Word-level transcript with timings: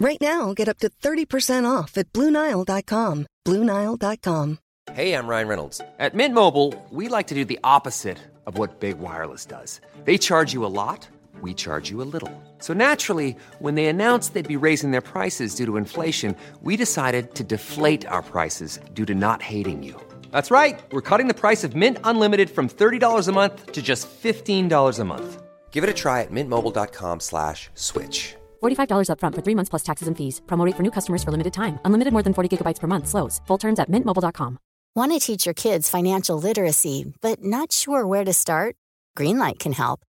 Right 0.00 0.18
now, 0.18 0.54
get 0.54 0.66
up 0.66 0.78
to 0.78 0.88
30% 0.88 1.70
off 1.70 1.98
at 1.98 2.10
BlueNile.com. 2.14 3.26
BlueNile.com. 3.44 4.58
Hey, 4.92 5.12
I'm 5.12 5.26
Ryan 5.28 5.46
Reynolds. 5.46 5.80
At 5.98 6.14
Mint 6.14 6.34
Mobile, 6.34 6.74
we 6.88 7.08
like 7.08 7.26
to 7.26 7.34
do 7.34 7.44
the 7.44 7.58
opposite 7.62 8.18
of 8.46 8.56
what 8.56 8.80
Big 8.80 8.98
Wireless 8.98 9.44
does. 9.44 9.80
They 10.04 10.16
charge 10.16 10.54
you 10.54 10.64
a 10.64 10.72
lot, 10.72 11.06
we 11.42 11.52
charge 11.52 11.90
you 11.90 12.00
a 12.00 12.08
little. 12.14 12.32
So 12.58 12.72
naturally, 12.72 13.36
when 13.58 13.74
they 13.74 13.86
announced 13.86 14.32
they'd 14.32 14.56
be 14.56 14.64
raising 14.68 14.90
their 14.90 15.02
prices 15.12 15.54
due 15.54 15.66
to 15.66 15.76
inflation, 15.76 16.34
we 16.62 16.78
decided 16.78 17.34
to 17.34 17.44
deflate 17.44 18.06
our 18.06 18.22
prices 18.22 18.80
due 18.94 19.04
to 19.04 19.14
not 19.14 19.42
hating 19.42 19.82
you. 19.82 20.00
That's 20.32 20.50
right. 20.50 20.80
We're 20.92 21.08
cutting 21.10 21.28
the 21.28 21.40
price 21.42 21.62
of 21.62 21.76
Mint 21.76 21.98
Unlimited 22.04 22.48
from 22.48 22.70
$30 22.70 23.28
a 23.28 23.32
month 23.32 23.72
to 23.72 23.82
just 23.82 24.08
$15 24.08 24.98
a 24.98 25.04
month. 25.04 25.42
Give 25.72 25.84
it 25.84 25.90
a 25.90 25.94
try 25.94 26.22
at 26.22 26.30
mintmobile.com 26.30 27.20
slash 27.20 27.68
switch. 27.74 28.36
$45 28.60 29.08
upfront 29.12 29.34
for 29.34 29.42
three 29.42 29.54
months 29.54 29.70
plus 29.70 29.82
taxes 29.82 30.08
and 30.08 30.16
fees. 30.16 30.42
Promo 30.46 30.66
rate 30.66 30.76
for 30.76 30.82
new 30.82 30.90
customers 30.90 31.22
for 31.22 31.30
limited 31.30 31.52
time. 31.54 31.78
Unlimited 31.84 32.12
more 32.12 32.22
than 32.22 32.34
40 32.34 32.56
gigabytes 32.56 32.80
per 32.80 32.86
month. 32.86 33.06
Slows. 33.08 33.40
Full 33.46 33.58
terms 33.58 33.78
at 33.78 33.90
mintmobile.com. 33.90 34.58
Want 34.96 35.12
to 35.12 35.20
teach 35.20 35.46
your 35.46 35.54
kids 35.54 35.88
financial 35.88 36.36
literacy, 36.36 37.14
but 37.20 37.44
not 37.44 37.70
sure 37.70 38.04
where 38.04 38.24
to 38.24 38.32
start? 38.32 38.74
Greenlight 39.16 39.60
can 39.60 39.72
help. 39.72 40.00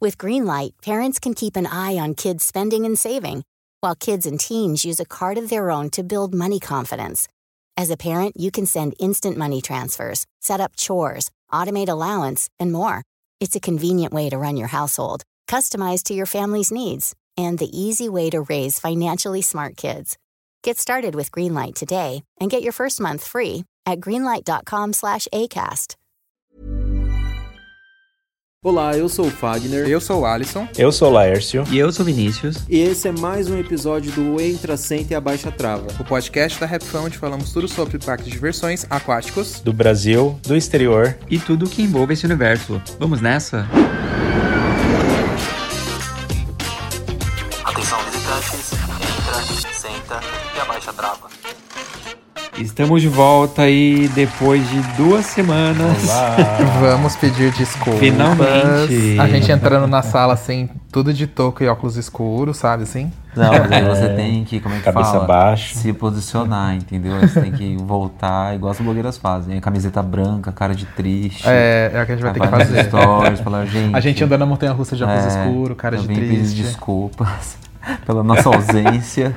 With 0.00 0.16
Greenlight, 0.16 0.70
parents 0.82 1.18
can 1.18 1.34
keep 1.34 1.56
an 1.56 1.66
eye 1.66 1.98
on 1.98 2.14
kids' 2.14 2.42
spending 2.42 2.86
and 2.86 2.98
saving, 2.98 3.44
while 3.82 3.94
kids 3.94 4.24
and 4.24 4.40
teens 4.40 4.82
use 4.82 4.98
a 4.98 5.04
card 5.04 5.36
of 5.36 5.50
their 5.50 5.70
own 5.70 5.90
to 5.90 6.02
build 6.02 6.32
money 6.32 6.58
confidence. 6.58 7.28
As 7.76 7.90
a 7.90 7.98
parent, 7.98 8.34
you 8.34 8.50
can 8.50 8.64
send 8.64 8.94
instant 8.98 9.36
money 9.36 9.60
transfers, 9.60 10.24
set 10.40 10.58
up 10.58 10.74
chores, 10.74 11.30
automate 11.52 11.90
allowance, 11.90 12.48
and 12.58 12.72
more. 12.72 13.02
It's 13.40 13.56
a 13.56 13.60
convenient 13.60 14.14
way 14.14 14.30
to 14.30 14.38
run 14.38 14.56
your 14.56 14.68
household, 14.68 15.22
customized 15.48 16.04
to 16.04 16.14
your 16.14 16.26
family's 16.26 16.72
needs, 16.72 17.14
and 17.40 17.58
the 17.58 17.70
easy 17.72 18.08
way 18.08 18.30
to 18.30 18.42
raise 18.42 18.80
financially 18.80 19.42
smart 19.42 19.76
kids. 19.76 20.16
Get 20.62 20.78
started 20.78 21.14
with 21.14 21.32
Greenlight 21.32 21.74
today 21.74 22.22
and 22.40 22.50
get 22.50 22.62
your 22.62 22.72
first 22.72 23.00
month 23.00 23.24
free 23.24 23.64
at 23.86 24.00
greenlight.com 24.00 24.92
slash 24.92 25.26
ACAST. 25.32 25.96
Olá, 28.62 28.94
eu 28.94 29.08
sou 29.08 29.26
o 29.26 29.30
Fagner. 29.30 29.88
Eu 29.88 30.02
sou 30.02 30.20
o 30.20 30.26
Alisson. 30.26 30.68
Eu 30.76 30.92
sou 30.92 31.08
o 31.08 31.12
Laércio. 31.12 31.64
E 31.70 31.78
eu 31.78 31.90
sou 31.90 32.02
o 32.02 32.06
Vinícius. 32.06 32.58
E 32.68 32.78
esse 32.78 33.08
é 33.08 33.12
mais 33.12 33.48
um 33.48 33.58
episódio 33.58 34.12
do 34.12 34.38
Entra, 34.38 34.76
Senta 34.76 35.14
e 35.14 35.16
Abaixa 35.16 35.50
Trava. 35.50 35.86
O 35.98 36.04
podcast 36.04 36.60
da 36.60 36.66
Rapfão 36.66 37.06
onde 37.06 37.16
falamos 37.16 37.54
tudo 37.54 37.66
sobre 37.66 37.98
parques 37.98 38.26
de 38.26 38.32
diversões 38.32 38.84
aquáticos. 38.90 39.60
Do 39.60 39.72
Brasil, 39.72 40.38
do 40.42 40.54
exterior. 40.54 41.16
E 41.30 41.38
tudo 41.38 41.70
que 41.70 41.80
envolve 41.80 42.12
esse 42.12 42.26
universo. 42.26 42.82
Vamos 42.98 43.22
nessa? 43.22 43.60
Atenção 43.60 44.09
trava. 51.00 51.30
Estamos 52.58 53.00
de 53.00 53.08
volta 53.08 53.62
aí 53.62 54.06
depois 54.14 54.68
de 54.68 54.80
duas 54.94 55.24
semanas. 55.24 55.96
Vamos 56.80 57.16
pedir 57.16 57.50
desculpas. 57.52 58.00
Finalmente. 58.00 59.18
A 59.18 59.26
gente 59.28 59.50
entrando 59.50 59.86
na 59.86 60.02
sala 60.02 60.34
assim, 60.34 60.68
tudo 60.92 61.14
de 61.14 61.26
touca 61.26 61.64
e 61.64 61.68
óculos 61.68 61.96
escuros, 61.96 62.58
sabe 62.58 62.82
assim? 62.82 63.10
Não, 63.34 63.50
mas 63.50 63.72
aí 63.72 63.84
você 63.84 64.04
É, 64.04 64.14
tem 64.14 64.44
que, 64.44 64.60
como 64.60 64.74
é 64.74 64.78
que 64.78 64.84
cabeça 64.84 65.12
fala? 65.12 65.24
baixa. 65.26 65.74
Se 65.78 65.90
posicionar, 65.94 66.74
entendeu? 66.74 67.14
Aí 67.14 67.28
Você 67.28 67.40
tem 67.40 67.52
que 67.52 67.76
voltar, 67.76 68.54
igual 68.54 68.72
as 68.72 68.78
blogueiras 68.78 69.16
fazem. 69.16 69.58
Camiseta 69.60 70.02
branca, 70.02 70.52
cara 70.52 70.74
de 70.74 70.84
triste. 70.84 71.44
É, 71.46 71.90
é 71.94 72.02
o 72.02 72.06
que 72.06 72.12
a 72.12 72.14
gente 72.16 72.24
vai 72.24 72.32
ter 72.34 72.40
que 72.40 72.48
fazer. 72.48 72.84
stories, 72.84 73.40
falar, 73.40 73.64
gente... 73.64 73.96
A 73.96 74.00
gente 74.00 74.22
andando 74.22 74.40
na 74.40 74.46
montanha 74.46 74.72
russa 74.72 74.94
de 74.94 75.02
óculos 75.04 75.24
é, 75.24 75.28
escuros, 75.28 75.76
cara 75.78 75.96
de 75.96 76.06
vim 76.06 76.14
pedir 76.14 76.40
triste. 76.40 76.62
desculpas 76.62 77.56
pela 78.06 78.22
nossa 78.22 78.48
ausência. 78.54 79.34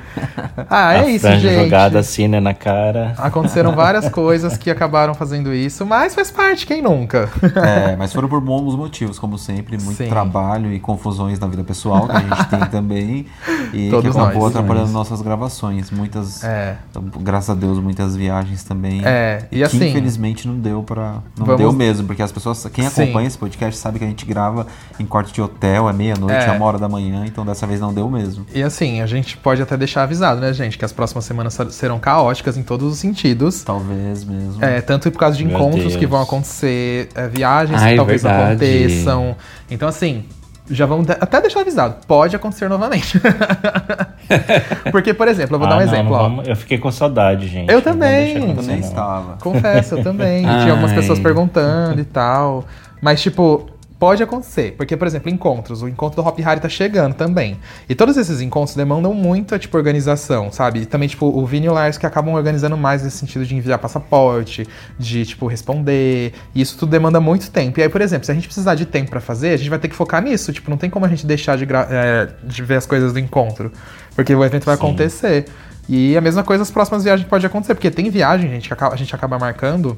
Ah, 0.69 0.89
a 0.89 0.93
é 0.97 1.09
isso, 1.11 1.25
franja 1.27 1.49
gente. 1.49 1.63
jogada 1.63 1.99
assim, 1.99 2.27
né, 2.27 2.39
na 2.39 2.53
cara. 2.53 3.13
Aconteceram 3.17 3.71
várias 3.75 4.09
coisas 4.09 4.57
que 4.57 4.69
acabaram 4.69 5.13
fazendo 5.13 5.53
isso, 5.53 5.85
mas 5.85 6.13
faz 6.15 6.29
parte, 6.31 6.65
quem 6.65 6.81
nunca? 6.81 7.29
É, 7.55 7.95
mas 7.95 8.11
foram 8.13 8.27
por 8.27 8.41
bons 8.41 8.75
motivos, 8.75 9.17
como 9.19 9.37
sempre. 9.37 9.77
Muito 9.77 9.97
Sim. 9.97 10.09
trabalho 10.09 10.71
e 10.73 10.79
confusões 10.79 11.39
na 11.39 11.47
vida 11.47 11.63
pessoal 11.63 12.07
que 12.07 12.15
a 12.15 12.19
gente 12.19 12.45
tem 12.49 12.59
também. 12.69 13.25
E 13.73 13.89
Todos 13.89 14.11
que 14.15 14.21
acabou 14.21 14.43
nós. 14.43 14.55
atrapalhando 14.55 14.91
nossas 14.91 15.21
gravações. 15.21 15.89
Muitas, 15.91 16.43
É. 16.43 16.75
graças 17.21 17.49
a 17.49 17.53
Deus, 17.55 17.79
muitas 17.79 18.15
viagens 18.15 18.63
também. 18.63 19.01
É, 19.03 19.45
e 19.51 19.57
que 19.57 19.63
assim- 19.63 19.89
infelizmente 19.89 20.47
não 20.47 20.55
deu 20.59 20.83
pra. 20.83 21.19
Não 21.37 21.45
Vamos- 21.45 21.57
deu 21.61 21.71
mesmo, 21.71 22.05
porque 22.07 22.21
as 22.21 22.31
pessoas. 22.31 22.65
Quem 22.73 22.87
Sim. 22.89 23.03
acompanha 23.03 23.27
esse 23.27 23.37
podcast 23.37 23.77
sabe 23.79 23.99
que 23.99 24.05
a 24.05 24.07
gente 24.07 24.25
grava 24.25 24.67
em 24.99 25.05
quarto 25.05 25.31
de 25.31 25.41
hotel, 25.41 25.89
é 25.89 25.93
meia-noite, 25.93 26.35
É. 26.35 26.49
é 26.49 26.51
uma 26.51 26.65
hora 26.65 26.77
da 26.77 26.87
manhã, 26.89 27.23
então 27.25 27.45
dessa 27.45 27.65
vez 27.67 27.79
não 27.79 27.93
deu 27.93 28.09
mesmo. 28.09 28.32
E 28.53 28.61
assim, 28.63 29.01
a 29.01 29.05
gente 29.05 29.37
pode 29.37 29.61
até 29.61 29.75
deixar 29.77 30.03
avisado, 30.03 30.39
né, 30.41 30.53
gente, 30.53 30.77
que 30.77 30.85
as 30.85 30.91
próximas 30.91 31.25
semanas 31.25 31.57
serão 31.71 31.99
caóticas 31.99 32.57
em 32.57 32.63
todos 32.63 32.91
os 32.93 32.99
sentidos. 32.99 33.63
Talvez 33.63 34.23
mesmo. 34.23 34.63
É, 34.63 34.81
tanto 34.81 35.11
por 35.11 35.17
causa 35.19 35.37
de 35.37 35.45
Meu 35.45 35.55
encontros 35.57 35.83
Deus. 35.83 35.95
que 35.95 36.05
vão 36.05 36.21
acontecer, 36.21 37.09
é, 37.15 37.27
viagens 37.27 37.81
Ai, 37.81 37.91
que 37.91 37.95
talvez 37.97 38.23
verdade. 38.23 38.51
aconteçam. 38.51 39.35
Então, 39.69 39.87
assim, 39.87 40.25
já 40.69 40.85
vamos 40.85 41.09
até 41.09 41.41
deixar 41.41 41.61
avisado, 41.61 41.95
pode 42.07 42.35
acontecer 42.35 42.69
novamente. 42.69 43.19
Porque, 44.91 45.13
por 45.13 45.27
exemplo, 45.27 45.55
eu 45.55 45.59
vou 45.59 45.67
dar 45.67 45.75
um 45.75 45.79
Ah, 45.79 45.85
não, 45.85 45.93
exemplo, 45.93 46.11
não 46.13 46.19
ó. 46.19 46.23
vamos- 46.23 46.47
Eu 46.47 46.55
fiquei 46.55 46.77
com 46.77 46.91
saudade, 46.91 47.47
gente. 47.47 47.71
Eu 47.71 47.81
também. 47.81 48.35
Eu 48.49 48.55
também 48.55 48.79
não. 48.79 48.87
estava. 48.87 49.37
Confesso, 49.41 49.95
eu 49.95 50.03
também. 50.03 50.41
Tinha 50.45 50.71
algumas 50.71 50.93
pessoas 50.93 51.19
perguntando 51.19 51.99
e 51.99 52.05
tal. 52.05 52.65
Mas, 53.01 53.21
tipo, 53.21 53.67
pode 54.03 54.21
acontecer. 54.21 54.73
Porque, 54.75 54.97
por 54.97 55.07
exemplo, 55.07 55.29
encontros. 55.29 55.81
O 55.81 55.87
encontro 55.87 56.21
do 56.21 56.27
Hop 56.27 56.37
Hari 56.37 56.59
tá 56.59 56.67
chegando 56.67 57.13
também. 57.13 57.57
E 57.87 57.95
todos 57.95 58.17
esses 58.17 58.41
encontros 58.41 58.75
demandam 58.75 59.13
muita, 59.13 59.57
tipo, 59.57 59.77
organização, 59.77 60.51
sabe? 60.51 60.81
E 60.81 60.85
também, 60.85 61.07
tipo, 61.07 61.25
o 61.25 61.45
Vini 61.45 61.67
e 61.67 61.69
o 61.69 61.73
Lars 61.73 61.97
que 61.97 62.05
acabam 62.05 62.33
organizando 62.35 62.75
mais 62.75 63.01
nesse 63.01 63.19
sentido 63.19 63.45
de 63.45 63.55
enviar 63.55 63.79
passaporte, 63.79 64.67
de, 64.99 65.25
tipo, 65.25 65.47
responder. 65.47 66.33
E 66.53 66.59
isso 66.59 66.77
tudo 66.77 66.89
demanda 66.89 67.21
muito 67.21 67.49
tempo. 67.49 67.79
E 67.79 67.83
aí, 67.83 67.87
por 67.87 68.01
exemplo, 68.01 68.25
se 68.25 68.31
a 68.33 68.35
gente 68.35 68.45
precisar 68.45 68.75
de 68.75 68.85
tempo 68.85 69.09
pra 69.09 69.21
fazer, 69.21 69.51
a 69.51 69.57
gente 69.57 69.69
vai 69.69 69.79
ter 69.79 69.87
que 69.87 69.95
focar 69.95 70.21
nisso. 70.21 70.51
Tipo, 70.51 70.69
não 70.69 70.75
tem 70.77 70.89
como 70.89 71.05
a 71.05 71.07
gente 71.07 71.25
deixar 71.25 71.57
de, 71.57 71.63
é, 71.63 72.27
de 72.43 72.61
ver 72.61 72.75
as 72.75 72.85
coisas 72.85 73.13
do 73.13 73.19
encontro. 73.19 73.71
Porque 74.17 74.35
o 74.35 74.43
evento 74.43 74.65
vai 74.65 74.75
Sim. 74.75 74.83
acontecer. 74.83 75.45
E 75.87 76.17
a 76.17 76.21
mesma 76.21 76.43
coisa 76.43 76.61
as 76.61 76.71
próximas 76.71 77.05
viagens 77.05 77.25
pode 77.29 77.45
acontecer, 77.45 77.73
porque 77.73 77.89
tem 77.89 78.09
viagem, 78.09 78.49
gente, 78.49 78.67
que 78.67 78.83
a 78.83 78.95
gente 78.97 79.15
acaba 79.15 79.39
marcando. 79.39 79.97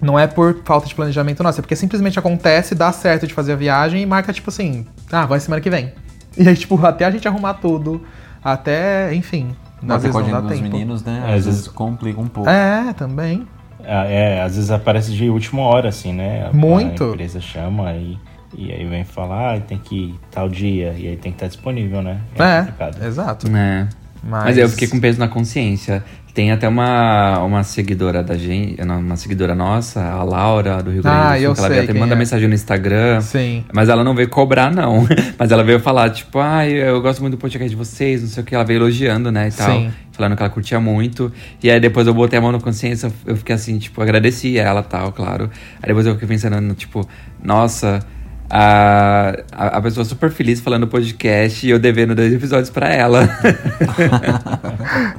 Não 0.00 0.18
é 0.18 0.26
por 0.26 0.60
falta 0.64 0.86
de 0.86 0.94
planejamento 0.94 1.42
nosso, 1.42 1.60
é 1.60 1.62
porque 1.62 1.76
simplesmente 1.76 2.18
acontece, 2.18 2.74
dá 2.74 2.92
certo 2.92 3.26
de 3.26 3.32
fazer 3.34 3.52
a 3.52 3.56
viagem 3.56 4.02
e 4.02 4.06
marca, 4.06 4.32
tipo 4.32 4.50
assim, 4.50 4.86
ah, 5.10 5.24
vai 5.26 5.40
semana 5.40 5.60
que 5.60 5.70
vem. 5.70 5.92
E 6.38 6.46
aí, 6.46 6.54
tipo, 6.54 6.84
até 6.84 7.06
a 7.06 7.10
gente 7.10 7.26
arrumar 7.26 7.54
tudo, 7.54 8.02
até, 8.44 9.14
enfim, 9.14 9.56
Não 9.82 9.96
às 9.96 10.02
vezes 10.02 10.14
não 10.20 10.30
dá 10.30 10.42
tempo. 10.42 10.62
meninos, 10.64 11.02
né? 11.02 11.14
É, 11.14 11.18
às 11.18 11.24
Às 11.24 11.32
vezes 11.32 11.46
vezes- 11.46 11.68
complica 11.68 12.20
um 12.20 12.26
pouco. 12.28 12.50
É, 12.50 12.92
também. 12.92 13.46
Ah, 13.82 14.04
É, 14.04 14.42
às 14.42 14.54
vezes 14.56 14.70
aparece 14.70 15.12
de 15.12 15.30
última 15.30 15.62
hora, 15.62 15.88
assim, 15.88 16.12
né? 16.12 16.50
Muito. 16.52 17.04
A 17.04 17.08
empresa 17.08 17.40
chama 17.40 17.90
e, 17.94 18.18
e 18.54 18.70
aí 18.70 18.84
vem 18.86 19.02
falar, 19.04 19.54
ah, 19.56 19.60
tem 19.60 19.78
que 19.78 19.94
ir 20.10 20.20
tal 20.30 20.46
dia, 20.48 20.94
e 20.98 21.08
aí 21.08 21.16
tem 21.16 21.32
que 21.32 21.36
estar 21.36 21.46
disponível, 21.46 22.02
né? 22.02 22.20
É, 22.38 22.58
complicado. 22.60 23.02
exato. 23.06 23.46
É. 23.56 23.88
Mas, 24.22 24.44
Mas 24.44 24.58
eu 24.58 24.68
fiquei 24.68 24.88
com 24.88 25.00
peso 25.00 25.18
na 25.18 25.28
consciência. 25.28 26.04
Tem 26.36 26.52
até 26.52 26.68
uma, 26.68 27.38
uma 27.38 27.62
seguidora 27.62 28.22
da 28.22 28.36
gente, 28.36 28.78
uma 28.82 29.16
seguidora 29.16 29.54
nossa, 29.54 30.04
a 30.04 30.22
Laura, 30.22 30.82
do 30.82 30.90
Rio 30.90 31.02
Grande 31.02 31.16
Ah, 31.16 31.30
do 31.30 31.36
Sul, 31.36 31.44
eu 31.44 31.54
que 31.54 31.60
ela 31.60 31.68
sei 31.70 31.84
até 31.84 31.94
manda 31.94 32.12
é. 32.12 32.18
mensagem 32.18 32.46
no 32.46 32.54
Instagram. 32.54 33.22
Sim. 33.22 33.64
Mas 33.72 33.88
ela 33.88 34.04
não 34.04 34.14
veio 34.14 34.28
cobrar, 34.28 34.70
não. 34.70 35.08
Mas 35.38 35.50
ela 35.50 35.64
veio 35.64 35.80
falar, 35.80 36.10
tipo, 36.10 36.38
ai, 36.38 36.72
eu 36.72 37.00
gosto 37.00 37.22
muito 37.22 37.38
do 37.38 37.40
podcast 37.40 37.70
de 37.70 37.74
vocês, 37.74 38.20
não 38.20 38.28
sei 38.28 38.42
o 38.42 38.46
que. 38.46 38.54
Ela 38.54 38.64
veio 38.64 38.76
elogiando, 38.76 39.32
né, 39.32 39.48
e 39.48 39.50
tal. 39.50 39.70
Sim. 39.70 39.90
Falando 40.12 40.36
que 40.36 40.42
ela 40.42 40.50
curtia 40.50 40.78
muito. 40.78 41.32
E 41.62 41.70
aí 41.70 41.80
depois 41.80 42.06
eu 42.06 42.12
botei 42.12 42.38
a 42.38 42.42
mão 42.42 42.52
na 42.52 42.60
consciência, 42.60 43.10
eu 43.24 43.36
fiquei 43.38 43.54
assim, 43.54 43.78
tipo, 43.78 44.02
agradeci 44.02 44.58
ela 44.58 44.80
e 44.80 44.84
tal, 44.84 45.12
claro. 45.12 45.50
Aí 45.82 45.86
depois 45.86 46.04
eu 46.04 46.12
fiquei 46.12 46.28
pensando, 46.28 46.74
tipo, 46.74 47.08
nossa, 47.42 48.00
a, 48.48 49.34
a, 49.52 49.80
pessoa 49.82 50.04
super 50.04 50.30
feliz 50.30 50.60
falando 50.60 50.82
no 50.82 50.86
podcast 50.88 51.66
e 51.66 51.70
eu 51.70 51.78
devendo 51.78 52.14
dois 52.14 52.32
episódios 52.32 52.70
pra 52.70 52.88
ela. 52.88 53.28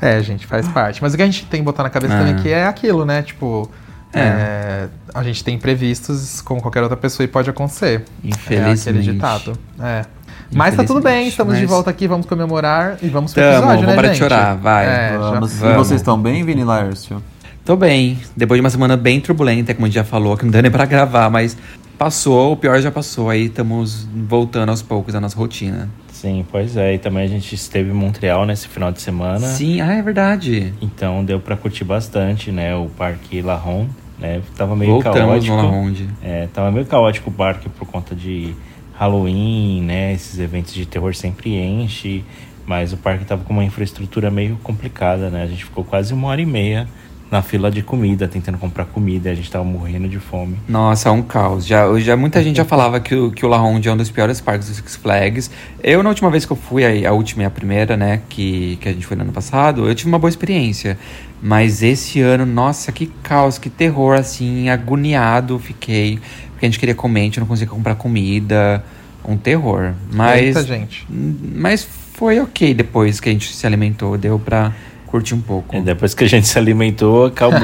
É, 0.02 0.22
gente, 0.22 0.46
faz 0.46 0.68
parte. 0.70 1.02
Mas 1.02 1.14
o 1.14 1.18
que 1.18 1.24
a 1.24 1.26
gente 1.26 1.46
tem 1.46 1.60
que 1.62 1.66
botar 1.66 1.84
na 1.84 1.90
cabeça 1.90 2.14
Ah. 2.14 2.20
também 2.20 2.36
que 2.36 2.50
é 2.50 2.66
aquilo, 2.66 3.06
né? 3.06 3.22
Tipo, 3.22 3.70
É. 4.14 4.20
é, 4.22 4.88
a 5.14 5.24
gente 5.24 5.44
tem 5.44 5.56
imprevistos 5.56 6.42
como 6.42 6.62
qualquer 6.62 6.82
outra 6.84 6.96
pessoa 6.98 7.26
e 7.26 7.28
pode 7.28 7.50
acontecer. 7.50 8.04
É 8.24 8.28
Infelizmente. 8.30 8.90
aquele 8.90 9.14
ditado. 9.14 9.54
É. 9.82 10.06
Mas 10.54 10.76
tá 10.76 10.84
tudo 10.86 11.02
bem, 11.02 11.28
estamos 11.28 11.56
de 11.56 11.62
mas- 11.62 11.70
volta 11.70 11.90
aqui, 11.90 12.08
vamos 12.08 12.26
comemorar 12.26 12.98
e 13.02 13.10
vamos 13.10 13.34
pro 13.34 13.42
Tamo, 13.44 13.54
episódio, 13.58 13.76
vamos 13.82 13.88
né, 13.88 13.96
parar 13.96 14.08
gente? 14.08 14.16
de 14.18 14.24
chorar, 14.24 14.56
vai. 14.56 14.86
É, 14.86 15.10
já- 15.12 15.18
Vamos. 15.20 15.54
E 15.54 15.60
Vamos. 15.60 15.88
vocês 15.88 16.00
estão 16.00 16.18
bem, 16.22 16.46
Vini 16.46 16.62
e 16.62 16.64
Laércio? 16.64 17.22
Tô 17.66 17.76
bem. 17.76 18.18
Depois 18.36 18.58
de 18.58 18.62
uma 18.64 18.70
semana 18.70 18.96
bem 18.96 19.20
turbulenta, 19.20 19.74
como 19.74 19.86
a 19.86 19.90
gente 19.90 19.96
já 19.96 20.06
falou, 20.06 20.38
que 20.38 20.46
não 20.46 20.52
deu 20.52 20.62
nem 20.62 20.72
pra 20.72 20.86
gravar, 20.86 21.30
mas 21.30 21.58
passou, 21.98 22.54
o 22.54 22.58
pior 22.58 22.80
já 22.80 22.92
passou. 22.92 23.30
Aí 23.30 23.46
estamos 23.46 24.08
voltando 24.14 24.70
aos 24.70 24.82
poucos 24.82 25.16
à 25.16 25.20
nossa 25.20 25.38
rotina. 25.38 25.90
Sim, 26.12 26.46
pois 26.52 26.76
é. 26.78 26.96
E 26.96 26.98
também 26.98 27.24
a 27.24 27.28
gente 27.28 27.54
esteve 27.54 27.90
em 27.90 27.94
Montreal 27.94 28.46
nesse 28.46 28.68
final 28.68 28.92
de 28.92 29.02
semana. 29.02 29.40
Sim, 29.40 29.82
ah, 29.82 29.94
é 29.94 30.02
verdade. 30.02 30.74
Então 30.82 31.24
deu 31.24 31.40
pra 31.40 31.56
curtir 31.56 31.84
bastante, 31.84 32.52
né? 32.52 32.76
O 32.76 32.88
Parque 32.88 33.42
La 33.42 33.56
Ronde, 33.56 33.92
né? 34.18 34.42
Tava 34.56 34.76
meio 34.76 34.94
Voltamos 34.94 35.20
caótico. 35.20 35.56
no 35.56 35.62
La 35.62 35.70
Ronde. 35.70 36.10
É, 36.24 36.48
tava 36.54 36.72
meio 36.72 36.86
caótico 36.86 37.30
o 37.30 37.34
parque 37.34 37.70
por 37.70 37.88
conta 37.88 38.16
de 38.16 38.56
Halloween, 38.94 39.82
né? 39.84 40.14
Esses 40.14 40.40
eventos 40.40 40.74
de 40.74 40.86
terror 40.86 41.16
sempre 41.16 41.56
enche. 41.56 42.24
Mas 42.66 42.92
o 42.92 42.98
parque 42.98 43.24
tava 43.24 43.44
com 43.46 43.54
uma 43.54 43.64
infraestrutura 43.64 44.30
meio 44.30 44.58
complicada, 44.62 45.30
né? 45.30 45.44
A 45.44 45.48
gente 45.48 45.64
ficou 45.64 45.84
quase 45.84 46.14
uma 46.14 46.28
hora 46.28 46.42
e 46.42 46.46
meia 46.46 46.88
na 47.30 47.42
fila 47.42 47.70
de 47.70 47.82
comida, 47.82 48.28
tentando 48.28 48.58
comprar 48.58 48.86
comida. 48.86 49.30
A 49.30 49.36
gente 49.36 49.50
tava 49.52 49.64
morrendo 49.64 50.08
de 50.08 50.20
fome. 50.20 50.58
Nossa, 50.68 51.10
é 51.10 51.12
um 51.12 51.22
caos. 51.22 51.66
Já, 51.66 51.88
já 52.00 52.16
muita 52.16 52.42
gente 52.42 52.58
já 52.58 52.66
falava 52.66 53.00
que 53.00 53.14
o, 53.14 53.32
que 53.32 53.46
o 53.46 53.50
La 53.50 53.58
Ronde 53.58 53.90
é 53.90 53.92
um 53.92 53.98
dos 53.98 54.10
piores 54.10 54.40
parques 54.40 54.68
do 54.70 54.74
Six 54.74 54.96
Flags. 54.96 55.52
Eu, 55.84 56.02
na 56.02 56.10
última 56.10 56.30
vez 56.30 56.46
que 56.46 56.52
eu 56.52 56.58
fui, 56.58 56.86
a, 56.86 57.10
a 57.10 57.14
última 57.14 57.44
e 57.44 57.46
a 57.46 57.50
primeira, 57.50 57.98
né, 57.98 58.22
que, 58.30 58.78
que 58.78 58.90
a 58.90 58.94
gente 58.94 59.06
foi 59.06 59.18
no 59.18 59.24
ano 59.24 59.34
passado, 59.34 59.88
eu 59.88 59.94
tive 59.94 60.10
uma 60.10 60.20
boa 60.20 60.30
experiência. 60.30 60.98
Mas 61.42 61.84
esse 61.84 62.22
ano, 62.22 62.46
nossa, 62.46 62.92
que 62.92 63.08
caos, 63.22 63.58
que 63.58 63.70
terror, 63.70 64.18
assim, 64.18 64.70
agoniado 64.70 65.60
fiquei. 65.60 66.20
Porque 66.52 66.66
a 66.66 66.70
gente 66.70 66.80
queria 66.80 66.96
comer, 66.96 67.22
a 67.22 67.24
gente 67.24 67.40
não 67.40 67.48
conseguia 67.48 67.74
comprar 67.74 67.96
comida. 67.96 68.84
Um 69.28 69.36
terror. 69.36 69.94
Mas. 70.12 70.56
Muita 70.56 70.64
gente. 70.64 71.06
Mas 71.10 71.86
foi 72.14 72.40
ok 72.40 72.74
depois 72.74 73.20
que 73.20 73.28
a 73.28 73.32
gente 73.32 73.54
se 73.54 73.68
alimentou, 73.68 74.18
deu 74.18 74.40
pra 74.40 74.74
curtir 75.08 75.34
um 75.34 75.42
pouco. 75.42 75.76
E 75.76 75.82
depois 75.82 76.14
que 76.14 76.24
a 76.24 76.28
gente 76.30 76.46
se 76.48 76.58
alimentou, 76.58 77.26
acabou 77.26 77.60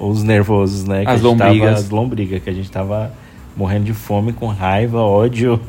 o- 0.00 0.08
os 0.10 0.22
nervosos, 0.22 0.84
né? 0.84 1.04
Que 1.04 1.10
As 1.10 1.20
gente 1.20 1.36
tava- 1.38 1.50
lombrigas. 1.50 1.78
as 1.80 1.90
lombrigas, 1.90 2.42
que 2.42 2.48
a 2.50 2.52
gente 2.52 2.70
tava 2.70 3.12
morrendo 3.56 3.84
de 3.84 3.92
fome, 3.92 4.32
com 4.32 4.46
raiva, 4.46 4.98
ódio. 5.00 5.60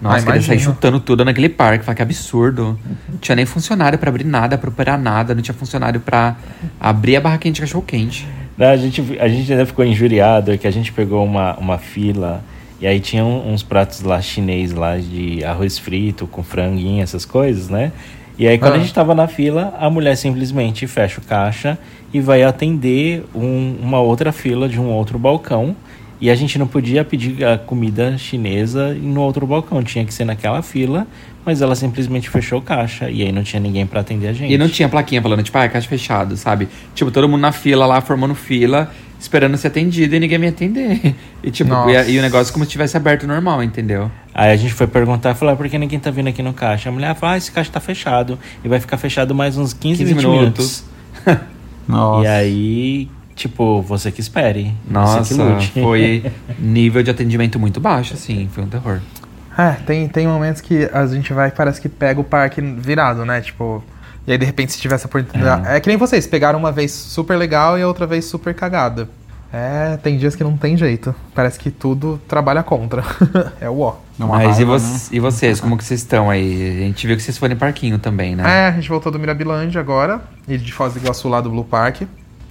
Nossa, 0.00 0.18
Ah, 0.18 0.22
queria 0.26 0.40
sair 0.42 0.54
imagino. 0.56 0.74
chutando 0.74 1.00
tudo 1.00 1.24
naquele 1.24 1.48
parque. 1.48 1.84
Falar 1.84 1.96
que 1.96 2.02
absurdo. 2.02 2.78
Não 3.08 3.18
tinha 3.18 3.34
nem 3.34 3.44
funcionário 3.44 3.98
pra 3.98 4.08
abrir 4.10 4.24
nada, 4.24 4.56
pra 4.56 4.70
operar 4.70 4.96
nada. 4.98 5.34
Não 5.34 5.42
tinha 5.42 5.54
funcionário 5.54 6.00
pra 6.00 6.36
abrir 6.80 7.16
a 7.16 7.20
barraquinha 7.20 7.52
de 7.52 7.60
cachorro 7.60 7.82
quente. 7.84 8.24
Não, 8.56 8.68
a, 8.68 8.76
gente, 8.76 9.00
a 9.18 9.28
gente 9.28 9.50
ainda 9.52 9.66
ficou 9.66 9.84
injuriado 9.84 10.56
que 10.56 10.66
a 10.66 10.70
gente 10.70 10.92
pegou 10.92 11.24
uma, 11.24 11.56
uma 11.56 11.78
fila 11.78 12.42
e 12.80 12.86
aí 12.86 13.00
tinha 13.00 13.24
uns 13.24 13.62
pratos 13.64 14.00
lá 14.02 14.20
chinês 14.22 14.72
lá 14.72 14.96
de 14.98 15.44
arroz 15.44 15.78
frito 15.78 16.28
com 16.28 16.44
franguinho, 16.44 17.02
essas 17.02 17.24
coisas, 17.24 17.68
né? 17.68 17.90
E 18.38 18.46
aí 18.46 18.56
quando 18.58 18.74
Ah. 18.74 18.76
a 18.76 18.78
gente 18.78 18.94
tava 18.94 19.14
na 19.14 19.26
fila, 19.26 19.74
a 19.80 19.90
mulher 19.90 20.16
simplesmente 20.16 20.86
fecha 20.86 21.20
o 21.20 21.24
caixa 21.24 21.76
e 22.14 22.20
vai 22.20 22.42
atender 22.42 23.24
um- 23.34 23.76
uma 23.82 24.00
outra 24.00 24.30
fila 24.32 24.68
de 24.68 24.80
um 24.80 24.88
outro 24.90 25.18
balcão. 25.18 25.74
E 26.20 26.30
a 26.30 26.34
gente 26.34 26.58
não 26.58 26.66
podia 26.66 27.04
pedir 27.04 27.44
a 27.44 27.56
comida 27.56 28.18
chinesa 28.18 28.92
no 28.94 29.20
outro 29.20 29.46
balcão, 29.46 29.82
tinha 29.84 30.04
que 30.04 30.12
ser 30.12 30.24
naquela 30.24 30.62
fila, 30.62 31.06
mas 31.44 31.62
ela 31.62 31.76
simplesmente 31.76 32.28
fechou 32.28 32.58
o 32.58 32.62
caixa 32.62 33.08
e 33.08 33.22
aí 33.22 33.30
não 33.30 33.44
tinha 33.44 33.60
ninguém 33.60 33.86
pra 33.86 34.00
atender 34.00 34.26
a 34.28 34.32
gente. 34.32 34.52
E 34.52 34.58
não 34.58 34.68
tinha 34.68 34.88
plaquinha 34.88 35.22
falando, 35.22 35.42
tipo, 35.44 35.56
ah, 35.56 35.68
caixa 35.68 35.88
fechado, 35.88 36.36
sabe? 36.36 36.66
Tipo, 36.92 37.10
todo 37.12 37.28
mundo 37.28 37.40
na 37.40 37.52
fila 37.52 37.86
lá, 37.86 38.00
formando 38.00 38.34
fila, 38.34 38.90
esperando 39.18 39.56
ser 39.56 39.68
atendido 39.68 40.14
e 40.14 40.20
ninguém 40.20 40.38
me 40.38 40.48
atender. 40.48 41.14
E 41.40 41.52
tipo, 41.52 41.72
e, 41.88 42.10
e 42.10 42.18
o 42.18 42.22
negócio 42.22 42.52
como 42.52 42.64
se 42.64 42.70
tivesse 42.72 42.96
aberto 42.96 43.24
normal, 43.24 43.62
entendeu? 43.62 44.10
Aí 44.34 44.50
a 44.50 44.56
gente 44.56 44.74
foi 44.74 44.88
perguntar, 44.88 45.36
falou, 45.36 45.54
ah, 45.54 45.56
por 45.56 45.68
que 45.68 45.78
ninguém 45.78 45.98
tá 45.98 46.10
vindo 46.10 46.28
aqui 46.28 46.42
no 46.42 46.52
caixa? 46.52 46.88
A 46.88 46.92
mulher 46.92 47.14
falou, 47.14 47.34
ah, 47.34 47.38
esse 47.38 47.50
caixa 47.50 47.70
tá 47.70 47.78
fechado. 47.78 48.36
E 48.62 48.68
vai 48.68 48.80
ficar 48.80 48.96
fechado 48.98 49.34
mais 49.34 49.56
uns 49.56 49.72
15, 49.72 49.98
15 50.04 50.14
20 50.14 50.26
minutos. 50.26 50.84
Nossa. 51.86 52.24
E 52.24 52.26
aí, 52.26 53.10
tipo, 53.36 53.80
você 53.82 54.10
que 54.10 54.20
espere. 54.20 54.74
Nossa, 54.90 55.24
você 55.24 55.34
que 55.34 55.40
lute. 55.40 55.72
foi 55.80 56.32
nível 56.58 57.02
de 57.04 57.10
atendimento 57.10 57.58
muito 57.58 57.80
baixo, 57.80 58.14
assim, 58.14 58.48
foi 58.52 58.64
um 58.64 58.68
terror. 58.68 59.00
É, 59.56 59.72
tem, 59.86 60.08
tem 60.08 60.26
momentos 60.26 60.60
que 60.60 60.88
a 60.92 61.06
gente 61.06 61.32
vai 61.32 61.48
e 61.48 61.52
parece 61.52 61.80
que 61.80 61.88
pega 61.88 62.20
o 62.20 62.24
parque 62.24 62.60
virado, 62.60 63.24
né? 63.24 63.40
Tipo. 63.40 63.82
E 64.28 64.32
aí, 64.32 64.36
de 64.38 64.44
repente, 64.44 64.72
se 64.72 64.78
tivesse 64.78 65.06
a 65.06 65.08
oportunidade. 65.08 65.66
É. 65.66 65.80
que 65.80 65.88
nem 65.88 65.96
vocês, 65.96 66.26
pegaram 66.26 66.58
uma 66.58 66.70
vez 66.70 66.92
super 66.92 67.34
legal 67.36 67.78
e 67.78 67.82
a 67.82 67.88
outra 67.88 68.06
vez 68.06 68.26
super 68.26 68.54
cagada. 68.54 69.08
É, 69.50 69.96
tem 70.02 70.18
dias 70.18 70.36
que 70.36 70.44
não 70.44 70.54
tem 70.54 70.76
jeito. 70.76 71.14
Parece 71.34 71.58
que 71.58 71.70
tudo 71.70 72.20
trabalha 72.28 72.62
contra. 72.62 73.02
é 73.58 73.70
o 73.70 73.80
ó. 73.80 73.94
É 74.20 74.24
Mas 74.24 74.58
e, 74.58 74.64
raiva, 74.64 74.78
vo- 74.78 74.86
né? 74.86 75.00
e 75.12 75.18
vocês, 75.18 75.58
como 75.60 75.78
que 75.78 75.82
vocês 75.84 76.00
estão 76.00 76.28
aí? 76.28 76.80
A 76.82 76.84
gente 76.84 77.06
viu 77.06 77.16
que 77.16 77.22
vocês 77.22 77.38
foram 77.38 77.54
em 77.54 77.56
parquinho 77.56 77.98
também, 77.98 78.36
né? 78.36 78.44
É, 78.44 78.68
a 78.68 78.72
gente 78.72 78.90
voltou 78.90 79.10
do 79.10 79.18
Mirabilândia 79.18 79.80
agora, 79.80 80.20
e 80.46 80.58
de 80.58 80.70
Foz 80.74 80.92
do 80.92 80.98
Iguaçu 80.98 81.26
lá 81.28 81.40
do 81.40 81.48
Blue 81.48 81.64
Park. 81.64 82.02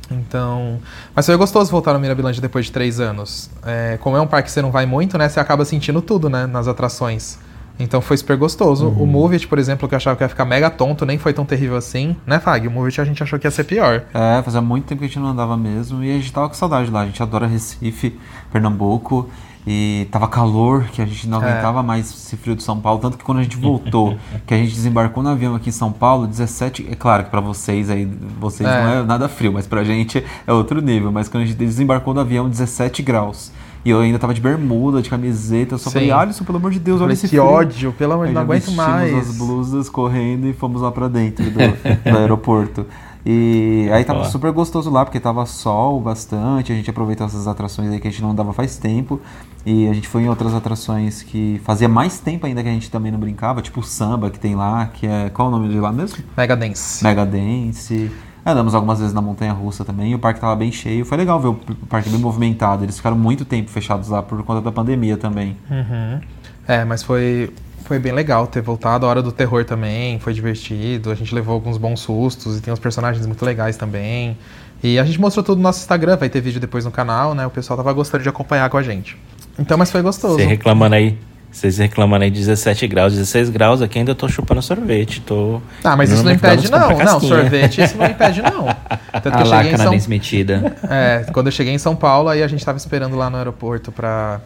Então. 0.10 0.80
Mas 1.16 1.26
foi 1.26 1.36
gostoso 1.38 1.70
voltar 1.70 1.94
no 1.94 2.00
Mirabilândia 2.00 2.42
depois 2.42 2.66
de 2.66 2.72
três 2.72 3.00
anos. 3.00 3.50
É, 3.64 3.98
como 4.02 4.18
é 4.18 4.22
um 4.22 4.26
parque 4.28 4.48
que 4.48 4.52
você 4.52 4.62
não 4.64 4.72
vai 4.72 4.88
muito, 4.88 5.16
né? 5.18 5.30
Você 5.30 5.40
acaba 5.40 5.64
sentindo 5.66 6.02
tudo, 6.02 6.30
né? 6.30 6.48
Nas 6.48 6.68
atrações. 6.68 7.38
Então 7.80 8.02
foi 8.02 8.18
super 8.18 8.36
gostoso. 8.38 8.88
O 8.88 9.06
Movit, 9.06 9.48
por 9.48 9.60
exemplo, 9.60 9.88
que 9.88 9.94
eu 9.94 9.98
achava 9.98 10.16
que 10.16 10.24
ia 10.24 10.30
ficar 10.30 10.46
mega 10.46 10.70
tonto, 10.70 11.06
nem 11.06 11.18
foi 11.18 11.32
tão 11.34 11.46
terrível 11.46 11.76
assim. 11.78 12.16
Né, 12.26 12.40
Fag? 12.40 12.68
O 12.68 12.72
Movit 12.72 13.00
a 13.02 13.06
gente 13.06 13.22
achou 13.22 13.38
que 13.38 13.46
ia 13.46 13.52
ser 13.52 13.66
pior. 13.66 14.04
É, 14.14 14.42
fazia 14.42 14.62
muito 14.62 14.86
tempo 14.86 15.00
que 15.00 15.06
a 15.06 15.08
gente 15.08 15.20
não 15.20 15.28
andava 15.28 15.56
mesmo 15.56 16.04
e 16.04 16.10
a 16.12 16.16
gente 16.16 16.34
tava 16.34 16.48
com 16.50 16.56
saudade 16.56 16.90
lá. 16.90 17.02
A 17.02 17.06
gente 17.06 17.22
adora 17.22 17.46
Recife, 17.46 18.18
Pernambuco 18.52 19.30
e 19.70 20.08
tava 20.12 20.28
calor, 20.30 20.86
que 20.86 21.02
a 21.02 21.06
gente 21.06 21.28
não 21.28 21.44
É. 21.44 21.52
aguentava 21.52 21.84
mais 21.84 22.10
esse 22.10 22.38
frio 22.38 22.56
de 22.56 22.64
São 22.64 22.80
Paulo. 22.80 23.00
Tanto 23.00 23.18
que 23.18 23.24
quando 23.24 23.40
a 23.40 23.44
gente 23.44 23.58
voltou, 23.58 24.18
que 24.48 24.54
a 24.54 24.58
gente 24.58 24.74
desembarcou 24.74 25.22
no 25.22 25.30
avião 25.30 25.54
aqui 25.56 25.70
em 25.70 25.74
São 25.74 25.92
Paulo, 25.92 26.26
17. 26.26 26.88
É 26.90 26.96
claro 26.96 27.26
que 27.26 27.30
pra 27.30 27.42
vocês 27.42 27.90
aí, 27.90 28.06
vocês 28.40 28.68
É. 28.68 28.84
não 28.84 28.90
é 28.94 29.04
nada 29.04 29.28
frio, 29.28 29.52
mas 29.54 29.68
pra 29.68 29.84
gente 29.84 30.24
é 30.48 30.54
outro 30.54 30.82
nível. 30.82 31.12
Mas 31.12 31.28
quando 31.28 31.44
a 31.44 31.46
gente 31.46 31.58
desembarcou 31.58 32.14
no 32.14 32.22
avião, 32.22 32.50
17 32.50 33.04
graus. 33.04 33.52
E 33.86 33.90
eu 33.90 34.00
ainda 34.00 34.20
tava 34.20 34.34
de 34.34 34.42
bermuda, 34.42 35.02
de 35.02 35.10
camiseta. 35.10 35.76
Eu 35.76 35.78
só 35.78 35.90
Sim. 35.90 35.94
falei, 35.96 36.12
Alisson, 36.12 36.44
pelo 36.44 36.58
amor 36.58 36.72
de 36.72 36.80
Deus, 36.80 37.00
olha 37.02 37.14
esse 37.14 37.22
que 37.22 37.30
frio. 37.30 37.46
ódio, 37.46 37.94
pelo 37.94 38.14
amor 38.14 38.28
de 38.28 38.34
Deus, 38.34 38.46
não 38.46 38.54
aguento 38.54 38.72
mais. 38.74 39.16
as 39.16 39.38
blusas 39.38 39.90
correndo 39.90 40.48
e 40.48 40.54
fomos 40.54 40.82
lá 40.82 40.92
pra 40.92 41.08
dentro 41.08 41.46
do, 41.46 41.58
do 42.12 42.18
aeroporto. 42.18 42.86
E 43.30 43.90
aí 43.92 44.06
tava 44.06 44.24
super 44.24 44.54
gostoso 44.54 44.90
lá, 44.90 45.04
porque 45.04 45.20
tava 45.20 45.46
sol 45.46 46.00
bastante, 46.00 46.72
a 46.72 46.76
gente 46.76 46.90
aproveitou 46.90 47.28
essas 47.28 47.46
atrações 47.46 47.92
aí 47.92 48.00
que 48.00 48.08
a 48.08 48.12
gente 48.12 48.22
não 48.22 48.34
dava 48.34 48.54
faz 48.54 48.78
tempo. 48.78 49.20
E 49.66 49.86
a 49.90 49.94
gente 49.94 50.08
foi 50.08 50.22
em 50.22 50.30
outras 50.30 50.54
atrações 50.54 51.24
que 51.24 51.60
fazia 51.66 51.90
mais 51.90 52.22
tempo 52.22 52.46
ainda 52.46 52.64
que 52.64 52.70
a 52.70 52.72
gente 52.72 52.90
também 52.90 53.12
não 53.12 53.20
brincava, 53.20 53.62
tipo 53.62 53.82
o 53.82 53.84
samba 53.84 54.30
que 54.30 54.40
tem 54.40 54.56
lá, 54.56 54.86
que 54.94 55.06
é. 55.06 55.30
Qual 55.30 55.50
o 55.50 55.52
nome 55.52 55.68
de 55.68 55.78
lá 55.78 55.92
mesmo? 55.92 56.24
Mega 56.38 56.56
Dance. 56.56 57.04
Mega 57.04 57.26
Dance. 57.26 58.10
Andamos 58.48 58.74
algumas 58.74 59.00
vezes 59.00 59.14
na 59.14 59.22
Montanha 59.22 59.52
Russa 59.52 59.84
também, 59.84 60.12
e 60.12 60.16
o 60.16 60.20
parque 60.20 60.40
tava 60.40 60.56
bem 60.56 60.72
cheio. 60.72 61.04
Foi 61.04 61.18
legal 61.18 61.38
ver 61.38 61.50
o 61.50 61.56
parque 61.90 62.10
bem 62.10 62.18
movimentado. 62.18 62.86
Eles 62.86 62.96
ficaram 62.96 63.18
muito 63.18 63.44
tempo 63.44 63.70
fechados 63.70 64.08
lá 64.08 64.24
por 64.24 64.42
conta 64.44 64.62
da 64.62 64.72
pandemia 64.72 65.18
também. 65.18 65.58
Uhum. 65.70 66.22
É, 66.66 66.86
mas 66.86 67.04
foi, 67.04 67.52
foi 67.84 68.00
bem 68.00 68.14
legal 68.14 68.48
ter 68.48 68.62
voltado. 68.62 69.06
A 69.06 69.10
Hora 69.10 69.22
do 69.22 69.34
Terror 69.34 69.66
também, 69.66 70.18
foi 70.20 70.34
divertido. 70.34 71.12
A 71.12 71.16
gente 71.16 71.36
levou 71.36 71.56
alguns 71.56 71.78
bons 71.78 72.00
sustos 72.00 72.58
e 72.58 72.62
tem 72.62 72.74
uns 72.74 72.80
personagens 72.80 73.28
muito 73.28 73.44
legais 73.44 73.76
também. 73.76 74.38
E 74.82 74.98
a 74.98 75.04
gente 75.04 75.20
mostrou 75.20 75.44
tudo 75.44 75.58
no 75.58 75.64
nosso 75.64 75.82
Instagram, 75.82 76.16
vai 76.16 76.30
ter 76.30 76.40
vídeo 76.40 76.62
depois 76.62 76.86
no 76.86 76.92
canal, 76.92 77.36
né? 77.36 77.46
O 77.46 77.50
pessoal 77.50 77.76
tava 77.76 77.92
gostando 77.92 78.24
de 78.24 78.30
acompanhar 78.30 78.70
com 78.70 78.78
a 78.78 78.82
gente. 78.82 79.18
Então, 79.60 79.78
mas 79.78 79.92
foi 79.92 80.02
gostoso. 80.02 80.36
Você 80.36 80.46
reclamando 80.46 80.96
aí. 80.96 81.18
Vocês 81.58 81.80
reclamando 81.80 82.24
aí 82.24 82.30
17 82.30 82.86
graus, 82.86 83.14
16 83.14 83.50
graus, 83.50 83.82
aqui 83.82 83.98
ainda 83.98 84.14
tô 84.14 84.30
chupando 84.30 84.62
sorvete. 84.62 85.22
Tô 85.22 85.60
Ah, 85.84 85.96
mas 85.96 86.12
isso 86.12 86.24
não 86.24 86.32
impede, 86.32 86.70
não. 86.70 86.96
Não, 86.96 87.20
sorvete, 87.20 87.82
isso 87.82 87.98
não 87.98 88.06
impede, 88.06 88.44
não. 88.44 88.68
Tanto 89.24 89.32
que 89.32 89.38
a 89.38 89.42
eu 89.42 89.48
lá 89.48 89.64
cheguei 89.64 89.74
em 89.74 89.78
São 90.00 90.08
metida. 90.08 90.78
É, 90.88 91.26
quando 91.34 91.48
eu 91.48 91.52
cheguei 91.52 91.74
em 91.74 91.80
São 91.80 91.96
Paulo, 91.96 92.30
aí 92.30 92.44
a 92.44 92.48
gente 92.48 92.64
tava 92.64 92.78
esperando 92.78 93.16
lá 93.16 93.28
no 93.28 93.38
aeroporto 93.38 93.92
pra, 93.92 94.40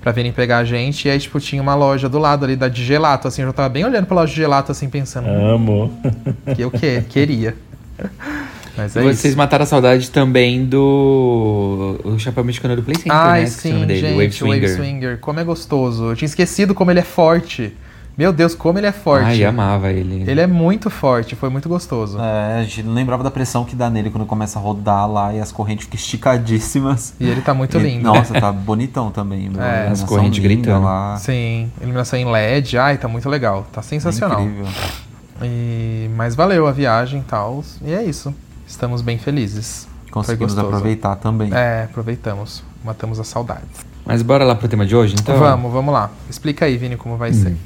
pra 0.00 0.10
virem 0.10 0.32
pegar 0.32 0.58
a 0.58 0.64
gente. 0.64 1.06
E 1.06 1.10
aí, 1.12 1.20
tipo, 1.20 1.38
tinha 1.38 1.62
uma 1.62 1.76
loja 1.76 2.08
do 2.08 2.18
lado 2.18 2.44
ali 2.44 2.56
da 2.56 2.66
de 2.66 2.84
gelato, 2.84 3.28
assim. 3.28 3.42
Eu 3.42 3.48
já 3.48 3.52
tava 3.52 3.68
bem 3.68 3.84
olhando 3.84 4.06
pra 4.06 4.16
loja 4.16 4.32
de 4.32 4.36
gelato, 4.36 4.72
assim, 4.72 4.88
pensando 4.88 5.28
Amo. 5.28 5.96
que 6.56 6.62
eu 6.62 6.70
que, 6.72 7.00
queria. 7.02 7.54
Mas 8.76 8.96
é 8.96 9.00
E 9.00 9.02
vocês 9.04 9.24
isso. 9.24 9.36
mataram 9.36 9.62
a 9.62 9.66
saudade 9.66 10.10
também 10.10 10.64
do 10.64 11.98
o 12.04 12.18
chapéu 12.18 12.44
mexicano 12.44 12.76
do 12.76 12.82
Play 12.82 12.96
Center, 12.96 13.12
Ai, 13.12 13.40
né? 13.42 13.46
Sim, 13.46 13.86
dele, 13.86 14.00
gente, 14.00 14.12
Wave 14.14 14.26
o 14.28 14.32
Swinger. 14.32 14.60
Wave 14.62 14.74
Swinger. 14.76 15.18
Como 15.20 15.40
é 15.40 15.44
gostoso. 15.44 16.04
Eu 16.10 16.16
tinha 16.16 16.26
esquecido 16.26 16.74
como 16.74 16.90
ele 16.90 17.00
é 17.00 17.04
forte. 17.04 17.72
Meu 18.18 18.32
Deus, 18.32 18.54
como 18.54 18.78
ele 18.78 18.86
é 18.86 18.92
forte. 18.92 19.26
Ai, 19.26 19.44
amava 19.44 19.90
ele. 19.92 20.24
Ele 20.26 20.40
é 20.40 20.46
muito 20.46 20.88
forte, 20.88 21.36
foi 21.36 21.50
muito 21.50 21.68
gostoso. 21.68 22.18
É, 22.18 22.60
a 22.60 22.62
gente 22.62 22.82
não 22.82 22.94
lembrava 22.94 23.22
da 23.22 23.30
pressão 23.30 23.62
que 23.62 23.76
dá 23.76 23.90
nele 23.90 24.08
quando 24.08 24.24
começa 24.24 24.58
a 24.58 24.62
rodar 24.62 25.06
lá 25.10 25.34
e 25.34 25.38
as 25.40 25.52
correntes 25.52 25.84
ficam 25.84 25.98
esticadíssimas. 25.98 27.12
E 27.20 27.28
ele 27.28 27.42
tá 27.42 27.52
muito 27.52 27.76
E- 27.76 27.82
lindo. 27.82 28.04
Nossa, 28.04 28.32
tá 28.40 28.50
bonitão 28.50 29.10
também. 29.10 29.50
meu. 29.50 29.60
É. 29.62 29.88
As 29.88 30.02
correntes 30.02 30.38
gritando. 30.42 30.86
Lá. 30.86 31.16
Sim, 31.18 31.70
iluminação 31.78 32.18
em 32.18 32.24
LED. 32.24 32.78
Ai, 32.78 32.96
tá 32.96 33.06
muito 33.06 33.28
legal. 33.28 33.66
Tá 33.70 33.82
sensacional. 33.82 34.40
Incrível. 34.42 34.66
E... 35.42 36.08
Mas 36.16 36.34
valeu 36.34 36.66
a 36.66 36.72
viagem 36.72 37.20
e 37.20 37.24
tal. 37.24 37.62
E 37.84 37.92
é 37.92 38.02
isso. 38.02 38.34
Estamos 38.76 39.00
bem 39.00 39.16
felizes. 39.16 39.88
Conseguimos 40.10 40.56
aproveitar 40.58 41.16
também. 41.16 41.50
É, 41.50 41.84
aproveitamos. 41.84 42.62
Matamos 42.84 43.18
a 43.18 43.24
saudade. 43.24 43.62
Mas 44.04 44.20
bora 44.20 44.44
lá 44.44 44.54
pro 44.54 44.68
tema 44.68 44.84
de 44.84 44.94
hoje, 44.94 45.16
então? 45.18 45.38
Vamos, 45.38 45.72
vamos 45.72 45.94
lá. 45.94 46.10
Explica 46.28 46.66
aí, 46.66 46.76
Vini, 46.76 46.94
como 46.94 47.16
vai 47.16 47.32
ser. 47.32 47.56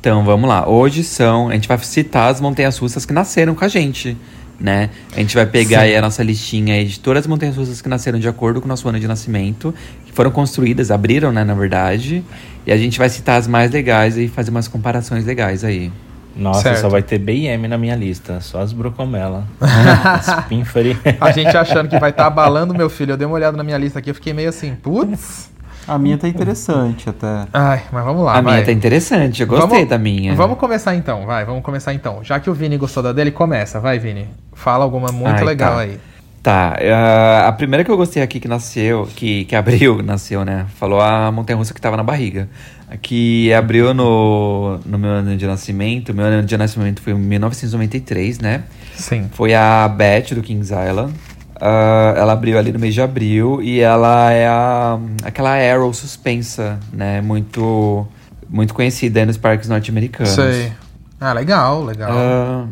Então, 0.00 0.24
vamos 0.24 0.48
lá. 0.48 0.68
Hoje 0.68 1.02
são... 1.02 1.48
A 1.48 1.54
gente 1.54 1.66
vai 1.66 1.76
citar 1.78 2.30
as 2.30 2.40
montanhas 2.40 2.78
russas 2.78 3.04
que 3.04 3.12
nasceram 3.12 3.56
com 3.56 3.64
a 3.64 3.66
gente. 3.68 4.16
né? 4.60 4.90
A 5.12 5.18
gente 5.18 5.34
vai 5.34 5.46
pegar 5.46 5.80
aí 5.80 5.96
a 5.96 6.00
nossa 6.00 6.22
listinha 6.22 6.74
aí 6.76 6.84
de 6.84 7.00
todas 7.00 7.24
as 7.24 7.26
montanhas 7.26 7.56
russas 7.56 7.82
que 7.82 7.88
nasceram 7.88 8.20
de 8.20 8.28
acordo 8.28 8.60
com 8.60 8.66
o 8.66 8.68
nosso 8.68 8.88
ano 8.88 9.00
de 9.00 9.08
nascimento, 9.08 9.74
que 10.06 10.12
foram 10.12 10.30
construídas, 10.30 10.92
abriram, 10.92 11.32
né, 11.32 11.42
na 11.42 11.54
verdade. 11.54 12.24
E 12.64 12.70
a 12.70 12.76
gente 12.76 13.00
vai 13.00 13.08
citar 13.08 13.36
as 13.36 13.48
mais 13.48 13.72
legais 13.72 14.16
e 14.16 14.28
fazer 14.28 14.50
umas 14.50 14.68
comparações 14.68 15.24
legais 15.24 15.64
aí. 15.64 15.90
Nossa, 16.34 16.62
Certo. 16.62 16.80
só 16.80 16.88
vai 16.88 17.02
ter 17.02 17.18
BM 17.18 17.68
na 17.68 17.76
minha 17.76 17.94
lista. 17.94 18.40
Só 18.40 18.60
as 18.60 18.72
Brocomela. 18.72 19.44
as 19.60 20.44
Pinfari. 20.46 20.98
A 21.20 21.30
gente 21.30 21.56
achando 21.56 21.88
que 21.88 21.98
vai 21.98 22.10
estar 22.10 22.26
abalando 22.26 22.74
meu 22.74 22.88
filho. 22.88 23.12
Eu 23.12 23.16
dei 23.16 23.26
uma 23.26 23.34
olhada 23.34 23.56
na 23.56 23.62
minha 23.64 23.78
lista 23.78 23.98
aqui, 23.98 24.10
eu 24.10 24.14
fiquei 24.14 24.32
meio 24.32 24.48
assim, 24.48 24.74
putz. 24.74 25.50
A 25.86 25.98
minha 25.98 26.16
tá 26.16 26.28
interessante 26.28 27.08
até. 27.10 27.46
Ai, 27.52 27.82
mas 27.90 28.04
vamos 28.04 28.24
lá, 28.24 28.32
a 28.38 28.40
vai. 28.40 28.52
minha 28.54 28.64
tá 28.64 28.70
interessante, 28.70 29.40
eu 29.42 29.48
gostei 29.48 29.68
Vamos- 29.68 29.88
da 29.88 29.98
minha. 29.98 30.32
Vamos 30.34 30.56
começar 30.56 30.94
então, 30.94 31.26
vai, 31.26 31.44
vamos 31.44 31.62
começar 31.64 31.92
então. 31.92 32.22
Já 32.22 32.38
que 32.38 32.48
o 32.48 32.54
Vini 32.54 32.76
gostou 32.76 33.02
da 33.02 33.12
dele, 33.12 33.32
começa, 33.32 33.80
vai, 33.80 33.98
Vini. 33.98 34.28
Fala 34.52 34.84
alguma 34.84 35.08
muito 35.10 35.38
Ai, 35.38 35.44
legal 35.44 35.74
tá. 35.74 35.80
aí. 35.80 35.98
Tá, 36.42 36.76
ah, 36.92 37.46
a 37.46 37.52
primeira 37.52 37.84
que 37.84 37.90
eu 37.90 37.96
gostei 37.96 38.20
aqui 38.20 38.40
que 38.40 38.48
nasceu, 38.48 39.08
que, 39.14 39.44
que 39.44 39.54
abriu, 39.54 40.02
nasceu, 40.02 40.44
né? 40.44 40.66
Falou 40.74 41.00
a 41.00 41.30
montanha 41.30 41.56
russa 41.56 41.72
que 41.72 41.80
tava 41.80 41.96
na 41.96 42.02
barriga. 42.02 42.48
A 42.90 42.96
Que 42.96 43.52
abriu 43.54 43.94
no, 43.94 44.78
no 44.84 44.98
meu 44.98 45.10
ano 45.10 45.36
de 45.36 45.46
nascimento. 45.46 46.12
Meu 46.12 46.24
ano 46.24 46.42
de 46.42 46.56
nascimento 46.56 47.00
foi 47.00 47.12
em 47.12 47.16
1993, 47.16 48.40
né? 48.40 48.64
Sim. 48.96 49.30
Foi 49.32 49.54
a 49.54 49.86
Beth 49.86 50.34
do 50.34 50.42
Kings 50.42 50.74
Island. 50.74 51.14
Ah, 51.60 52.14
ela 52.16 52.32
abriu 52.32 52.58
ali 52.58 52.72
no 52.72 52.78
mês 52.80 52.92
de 52.92 53.00
abril 53.00 53.62
e 53.62 53.78
ela 53.78 54.32
é 54.32 54.48
a, 54.48 54.98
aquela 55.22 55.54
Arrow 55.54 55.94
suspensa, 55.94 56.80
né? 56.92 57.20
Muito, 57.20 58.04
muito 58.50 58.74
conhecida 58.74 59.20
aí 59.20 59.26
nos 59.26 59.36
parques 59.36 59.68
norte-americanos. 59.68 60.32
Sei. 60.32 60.72
Ah, 61.20 61.32
legal, 61.32 61.84
legal. 61.84 62.10
Ah, 62.12 62.66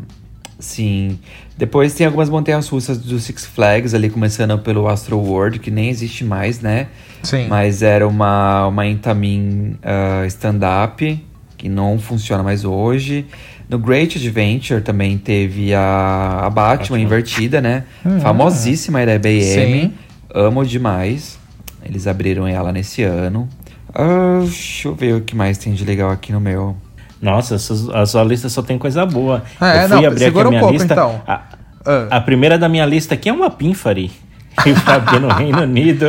sim. 0.60 1.18
Depois 1.56 1.94
tem 1.94 2.06
algumas 2.06 2.28
montanhas 2.28 2.68
russas 2.68 2.98
do 2.98 3.18
Six 3.18 3.46
Flags, 3.46 3.94
ali 3.94 4.08
começando 4.08 4.58
pelo 4.58 4.86
Astro 4.88 5.18
World, 5.18 5.58
que 5.58 5.70
nem 5.70 5.88
existe 5.88 6.24
mais, 6.24 6.60
né? 6.60 6.88
Sim. 7.22 7.48
Mas 7.48 7.82
era 7.82 8.06
uma, 8.06 8.66
uma 8.66 8.86
Intamin 8.86 9.76
ah, 9.82 10.24
stand-up, 10.26 11.22
que 11.56 11.68
não 11.68 11.98
funciona 11.98 12.42
mais 12.42 12.64
hoje. 12.64 13.26
No 13.68 13.78
Great 13.78 14.18
Adventure 14.18 14.80
também 14.80 15.16
teve 15.16 15.74
a, 15.74 16.40
a 16.44 16.50
Batman 16.50 16.98
invertida, 16.98 17.60
né? 17.60 17.84
Famosíssima 18.20 19.04
da 19.06 19.14
IBM. 19.14 19.42
Sim. 19.42 19.92
Amo 20.34 20.64
demais. 20.64 21.38
Eles 21.84 22.06
abriram 22.06 22.46
ela 22.46 22.72
nesse 22.72 23.02
ano. 23.02 23.48
Ah, 23.94 24.40
deixa 24.42 24.88
eu 24.88 24.94
ver 24.94 25.14
o 25.14 25.20
que 25.20 25.36
mais 25.36 25.58
tem 25.58 25.72
de 25.72 25.84
legal 25.84 26.10
aqui 26.10 26.32
no 26.32 26.40
meu. 26.40 26.76
Nossa, 27.20 27.56
a 27.94 28.06
sua 28.06 28.24
lista 28.24 28.48
só 28.48 28.62
tem 28.62 28.78
coisa 28.78 29.04
boa. 29.04 29.42
É, 29.60 29.84
eu 29.84 29.88
fui 29.88 29.88
não, 29.88 29.96
abrir 29.98 30.06
aqui 30.08 30.18
segura 30.18 30.44
a 30.44 30.48
um 30.48 30.50
minha 30.50 30.60
pouco, 30.60 30.72
lista. 30.74 30.92
então. 30.94 31.22
A, 31.26 31.40
Ah. 31.84 32.06
a 32.16 32.20
primeira 32.20 32.58
da 32.58 32.68
minha 32.68 32.84
lista 32.86 33.14
aqui 33.14 33.28
é 33.28 33.32
uma 33.32 33.50
Pinfari. 33.50 34.10
Que 34.62 34.72
vai 34.72 34.96
abrir 34.96 35.20
no 35.20 35.28
Reino 35.28 35.62
Unido. 35.62 36.06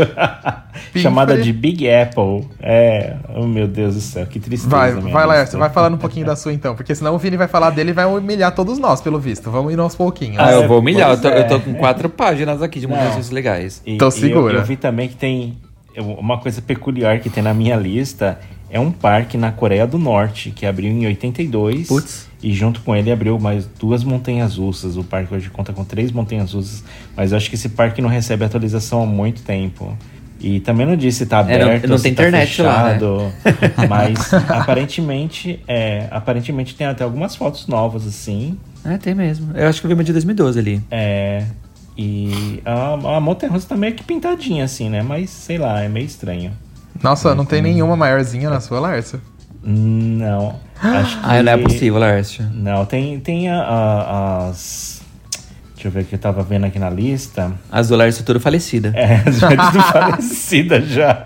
chamada 0.96 1.38
de 1.38 1.53
Big 1.53 1.88
Apple. 1.89 2.48
É, 2.60 3.15
oh 3.36 3.46
meu 3.46 3.68
Deus 3.68 3.96
do 3.96 4.01
céu, 4.01 4.25
que 4.25 4.39
tristeza. 4.39 4.70
Vai, 4.70 4.91
vai, 4.94 5.03
lista. 5.03 5.25
Laércio, 5.25 5.60
vai 5.60 5.70
falando 5.70 5.94
um 5.94 5.98
pouquinho 5.98 6.25
da 6.25 6.36
sua 6.36 6.51
então, 6.51 6.75
porque 6.75 6.94
senão 6.96 7.15
o 7.15 7.18
Vini 7.20 7.38
vai 7.38 7.48
falar 7.48 7.70
dele 7.70 7.91
e 7.91 7.94
vai 7.94 8.06
humilhar 8.06 8.53
todos 8.53 8.77
nós, 8.80 9.00
pelo 9.00 9.20
visto. 9.20 9.50
Vamos 9.51 9.72
ir 9.72 9.80
aos 9.80 9.96
pouquinhos. 9.96 10.39
Ah, 10.39 10.51
é, 10.51 10.56
eu 10.56 10.68
vou 10.68 10.80
humilhar. 10.80 11.12
Eu 11.12 11.22
tô, 11.22 11.27
eu 11.30 11.48
tô 11.48 11.56
é. 11.56 11.60
com 11.60 11.74
quatro 11.75 12.10
páginas 12.10 12.62
aqui 12.62 12.80
de 12.80 12.88
Não. 12.88 12.98
russas 12.98 13.30
legais. 13.30 13.82
E- 13.86 13.94
Então 13.96 14.08
e 14.08 14.10
eu- 14.10 14.12
segura. 14.12 14.53
Eu, 14.56 14.63
vi 14.65 14.75
também 14.75 15.08
que 15.08 15.15
tem 15.15 15.58
uma 15.98 16.39
coisa 16.39 16.62
peculiar 16.62 17.20
que 17.20 17.30
tem 17.30 17.44
na 17.44 17.53
minha 17.53 17.75
lista. 17.77 18.39
É 18.72 18.80
um 18.80 18.92
parque 18.92 19.38
na 19.38 19.51
Coreia 19.51 19.86
do 19.86 19.98
Norte, 19.98 20.51
que 20.51 20.66
abriu 20.66 20.90
em 20.92 21.06
82. 21.06 21.88
Putz. 21.88 22.28
E 22.42 22.54
junto 22.54 22.82
com 22.82 22.96
ele 22.96 23.12
abriu 23.12 23.38
mais 23.38 23.68
duas 23.80 24.04
montanhas 24.04 24.56
russas. 24.58 24.96
O 24.98 25.04
parque 25.04 25.34
hoje 25.34 25.50
conta 25.50 25.74
com 25.74 25.84
três 25.84 26.12
montanhas 26.12 26.54
russas. 26.54 26.84
Mas 27.16 27.32
eu 27.32 27.38
acho 27.38 27.50
que 27.50 27.56
esse 27.56 27.70
parque 27.70 28.01
não 28.01 28.10
recebe 28.10 28.44
atualização 28.46 29.04
há 29.04 29.06
muito 29.06 29.42
tempo. 29.44 29.96
E 30.40 30.60
também 30.62 30.88
não 30.88 30.96
disse 30.96 31.20
se 31.20 31.25
tá 31.28 31.42
É, 31.48 31.60
não- 31.60 31.66
aberto, 31.68 31.88
não 31.88 32.00
tem 32.00 32.16
tá 32.16 32.24
internet 32.24 32.62
lá, 32.63 32.84
né? 32.86 32.94
fechado. 32.94 33.32
Mas 33.88 34.34
aparentemente, 34.34 35.60
é, 35.68 36.08
aparentemente 36.10 36.74
tem 36.74 36.88
até 36.88 37.04
algumas 37.04 37.36
fotos 37.36 37.68
novas, 37.68 38.08
assim. 38.08 38.58
É, 38.84 38.98
tem 38.98 39.13
mesmo. 39.13 39.56
Eu 39.56 39.68
acho 39.68 39.80
que 39.80 39.86
eu 39.86 39.90
vi 39.90 39.94
uma 39.94 40.04
de 40.04 40.12
2012 40.12 40.58
ali. 40.58 40.82
É. 40.90 41.44
E 41.98 42.60
a, 42.66 42.94
a 43.18 43.20
montanha 43.20 43.51
russa 43.51 43.68
tá 43.68 43.75
meio 43.78 43.94
que 43.94 44.04
pintadinha, 44.04 44.63
assim, 44.63 44.90
né? 44.90 45.04
Mas 45.04 45.30
sei 45.30 45.58
lá, 45.60 45.82
é 45.84 45.88
meio 45.90 46.06
estranho. 46.06 46.51
Nossa, 47.03 47.34
não 47.36 47.46
tem 47.46 47.62
nenhuma 47.62 47.96
maiorzinha 47.96 48.50
na 48.50 48.60
sua, 48.60 48.79
Laércio? 48.79 49.20
Não. 49.63 50.60
Acho 50.81 51.20
que. 51.20 51.25
Ah, 51.25 51.43
não 51.43 51.51
é 51.51 51.58
possível, 51.58 52.00
Lércio. 52.00 52.43
Não, 52.53 52.86
tem, 52.86 53.20
tem 53.20 53.50
a- 53.50 53.62
a- 53.62 54.48
as. 54.50 55.01
Deixa 55.75 55.88
eu 55.88 55.91
ver 55.91 56.01
o 56.01 56.05
que 56.05 56.13
eu 56.15 56.20
tava 56.20 56.43
vendo 56.43 56.65
aqui 56.65 56.77
na 56.77 56.89
lista. 56.91 57.51
As 57.72 57.88
do 57.89 57.96
Lércio 57.96 58.24
tudo 58.24 58.39
falecida. 58.39 58.91
É, 58.96 59.24
já 59.31 59.50
de 59.50 59.72
tudo 59.72 59.84
falecida 59.84 60.81
já. 60.81 61.24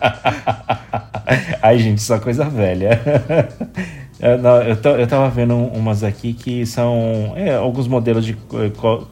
Ai, 1.61 1.77
gente, 1.79 2.01
só 2.01 2.19
coisa 2.19 2.45
velha. 2.45 3.01
Eu, 4.17 4.37
não, 4.37 4.61
eu, 4.61 4.77
tô- 4.77 4.95
eu 4.95 5.05
tava 5.05 5.29
vendo 5.29 5.53
umas 5.57 6.01
aqui 6.01 6.33
que 6.33 6.65
são 6.65 7.33
é, 7.35 7.53
alguns 7.53 7.85
modelos 7.85 8.25
de 8.25 8.35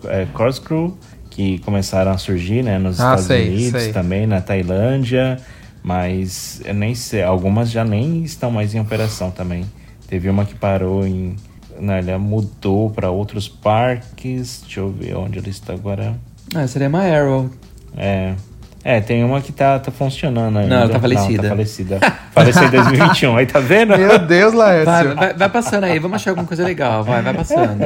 é, 0.08 0.26
corkscrew 0.34 0.98
que 1.30 1.60
começaram 1.60 2.12
a 2.12 2.18
surgir, 2.18 2.64
né, 2.64 2.80
nos 2.80 3.02
Ah, 3.02 3.04
Estados 3.16 3.26
sei, 3.26 3.50
Unidos, 3.50 3.82
sei. 3.84 3.92
também 3.92 4.26
na 4.26 4.40
Tailândia, 4.40 5.38
mas 5.84 6.62
eu 6.64 6.74
nem 6.74 6.96
sei, 6.96 7.22
algumas 7.22 7.70
já 7.70 7.84
nem 7.84 8.24
estão 8.24 8.50
mais 8.50 8.74
em 8.74 8.80
operação 8.80 9.30
também. 9.30 9.66
Teve 10.08 10.30
uma 10.30 10.46
que 10.46 10.56
parou 10.56 11.06
em, 11.06 11.36
né, 11.80 12.00
ela 12.00 12.18
mudou 12.18 12.90
para 12.90 13.10
outros 13.10 13.50
parques. 13.50 14.62
Deixa 14.64 14.80
eu 14.80 14.90
ver 14.90 15.16
onde 15.18 15.40
ela 15.40 15.50
está 15.50 15.74
agora. 15.74 16.16
Ah, 16.56 16.66
seria 16.68 16.88
uma 16.88 17.02
Arrow. 17.04 17.50
É. 17.98 18.34
É, 18.86 19.00
tem 19.00 19.24
uma 19.24 19.42
que 19.42 19.52
tá, 19.54 19.80
tá 19.80 19.92
funcionando 19.92 20.60
ainda. 20.60 20.76
Não, 20.76 20.82
ela 20.84 20.92
tá 20.92 21.00
falecida. 21.00 21.44
tá 21.44 21.50
falecida. 21.50 22.00
Faleceu 22.34 22.64
em 22.64 22.70
2021, 22.70 23.38
aí 23.38 23.46
tá 23.46 23.60
vendo? 23.62 23.98
Meu 23.98 24.20
Deus, 24.20 24.54
Vai, 24.54 24.84
Laércio. 24.84 25.16
vai, 25.16 25.34
vai 25.34 25.50
passando 25.50 25.86
aí, 25.86 26.00
vamos 26.00 26.16
achar 26.16 26.32
alguma 26.32 26.46
coisa 26.48 26.64
legal. 26.66 27.02
Vai, 27.04 27.22
vai 27.22 27.34
passando. 27.34 27.80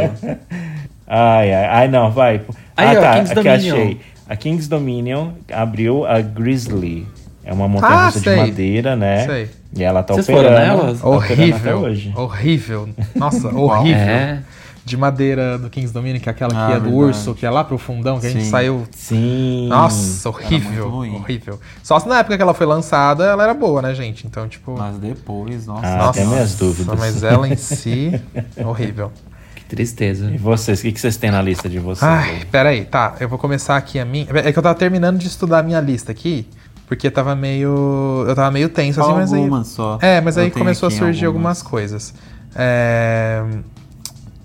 Ai, 1.05 1.53
ai, 1.53 1.65
ai, 1.65 1.87
não, 1.87 2.11
vai. 2.11 2.41
Aí, 2.75 2.95
ah, 2.95 2.99
ó, 2.99 3.01
tá, 3.01 3.13
King's 3.13 3.31
aqui 3.31 3.43
Dominion. 3.43 3.75
achei. 3.75 4.01
A 4.27 4.35
King's 4.35 4.67
Dominion 4.67 5.29
abriu 5.53 6.05
a 6.05 6.19
Grizzly. 6.19 7.07
É 7.47 7.53
uma 7.53 7.67
montanha 7.67 7.93
Ah, 7.93 8.05
russa 8.07 8.19
de 8.19 8.35
madeira, 8.35 8.95
né? 8.95 9.25
Sei. 9.25 9.49
E 9.75 9.83
ela 9.83 10.03
tá 10.03 10.13
Vocês 10.13 10.27
operando. 10.29 10.55
foram 10.55 10.77
nelas? 10.83 10.99
Tá 11.01 11.07
operando 11.07 11.33
até 11.55 11.73
Horrível. 11.73 11.79
hoje. 11.79 12.13
Horrível. 12.15 12.89
Nossa, 13.15 13.47
horrível. 13.47 14.01
É. 14.01 14.39
De 14.83 14.95
madeira 14.95 15.57
do 15.57 15.69
Kings 15.69 15.93
Dominion, 15.93 16.21
que 16.21 16.29
é 16.29 16.31
aquela 16.31 16.51
que 16.51 16.57
Ah, 16.57 16.63
é 16.71 16.75
do 16.75 16.83
verdade. 16.83 16.93
urso, 16.95 17.33
que 17.35 17.45
é 17.45 17.49
lá 17.49 17.61
pro 17.63 17.77
fundão, 17.77 18.19
que 18.21 18.27
a 18.27 18.29
gente 18.29 18.45
Sim. 18.45 18.49
saiu. 18.49 18.83
Sim. 18.91 19.67
Nossa, 19.67 20.29
muito 20.29 20.45
horrível. 20.45 20.89
ruim. 20.89 21.15
Horrível. 21.15 21.59
Só 21.83 21.99
se 21.99 22.07
na 22.07 22.19
época 22.19 22.37
que 22.37 22.41
ela 22.41 22.53
foi 22.53 22.65
lançada, 22.65 23.25
ela 23.25 23.43
era 23.43 23.53
boa, 23.53 23.81
né, 23.81 23.93
gente? 23.93 24.25
Então, 24.25 24.47
tipo. 24.47 24.75
Mas 24.77 24.97
depois, 24.97 25.67
nossa. 25.67 25.85
Ah, 25.87 25.97
nossa, 25.97 26.19
tem 26.19 26.25
minhas 26.27 26.55
dúvidas. 26.55 26.97
Mas 26.97 27.21
ela 27.23 27.47
em 27.49 27.55
si, 27.57 28.19
horrível. 28.65 29.11
Que 29.55 29.65
tristeza. 29.65 30.31
E 30.33 30.37
vocês, 30.37 30.79
o 30.79 30.83
que, 30.83 30.91
que 30.93 31.01
vocês 31.01 31.17
têm 31.17 31.31
na 31.31 31.41
lista 31.41 31.67
de 31.67 31.79
vocês? 31.79 32.03
Ai, 32.09 32.43
peraí, 32.49 32.85
tá. 32.85 33.15
Eu 33.19 33.27
vou 33.27 33.37
começar 33.37 33.75
aqui 33.75 33.99
a 33.99 34.05
minha. 34.05 34.25
É 34.35 34.53
que 34.53 34.57
eu 34.57 34.63
tava 34.63 34.75
terminando 34.75 35.17
de 35.17 35.27
estudar 35.27 35.59
a 35.59 35.63
minha 35.63 35.81
lista 35.81 36.13
aqui, 36.13 36.47
porque 36.87 37.11
tava 37.11 37.35
meio. 37.35 38.25
Eu 38.27 38.33
tava 38.33 38.49
meio 38.49 38.69
tenso, 38.69 39.01
assim, 39.01 39.13
mas 39.13 39.33
aí. 39.33 39.49
Só. 39.65 39.99
É, 40.01 40.21
mas 40.21 40.37
Eu 40.37 40.43
aí 40.43 40.51
começou 40.51 40.87
a 40.87 40.89
surgir 40.91 41.25
algumas. 41.25 41.59
algumas 41.59 41.61
coisas. 41.61 42.13
É, 42.55 43.43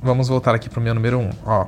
Vamos 0.03 0.29
voltar 0.29 0.53
aqui 0.53 0.69
pro 0.69 0.81
meu 0.81 0.93
número 0.95 1.19
1. 1.19 1.23
Um. 1.23 1.31
Ó, 1.47 1.67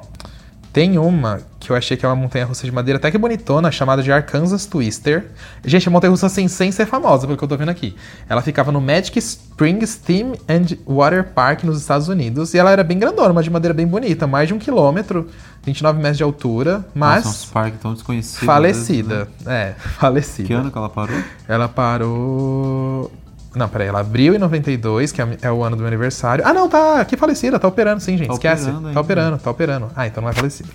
tem 0.75 0.99
uma 0.99 1.41
que 1.61 1.71
eu 1.71 1.77
achei 1.77 1.97
que 1.97 2.05
é 2.05 2.09
uma 2.09 2.17
montanha 2.17 2.45
russa 2.45 2.67
de 2.67 2.73
madeira 2.73 2.99
até 2.99 3.09
que 3.09 3.17
bonitona, 3.17 3.71
chamada 3.71 4.03
de 4.03 4.11
Arkansas 4.11 4.67
Twister. 4.67 5.27
Gente, 5.65 5.87
a 5.89 5.91
montanha 5.91 6.11
russa 6.11 6.27
assim, 6.27 6.49
sem 6.49 6.73
ser 6.73 6.85
famosa, 6.85 7.29
pelo 7.29 7.39
que 7.39 7.45
eu 7.45 7.49
tô 7.49 7.57
vendo 7.57 7.69
aqui. 7.69 7.95
Ela 8.29 8.43
ficava 8.43 8.73
no 8.73 8.81
Magic 8.81 9.17
Springs 9.17 9.91
Steam 9.91 10.33
and 10.49 10.77
Water 10.85 11.25
Park 11.33 11.63
nos 11.63 11.81
Estados 11.81 12.09
Unidos. 12.09 12.53
E 12.55 12.59
ela 12.59 12.73
era 12.73 12.83
bem 12.83 12.99
grandona, 12.99 13.31
uma 13.31 13.43
de 13.43 13.51
madeira 13.51 13.73
bem 13.73 13.87
bonita, 13.87 14.27
mais 14.27 14.49
de 14.49 14.53
um 14.55 14.59
quilômetro, 14.59 15.31
29 15.63 15.97
metros 15.99 16.17
de 16.17 16.25
altura, 16.25 16.85
mas 16.93 17.25
Nossa, 17.25 17.39
uns 17.39 17.45
parques 17.53 17.81
tão 17.81 17.95
desconhecidos. 17.95 18.45
falecida. 18.45 19.15
vezes, 19.15 19.47
né? 19.47 19.55
É, 19.71 19.75
falecida. 19.97 20.49
Que 20.49 20.53
ano 20.55 20.73
que 20.73 20.77
ela 20.77 20.89
parou? 20.91 21.17
Ela 21.49 21.69
parou. 21.69 23.13
Não, 23.55 23.69
peraí, 23.69 23.87
ela 23.87 24.01
abriu 24.01 24.35
em 24.35 24.39
92, 24.39 25.13
que 25.13 25.23
é 25.23 25.39
é 25.43 25.51
o 25.51 25.63
ano 25.63 25.77
do 25.77 25.81
meu 25.81 25.89
aniversário. 25.89 26.45
Ah, 26.47 26.53
não, 26.53 26.69
tá 26.69 27.01
aqui 27.01 27.17
falecida, 27.17 27.59
tá 27.59 27.69
operando 27.69 28.01
sim, 28.01 28.17
gente. 28.17 28.29
Tá 28.29 28.35
Esquece. 28.35 28.69
operando 28.69 28.93
Tá 28.93 29.01
operando, 29.01 29.39
tá 29.39 29.51
operando. 29.51 29.91
Ah, 29.95 30.07
então 30.07 30.23
não 30.23 30.31
é 30.31 30.33
falecida. 30.33 30.69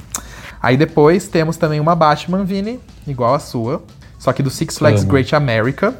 Aí 0.61 0.77
depois 0.77 1.27
temos 1.27 1.57
também 1.57 1.79
uma 1.79 1.95
Batman 1.95 2.43
Vini, 2.43 2.79
igual 3.07 3.33
a 3.33 3.39
sua, 3.39 3.83
só 4.17 4.33
que 4.33 4.43
do 4.43 4.49
Six 4.49 4.77
Flags 4.77 5.01
Amo. 5.01 5.11
Great 5.11 5.33
America. 5.35 5.93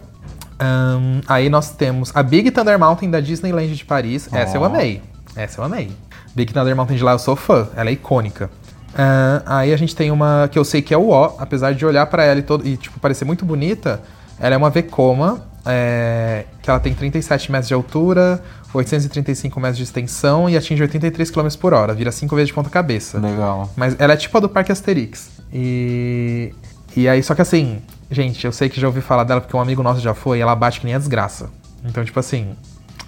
Ahn, 0.59 1.21
aí 1.27 1.49
nós 1.49 1.71
temos 1.71 2.11
a 2.13 2.21
Big 2.21 2.51
Thunder 2.51 2.77
Mountain 2.77 3.09
da 3.09 3.19
Disneyland 3.19 3.73
de 3.73 3.85
Paris. 3.85 4.27
Essa 4.31 4.57
eu 4.57 4.63
amei. 4.63 5.01
Essa 5.35 5.61
eu 5.61 5.65
amei. 5.65 5.91
Big 6.35 6.53
Thunder 6.53 6.75
Mountain 6.75 6.97
de 6.97 7.03
lá 7.03 7.13
eu 7.13 7.19
sou 7.19 7.35
fã, 7.35 7.69
ela 7.75 7.89
é 7.89 7.93
icônica. 7.93 8.49
Ahn, 8.97 9.41
aí 9.45 9.73
a 9.73 9.77
gente 9.77 9.95
tem 9.95 10.11
uma 10.11 10.49
que 10.51 10.59
eu 10.59 10.65
sei 10.65 10.81
que 10.81 10.93
é 10.93 10.97
o 10.97 11.09
O, 11.09 11.35
apesar 11.39 11.73
de 11.73 11.85
olhar 11.85 12.05
pra 12.07 12.23
ela 12.23 12.39
e, 12.39 12.43
todo, 12.43 12.67
e 12.67 12.75
tipo, 12.75 12.99
parecer 12.99 13.23
muito 13.23 13.45
bonita, 13.45 14.01
ela 14.39 14.55
é 14.55 14.57
uma 14.57 14.69
Vekoma 14.69 15.48
é, 15.65 16.45
que 16.61 16.69
ela 16.69 16.79
tem 16.79 16.93
37 16.93 17.51
metros 17.51 17.67
de 17.67 17.73
altura, 17.73 18.41
835 18.73 19.59
metros 19.59 19.77
de 19.77 19.83
extensão 19.83 20.49
e 20.49 20.57
atinge 20.57 20.81
83 20.81 21.31
km 21.31 21.47
por 21.59 21.73
hora. 21.73 21.93
Vira 21.93 22.11
5 22.11 22.35
vezes 22.35 22.47
de 22.47 22.53
ponta 22.53 22.69
cabeça. 22.69 23.19
Legal. 23.19 23.69
Mas 23.75 23.95
ela 23.99 24.13
é 24.13 24.17
tipo 24.17 24.37
a 24.37 24.41
do 24.41 24.49
Parque 24.49 24.71
Asterix. 24.71 25.29
E. 25.53 26.53
E 26.95 27.07
aí, 27.07 27.21
só 27.21 27.35
que 27.35 27.41
assim, 27.41 27.81
gente, 28.09 28.43
eu 28.43 28.51
sei 28.51 28.67
que 28.67 28.81
já 28.81 28.87
ouvi 28.87 28.99
falar 28.99 29.23
dela 29.23 29.39
porque 29.39 29.55
um 29.55 29.61
amigo 29.61 29.83
nosso 29.83 30.01
já 30.01 30.15
foi 30.15 30.39
e 30.39 30.41
ela 30.41 30.55
bate 30.55 30.79
que 30.79 30.85
nem 30.85 30.95
a 30.95 30.97
desgraça. 30.97 31.49
Então, 31.85 32.03
tipo 32.03 32.19
assim, 32.19 32.55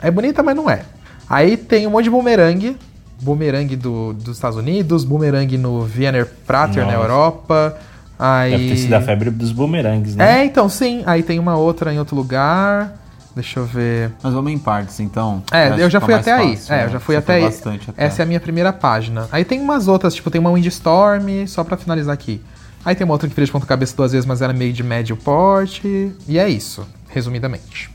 é 0.01 0.11
bonita, 0.11 0.43
mas 0.43 0.55
não 0.55 0.69
é. 0.69 0.83
Aí 1.29 1.57
tem 1.57 1.87
um 1.87 1.89
monte 1.89 2.05
de 2.05 2.09
bumerangue. 2.09 2.77
Bumerangue 3.21 3.75
do, 3.75 4.13
dos 4.13 4.35
Estados 4.35 4.57
Unidos, 4.57 5.03
bumerangue 5.03 5.57
no 5.57 5.83
Wiener 5.83 6.27
Prater 6.45 6.85
na 6.85 6.93
Nossa. 6.93 7.05
Europa. 7.05 7.77
Aí... 8.23 8.51
Deve 8.51 8.69
ter 8.69 8.77
sido 8.77 8.93
a 8.93 9.01
febre 9.01 9.31
dos 9.31 9.51
bumerangues, 9.51 10.15
né? 10.15 10.41
É, 10.41 10.45
então 10.45 10.69
sim. 10.69 11.01
Aí 11.07 11.23
tem 11.23 11.39
uma 11.39 11.55
outra 11.57 11.91
em 11.91 11.97
outro 11.97 12.15
lugar. 12.15 12.93
Deixa 13.33 13.59
eu 13.59 13.65
ver. 13.65 14.11
Mas 14.21 14.33
vamos 14.33 14.51
em 14.51 14.57
partes, 14.59 14.99
então. 14.99 15.41
É, 15.51 15.69
eu 15.81 15.89
já 15.89 15.99
que 15.99 16.05
fui 16.05 16.15
fica 16.17 16.31
até 16.33 16.35
mais 16.35 16.49
aí. 16.49 16.55
fácil, 16.57 16.73
é, 16.73 16.77
né? 16.77 16.85
eu 16.85 16.89
já 16.89 16.99
fui 16.99 17.15
Você 17.15 17.19
até 17.19 17.33
aí. 17.35 17.43
bastante 17.43 17.89
até. 17.89 18.05
Essa 18.05 18.21
é 18.21 18.23
a 18.23 18.25
minha 18.25 18.39
primeira 18.39 18.71
página. 18.71 19.27
Aí 19.31 19.43
tem 19.43 19.59
umas 19.59 19.87
outras, 19.87 20.13
tipo, 20.13 20.29
tem 20.29 20.39
uma 20.39 20.51
Windstorm, 20.51 21.45
só 21.47 21.63
pra 21.63 21.77
finalizar 21.77 22.13
aqui. 22.13 22.41
Aí 22.83 22.93
tem 22.93 23.05
uma 23.05 23.13
outra 23.13 23.29
que 23.29 23.41
de 23.41 23.51
ponta 23.51 23.65
cabeça 23.65 23.95
duas 23.95 24.11
vezes, 24.11 24.25
mas 24.25 24.41
ela 24.41 24.53
é 24.53 24.55
meio 24.55 24.73
de 24.73 24.83
médio 24.83 25.15
porte. 25.15 26.11
E 26.27 26.37
é 26.37 26.49
isso, 26.49 26.85
resumidamente. 27.09 27.89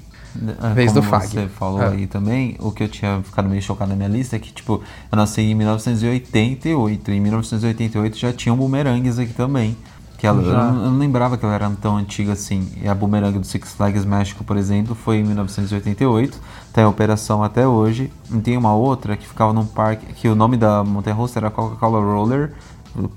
É, 0.63 0.75
Vez 0.75 0.93
como 0.93 1.03
do 1.03 1.09
Fag. 1.09 1.27
você 1.29 1.49
falou 1.49 1.83
É. 1.83 1.89
aí 1.89 2.07
também, 2.07 2.57
o 2.59 2.71
que 2.71 2.83
eu 2.83 2.89
tinha 2.89 3.21
ficado 3.23 3.49
meio 3.49 3.63
chocado 3.63 3.91
na 3.91 3.97
minha 3.97 4.09
lista 4.09 4.37
é 4.37 4.39
que, 4.39 4.53
tipo, 4.53 4.83
eu 5.11 5.17
nasci 5.17 5.41
em 5.41 5.55
1988. 5.55 7.11
E 7.11 7.15
em 7.15 7.21
1988 7.21 8.17
já 8.19 8.33
tinham 8.33 8.57
bumerangues 8.57 9.19
aqui 9.19 9.33
também. 9.33 9.77
Que 10.17 10.27
ela, 10.27 10.43
eu, 10.43 10.53
não, 10.53 10.85
eu 10.85 10.91
não 10.91 10.99
lembrava 10.99 11.37
que 11.37 11.45
ela 11.45 11.55
era 11.55 11.71
tão 11.81 11.97
antiga 11.97 12.33
assim. 12.33 12.69
E 12.81 12.89
a 12.89 12.95
bumerangue 12.95 13.39
do 13.39 13.47
Six 13.47 13.75
Flags 13.75 14.05
México, 14.05 14.43
por 14.45 14.57
exemplo, 14.57 14.95
foi 14.95 15.19
em 15.19 15.25
1988. 15.25 16.39
Tá 16.73 16.83
em 16.83 16.87
operação 16.87 17.43
até 17.43 17.67
hoje. 17.67 18.11
E 18.31 18.39
tem 18.41 18.57
uma 18.57 18.75
outra 18.75 19.17
que 19.17 19.27
ficava 19.27 19.53
num 19.53 19.67
parque, 19.67 20.07
que 20.15 20.29
o 20.29 20.35
nome 20.35 20.57
da 20.57 20.83
montanha-russa 20.83 21.39
era 21.39 21.51
Coca-Cola 21.51 22.01
Roller, 22.01 22.53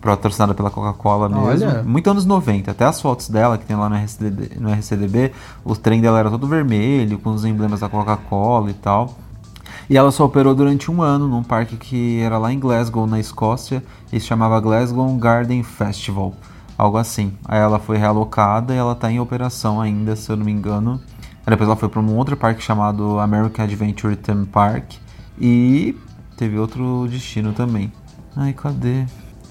patrocinada 0.02 0.54
pela 0.54 0.70
Coca-Cola 0.70 1.30
mesmo. 1.30 1.68
Olha. 1.68 1.84
Muito 1.84 2.10
anos 2.10 2.26
90. 2.26 2.72
Até 2.72 2.86
as 2.86 3.00
fotos 3.00 3.30
dela, 3.30 3.58
que 3.58 3.66
tem 3.66 3.78
lá 3.78 3.90
no 3.90 3.96
RCDB, 3.96 4.60
no 4.60 4.72
RCDB 4.72 5.32
o 5.64 5.76
trem 5.76 6.02
dela 6.02 6.20
era 6.20 6.30
todo 6.30 6.48
vermelho, 6.48 7.18
com 7.20 7.32
os 7.32 7.46
emblemas 7.46 7.80
da 7.80 7.88
Coca-Cola 7.88 8.70
e 8.70 8.74
tal. 8.74 9.16
E 9.90 9.98
ela 9.98 10.12
só 10.12 10.26
operou 10.26 10.54
durante 10.54 10.92
um 10.92 11.02
ano 11.02 11.28
num 11.28 11.42
parque 11.42 11.76
que 11.76 12.20
era 12.20 12.38
lá 12.38 12.54
em 12.54 12.60
Glasgow, 12.60 13.08
na 13.08 13.20
Escócia, 13.20 13.84
e 14.12 14.20
se 14.20 14.28
chamava 14.28 14.60
Glasgow 14.60 15.12
Garden 15.16 15.64
Festival, 15.64 16.34
algo 16.80 16.98
assim. 16.98 17.34
Aí 17.44 17.60
ela 17.60 17.78
foi 17.78 17.98
realocada 17.98 18.74
e 18.74 18.78
ela 18.78 18.94
está 18.94 19.12
em 19.12 19.20
operação 19.20 19.82
ainda, 19.82 20.16
se 20.16 20.32
eu 20.32 20.38
não 20.38 20.46
me 20.46 20.52
engano. 20.52 21.02
Aí 21.46 21.50
depois 21.50 21.68
ela 21.68 21.76
foi 21.76 21.90
para 21.90 22.00
um 22.00 22.16
outro 22.16 22.38
parque 22.38 22.64
chamado 22.64 23.20
American 23.20 23.66
Adventure 23.66 24.16
Theme 24.16 24.46
Park 24.46 24.94
e 25.38 25.98
teve 26.38 26.58
outro 26.58 27.06
destino 27.10 27.52
também. 27.52 27.92
Ai, 28.34 28.54
cadê? 28.54 29.06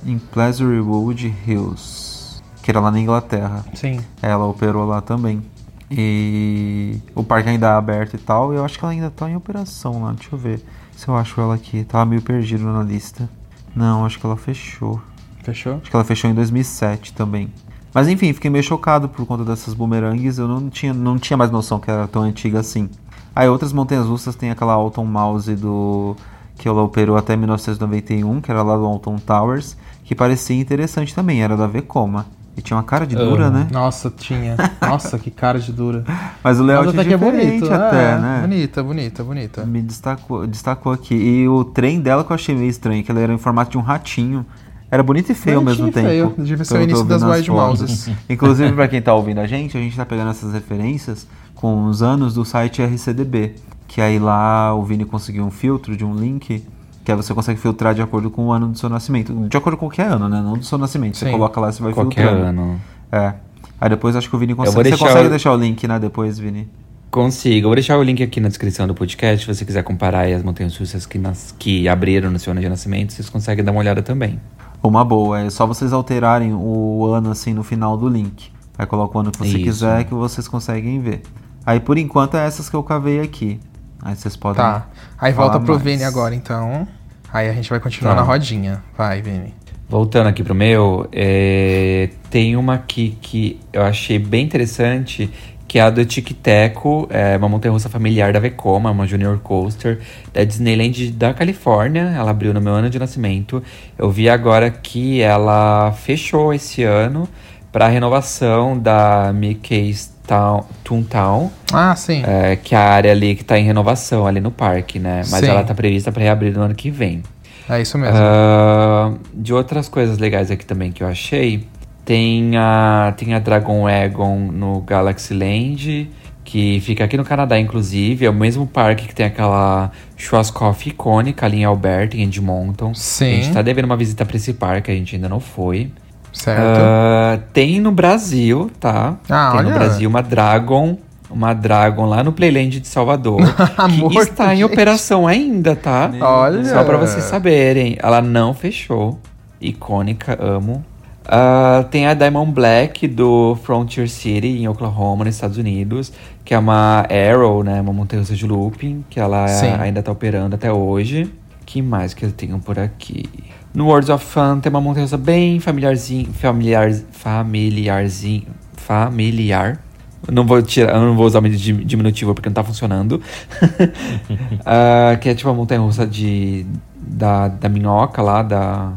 Em 0.06 0.18
Pleasurewood 0.18 1.34
Hills, 1.46 2.42
que 2.62 2.70
era 2.70 2.80
lá 2.80 2.90
na 2.90 2.98
Inglaterra. 2.98 3.62
Sim. 3.74 4.00
Ela 4.22 4.46
operou 4.46 4.86
lá 4.86 5.02
também. 5.02 5.42
E 5.90 7.00
o 7.14 7.22
parque 7.22 7.48
ainda 7.50 7.66
é 7.66 7.70
aberto 7.72 8.14
e 8.14 8.18
tal. 8.18 8.54
E 8.54 8.56
eu 8.56 8.64
acho 8.64 8.78
que 8.78 8.84
ela 8.84 8.92
ainda 8.92 9.10
tá 9.10 9.28
em 9.28 9.36
operação 9.36 10.02
lá. 10.02 10.12
Deixa 10.12 10.34
eu 10.34 10.38
ver 10.38 10.64
se 10.96 11.08
eu 11.08 11.16
acho 11.16 11.40
ela 11.40 11.54
aqui. 11.54 11.84
Tava 11.84 12.06
meio 12.06 12.22
perdido 12.22 12.64
na 12.64 12.82
lista. 12.82 13.28
Não, 13.74 14.06
acho 14.06 14.18
que 14.18 14.24
ela 14.24 14.36
fechou. 14.36 15.00
Fechou? 15.42 15.74
Acho 15.80 15.90
que 15.90 15.96
ela 15.96 16.04
fechou 16.04 16.30
em 16.30 16.34
2007 16.34 17.12
também. 17.14 17.52
Mas 17.94 18.06
enfim, 18.08 18.32
fiquei 18.32 18.50
meio 18.50 18.62
chocado 18.64 19.08
por 19.08 19.24
conta 19.26 19.44
dessas 19.44 19.72
bumerangues. 19.74 20.38
Eu 20.38 20.46
não 20.46 20.68
tinha, 20.68 20.92
não 20.92 21.18
tinha 21.18 21.36
mais 21.36 21.50
noção 21.50 21.80
que 21.80 21.90
era 21.90 22.06
tão 22.06 22.22
antiga 22.22 22.60
assim. 22.60 22.88
Aí 23.34 23.48
outras 23.48 23.72
montanhas 23.72 24.06
russas 24.06 24.34
tem 24.34 24.50
aquela 24.50 24.72
Alton 24.74 25.04
Mouse 25.04 25.54
do 25.54 26.14
que 26.56 26.66
ela 26.68 26.82
operou 26.82 27.16
até 27.16 27.36
1991, 27.36 28.40
que 28.40 28.50
era 28.50 28.62
lá 28.62 28.76
do 28.76 28.84
Alton 28.84 29.16
Towers, 29.16 29.76
que 30.04 30.14
parecia 30.14 30.56
interessante 30.60 31.14
também, 31.14 31.42
era 31.42 31.56
da 31.56 31.66
Vekoma. 31.68 32.26
E 32.56 32.60
tinha 32.60 32.76
uma 32.76 32.82
cara 32.82 33.06
de 33.06 33.14
dura, 33.14 33.46
Ah. 33.46 33.50
né? 33.50 33.68
Nossa, 33.70 34.10
tinha. 34.10 34.56
Nossa, 34.82 35.16
que 35.16 35.30
cara 35.30 35.60
de 35.60 35.72
dura. 35.72 36.02
Mas 36.42 36.58
o 36.58 36.64
Mas 36.64 36.66
layout 36.66 36.88
é 36.88 36.90
até 36.90 37.04
que 37.08 37.14
é 37.14 37.16
bonito. 37.16 37.72
até, 37.72 38.14
é, 38.14 38.18
né? 38.18 38.38
Bonita, 38.40 38.82
bonita, 38.82 39.22
bonita. 39.24 39.64
Me 39.64 39.80
destacou, 39.80 40.44
destacou 40.44 40.90
aqui. 40.92 41.14
E 41.14 41.48
o 41.48 41.62
trem 41.64 42.00
dela 42.00 42.24
que 42.24 42.32
eu 42.32 42.34
achei 42.34 42.56
meio 42.56 42.68
estranho, 42.68 43.04
que 43.04 43.10
ela 43.12 43.20
era 43.20 43.32
em 43.32 43.38
formato 43.38 43.70
de 43.70 43.78
um 43.78 43.80
ratinho. 43.80 44.44
Era 44.90 45.02
bonito 45.02 45.30
e 45.30 45.34
feio 45.34 45.58
ao 45.58 45.62
Bonitinho 45.64 45.86
mesmo 45.86 46.00
e 46.00 46.02
feio. 46.08 46.26
tempo. 46.30 46.42
Devia 46.42 46.64
ser 46.64 46.78
o 46.78 46.82
início 46.82 47.04
das 47.04 47.22
Wild. 47.22 47.50
Mouses. 47.50 48.10
Inclusive, 48.28 48.72
pra 48.72 48.88
quem 48.88 49.02
tá 49.02 49.14
ouvindo 49.14 49.38
a 49.40 49.46
gente, 49.46 49.76
a 49.76 49.80
gente 49.80 49.94
tá 49.96 50.06
pegando 50.06 50.30
essas 50.30 50.52
referências 50.52 51.26
com 51.54 51.84
os 51.84 52.02
anos 52.02 52.34
do 52.34 52.44
site 52.44 52.82
RCDB. 52.82 53.54
Que 53.86 54.00
aí 54.00 54.18
lá 54.18 54.74
o 54.74 54.82
Vini 54.84 55.04
conseguiu 55.04 55.44
um 55.44 55.50
filtro 55.50 55.96
de 55.96 56.04
um 56.04 56.14
link 56.14 56.62
que 57.04 57.10
aí 57.12 57.16
você 57.16 57.32
consegue 57.32 57.58
filtrar 57.58 57.94
de 57.94 58.02
acordo 58.02 58.30
com 58.30 58.46
o 58.48 58.52
ano 58.52 58.68
do 58.68 58.78
seu 58.78 58.88
nascimento. 58.90 59.32
De 59.48 59.56
acordo 59.56 59.76
com 59.78 59.86
qualquer 59.86 60.08
ano, 60.12 60.28
né? 60.28 60.42
Não 60.42 60.54
do 60.58 60.64
seu 60.64 60.76
nascimento. 60.76 61.16
Você 61.16 61.24
Sim. 61.24 61.32
coloca 61.32 61.58
lá 61.58 61.70
e 61.70 61.72
você 61.72 61.82
vai 61.82 61.92
Qualquer 61.94 62.26
filtrando. 62.28 62.60
ano. 62.60 62.80
É. 63.10 63.32
Aí 63.80 63.88
depois 63.88 64.14
acho 64.16 64.28
que 64.28 64.36
o 64.36 64.38
Vini 64.38 64.54
consegue. 64.54 64.90
Você 64.90 64.96
consegue 64.98 65.26
o- 65.26 65.30
deixar 65.30 65.52
o 65.52 65.56
link, 65.56 65.86
né? 65.88 65.98
Depois, 65.98 66.38
Vini. 66.38 66.68
Consigo. 67.10 67.64
Eu 67.64 67.68
vou 67.70 67.74
deixar 67.74 67.96
o 67.96 68.02
link 68.02 68.22
aqui 68.22 68.40
na 68.40 68.48
descrição 68.48 68.86
do 68.86 68.94
podcast. 68.94 69.46
Se 69.46 69.54
você 69.54 69.64
quiser 69.64 69.82
comparar 69.82 70.20
aí 70.20 70.34
as 70.34 70.42
montanhas 70.42 70.76
russas 70.76 71.06
que, 71.06 71.16
nas- 71.18 71.54
que 71.58 71.88
abriram 71.88 72.30
no 72.30 72.38
seu 72.38 72.50
ano 72.50 72.60
de 72.60 72.68
nascimento, 72.68 73.12
vocês 73.14 73.30
conseguem 73.30 73.64
dar 73.64 73.72
uma 73.72 73.80
olhada 73.80 74.02
também. 74.02 74.38
Uma 74.82 75.04
boa, 75.04 75.40
é 75.40 75.50
só 75.50 75.66
vocês 75.66 75.92
alterarem 75.92 76.52
o 76.54 77.06
ano 77.06 77.30
assim 77.30 77.52
no 77.52 77.62
final 77.62 77.96
do 77.96 78.08
link. 78.08 78.50
Aí 78.78 78.86
coloca 78.86 79.18
o 79.18 79.20
ano 79.20 79.30
que 79.32 79.38
você 79.38 79.48
Isso. 79.56 79.58
quiser 79.64 80.04
que 80.04 80.14
vocês 80.14 80.46
conseguem 80.46 81.00
ver. 81.00 81.22
Aí 81.66 81.80
por 81.80 81.98
enquanto 81.98 82.36
é 82.36 82.46
essas 82.46 82.70
que 82.70 82.76
eu 82.76 82.82
cavei 82.82 83.20
aqui. 83.20 83.60
Aí 84.00 84.14
vocês 84.14 84.36
podem. 84.36 84.62
Tá. 84.62 84.86
Aí 85.18 85.32
volta 85.32 85.58
pro 85.58 85.72
mais. 85.74 85.82
Vini 85.82 86.04
agora, 86.04 86.34
então. 86.34 86.86
Aí 87.32 87.48
a 87.48 87.52
gente 87.52 87.68
vai 87.68 87.80
continuar 87.80 88.14
Tá. 88.14 88.20
na 88.20 88.26
rodinha. 88.26 88.82
Vai, 88.96 89.20
Vini. 89.20 89.52
Voltando 89.88 90.28
aqui 90.28 90.44
pro 90.44 90.54
meu, 90.54 91.08
é, 91.10 92.10
tem 92.30 92.56
uma 92.56 92.74
aqui 92.74 93.16
que 93.20 93.58
eu 93.72 93.82
achei 93.82 94.18
bem 94.18 94.44
interessante, 94.44 95.30
que 95.68 95.78
é 95.78 95.82
a 95.82 95.90
do 95.90 96.02
Tic 96.04 96.32
Teco, 96.42 97.06
é 97.10 97.36
uma 97.36 97.48
montanha-russa 97.48 97.90
familiar 97.90 98.32
da 98.32 98.40
Vekoma, 98.40 98.90
uma 98.90 99.06
Junior 99.06 99.38
Coaster 99.38 99.98
da 100.32 100.42
Disneyland 100.42 101.10
da 101.12 101.34
Califórnia. 101.34 102.10
Ela 102.16 102.30
abriu 102.30 102.54
no 102.54 102.60
meu 102.60 102.72
ano 102.72 102.88
de 102.88 102.98
nascimento. 102.98 103.62
Eu 103.98 104.10
vi 104.10 104.30
agora 104.30 104.70
que 104.70 105.20
ela 105.20 105.92
fechou 105.92 106.54
esse 106.54 106.82
ano 106.82 107.28
para 107.70 107.86
renovação 107.86 108.78
da 108.78 109.30
Mickey's 109.34 110.10
Town, 110.26 110.64
Toontown, 110.82 111.50
Ah, 111.72 111.94
sim. 111.94 112.22
é, 112.26 112.56
que 112.56 112.74
é 112.74 112.78
a 112.78 112.82
área 112.90 113.12
ali 113.12 113.34
que 113.34 113.44
tá 113.44 113.58
em 113.58 113.64
renovação 113.64 114.26
ali 114.26 114.40
no 114.40 114.50
parque, 114.50 114.98
né? 114.98 115.18
Mas 115.30 115.40
Sim. 115.40 115.48
ela 115.48 115.62
tá 115.64 115.74
prevista 115.74 116.10
para 116.10 116.22
reabrir 116.22 116.54
no 116.54 116.62
ano 116.62 116.74
que 116.74 116.90
vem. 116.90 117.22
É 117.68 117.80
isso 117.80 117.96
mesmo. 117.98 118.16
Ah, 118.16 119.12
de 119.34 119.52
outras 119.52 119.88
coisas 119.88 120.18
legais 120.18 120.50
aqui 120.50 120.64
também 120.66 120.92
que 120.92 121.02
eu 121.02 121.06
achei, 121.08 121.66
tem 122.08 122.56
a, 122.56 123.12
tem 123.18 123.34
a 123.34 123.38
Dragon 123.38 123.82
Wagon 123.82 124.50
no 124.50 124.80
Galaxy 124.80 125.34
Land, 125.34 126.10
que 126.42 126.80
fica 126.80 127.04
aqui 127.04 127.18
no 127.18 127.24
Canadá, 127.24 127.60
inclusive. 127.60 128.24
É 128.24 128.30
o 128.30 128.32
mesmo 128.32 128.66
parque 128.66 129.06
que 129.06 129.14
tem 129.14 129.26
aquela 129.26 129.90
Schwarzkopf 130.16 130.86
icônica 130.88 131.44
ali 131.44 131.58
em 131.58 131.64
Alberta, 131.66 132.16
em 132.16 132.22
Edmonton. 132.22 132.94
Sim. 132.94 133.26
A 133.26 133.36
gente 133.42 133.52
tá 133.52 133.60
devendo 133.60 133.84
uma 133.84 133.96
visita 133.98 134.24
pra 134.24 134.38
esse 134.38 134.54
parque, 134.54 134.90
a 134.90 134.94
gente 134.94 135.16
ainda 135.16 135.28
não 135.28 135.38
foi. 135.38 135.92
certo. 136.32 136.80
Ah, 136.80 137.40
tem 137.52 137.78
no 137.78 137.92
Brasil, 137.92 138.70
tá? 138.80 139.18
Ah, 139.28 139.50
tem 139.50 139.60
olha. 139.60 139.68
no 139.68 139.74
Brasil 139.74 140.08
uma 140.08 140.22
Dragon, 140.22 140.96
uma 141.30 141.52
Dragon 141.52 142.06
lá 142.06 142.24
no 142.24 142.32
Playland 142.32 142.80
de 142.80 142.88
Salvador, 142.88 143.42
Amor 143.76 144.12
que 144.12 144.18
está 144.20 144.54
em 144.54 144.62
gente. 144.62 144.64
operação 144.64 145.26
ainda, 145.26 145.76
tá? 145.76 146.10
Olha. 146.22 146.64
Só 146.64 146.82
pra 146.84 146.96
vocês 146.96 147.24
saberem, 147.24 147.98
ela 147.98 148.22
não 148.22 148.54
fechou. 148.54 149.18
Icônica, 149.60 150.38
amo. 150.40 150.82
Ah, 151.28 151.84
tem 151.90 152.06
a 152.06 152.14
Diamond 152.14 152.52
Black 152.52 153.06
do 153.06 153.54
Frontier 153.62 154.08
City 154.08 154.46
em 154.48 154.66
Oklahoma, 154.66 155.26
nos 155.26 155.34
Estados 155.34 155.58
Unidos, 155.58 156.10
que 156.44 156.54
é 156.54 156.58
uma 156.58 157.06
Arrow, 157.10 157.62
né, 157.62 157.80
uma 157.82 157.92
montanha 157.92 158.22
de 158.22 158.46
looping, 158.46 159.04
que 159.10 159.20
ela 159.20 159.46
Sim. 159.46 159.72
ainda 159.78 160.02
tá 160.02 160.10
operando 160.10 160.54
até 160.54 160.72
hoje. 160.72 161.30
Que 161.66 161.82
mais 161.82 162.14
que 162.14 162.24
eu 162.24 162.32
tenho 162.32 162.58
por 162.58 162.78
aqui? 162.78 163.26
No 163.74 163.84
Worlds 163.88 164.08
of 164.08 164.24
Fun 164.24 164.58
tem 164.60 164.70
uma 164.70 164.80
montanha 164.80 165.06
bem 165.18 165.60
familiarzinho, 165.60 166.32
familiar, 166.32 166.90
familiarzinho, 167.12 168.46
familiar. 168.74 169.78
Eu 170.26 170.32
não 170.32 170.46
vou 170.46 170.62
tirar, 170.62 170.94
eu 170.94 171.00
não 171.02 171.14
vou 171.14 171.26
usar 171.26 171.40
o 171.44 171.48
dim- 171.48 171.84
diminutivo 171.84 172.34
porque 172.34 172.48
não 172.48 172.54
tá 172.54 172.64
funcionando. 172.64 173.20
Ah, 174.64 175.16
que 175.20 175.28
é 175.28 175.34
tipo 175.34 175.48
uma 175.48 175.54
montanha 175.54 175.80
russa 175.80 176.06
de 176.06 176.66
da, 176.96 177.48
da 177.48 177.68
minhoca 177.68 178.20
lá, 178.22 178.42
da. 178.42 178.92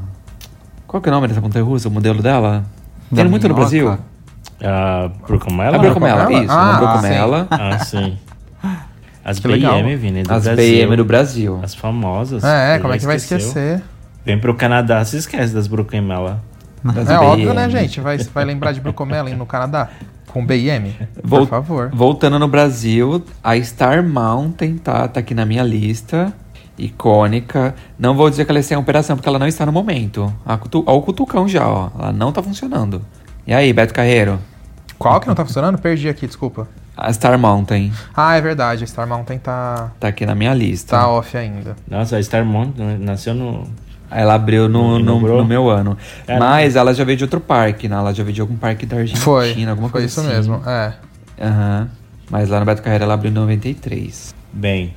Qual 0.92 1.00
que 1.02 1.08
é 1.08 1.12
o 1.12 1.16
nome 1.16 1.30
dessa 1.30 1.40
montanha 1.40 1.64
russa? 1.64 1.88
O 1.88 1.92
modelo 1.92 2.22
dela? 2.22 2.66
Da 3.10 3.22
Tem 3.22 3.32
muito 3.32 3.48
no? 3.48 3.56
Brasil? 3.56 3.98
A 4.62 5.10
Brucomela? 5.26 5.78
A 5.78 5.80
Brocomela, 5.80 6.16
Brocomela? 6.26 6.44
isso, 6.44 6.52
Ah, 6.54 6.76
a 6.76 6.78
Brocomela. 6.80 7.48
Ah, 7.50 7.80
sim. 7.80 8.18
As 9.24 9.40
Que. 9.40 9.48
BM, 9.48 9.96
Vini, 9.96 10.24
do 10.24 10.34
As 10.34 10.44
Brasil. 10.44 10.86
BM 10.88 10.96
do 10.98 11.06
Brasil. 11.06 11.60
As 11.64 11.74
famosas. 11.74 12.44
É, 12.44 12.74
Você 12.76 12.80
como 12.82 12.94
é 12.94 12.98
que 12.98 13.06
vai 13.06 13.16
esqueceu? 13.16 13.38
esquecer? 13.48 13.84
Vem 14.26 14.38
pro 14.38 14.54
Canadá, 14.54 15.06
se 15.06 15.16
esquece 15.16 15.54
das 15.54 15.66
Brooklyn 15.68 16.02
Mela. 16.02 16.44
Das 16.84 17.10
É 17.10 17.18
BM. 17.18 17.26
óbvio, 17.26 17.54
né, 17.54 17.70
gente? 17.70 18.02
Vai, 18.02 18.18
vai 18.18 18.44
lembrar 18.44 18.74
de 18.74 18.82
Brucomela 18.82 19.30
no 19.30 19.46
Canadá? 19.46 19.88
Com 20.28 20.46
B 20.46 20.58
e 20.58 20.70
M, 20.70 20.94
Vol- 21.24 21.42
por 21.42 21.48
favor. 21.50 21.90
Voltando 21.94 22.38
no 22.38 22.48
Brasil, 22.50 23.24
a 23.44 23.56
Star 23.62 24.04
Mountain 24.04 24.78
tá, 24.78 25.08
tá 25.08 25.20
aqui 25.22 25.34
na 25.34 25.46
minha 25.46 25.64
lista. 25.64 26.34
Icônica. 26.86 27.76
Não 27.98 28.16
vou 28.16 28.30
dizer 28.30 28.46
que 28.46 28.52
ela 28.52 28.60
está 28.60 28.76
em 28.76 28.78
operação, 28.78 29.16
porque 29.16 29.28
ela 29.30 29.40
não 29.40 29.48
está 29.48 29.66
no 29.66 29.72
momento. 29.72 30.34
A 30.46 30.58
cutu... 30.58 30.84
Ó, 30.86 30.98
o 30.98 31.02
cutucão 31.02 31.48
já, 31.48 31.68
ó. 31.68 31.90
Ela 31.98 32.12
não 32.12 32.32
tá 32.32 32.42
funcionando. 32.42 33.02
E 33.46 33.54
aí, 33.54 33.72
Beto 33.74 33.94
Carreiro? 33.94 34.40
Qual 34.98 35.20
que 35.20 35.28
não 35.28 35.36
tá 35.36 35.44
funcionando? 35.46 35.78
Perdi 35.78 36.08
aqui, 36.10 36.28
desculpa. 36.28 36.68
A 36.96 37.12
Star 37.12 37.38
Mountain 37.40 37.92
Ah, 38.16 38.36
é 38.36 38.42
verdade, 38.42 38.84
a 38.84 38.88
Star 38.88 39.08
Mountain 39.08 39.40
tá, 39.40 39.92
tá 40.00 40.10
aqui 40.10 40.26
na 40.26 40.36
minha 40.36 40.54
lista. 40.54 40.98
tá 40.98 41.08
off 41.08 41.36
ainda. 41.36 41.76
Nossa, 41.90 42.18
a 42.18 42.24
Star 42.24 42.46
Mountain 42.46 42.98
nasceu 43.00 43.34
no. 43.34 43.64
Ela 44.12 44.34
abriu 44.36 44.68
no, 44.68 45.00
no, 45.00 45.20
no 45.20 45.46
meu 45.46 45.70
ano. 45.70 45.98
É, 46.28 46.38
Mas 46.38 46.76
ela 46.76 46.94
já 46.94 47.04
veio 47.06 47.18
de 47.18 47.24
outro 47.24 47.40
parque, 47.40 47.88
né? 47.88 47.96
Ela 47.96 48.14
já 48.14 48.24
veio 48.24 48.36
de 48.36 48.42
algum 48.42 48.58
parque 48.58 48.86
da 48.86 48.98
Argentina, 48.98 49.24
Foi, 49.24 49.50
alguma 49.66 49.88
foi 49.90 50.02
coisa 50.02 50.06
isso 50.08 50.20
assim. 50.20 50.30
mesmo, 50.30 50.62
é. 50.68 50.94
Aham. 51.42 51.90
Mas 52.30 52.50
lá 52.50 52.60
no 52.60 52.66
Beto 52.66 52.82
Carreiro 52.82 53.06
ela 53.06 53.14
abriu 53.14 53.32
em 53.32 53.34
93. 53.36 54.36
Bem, 54.54 54.94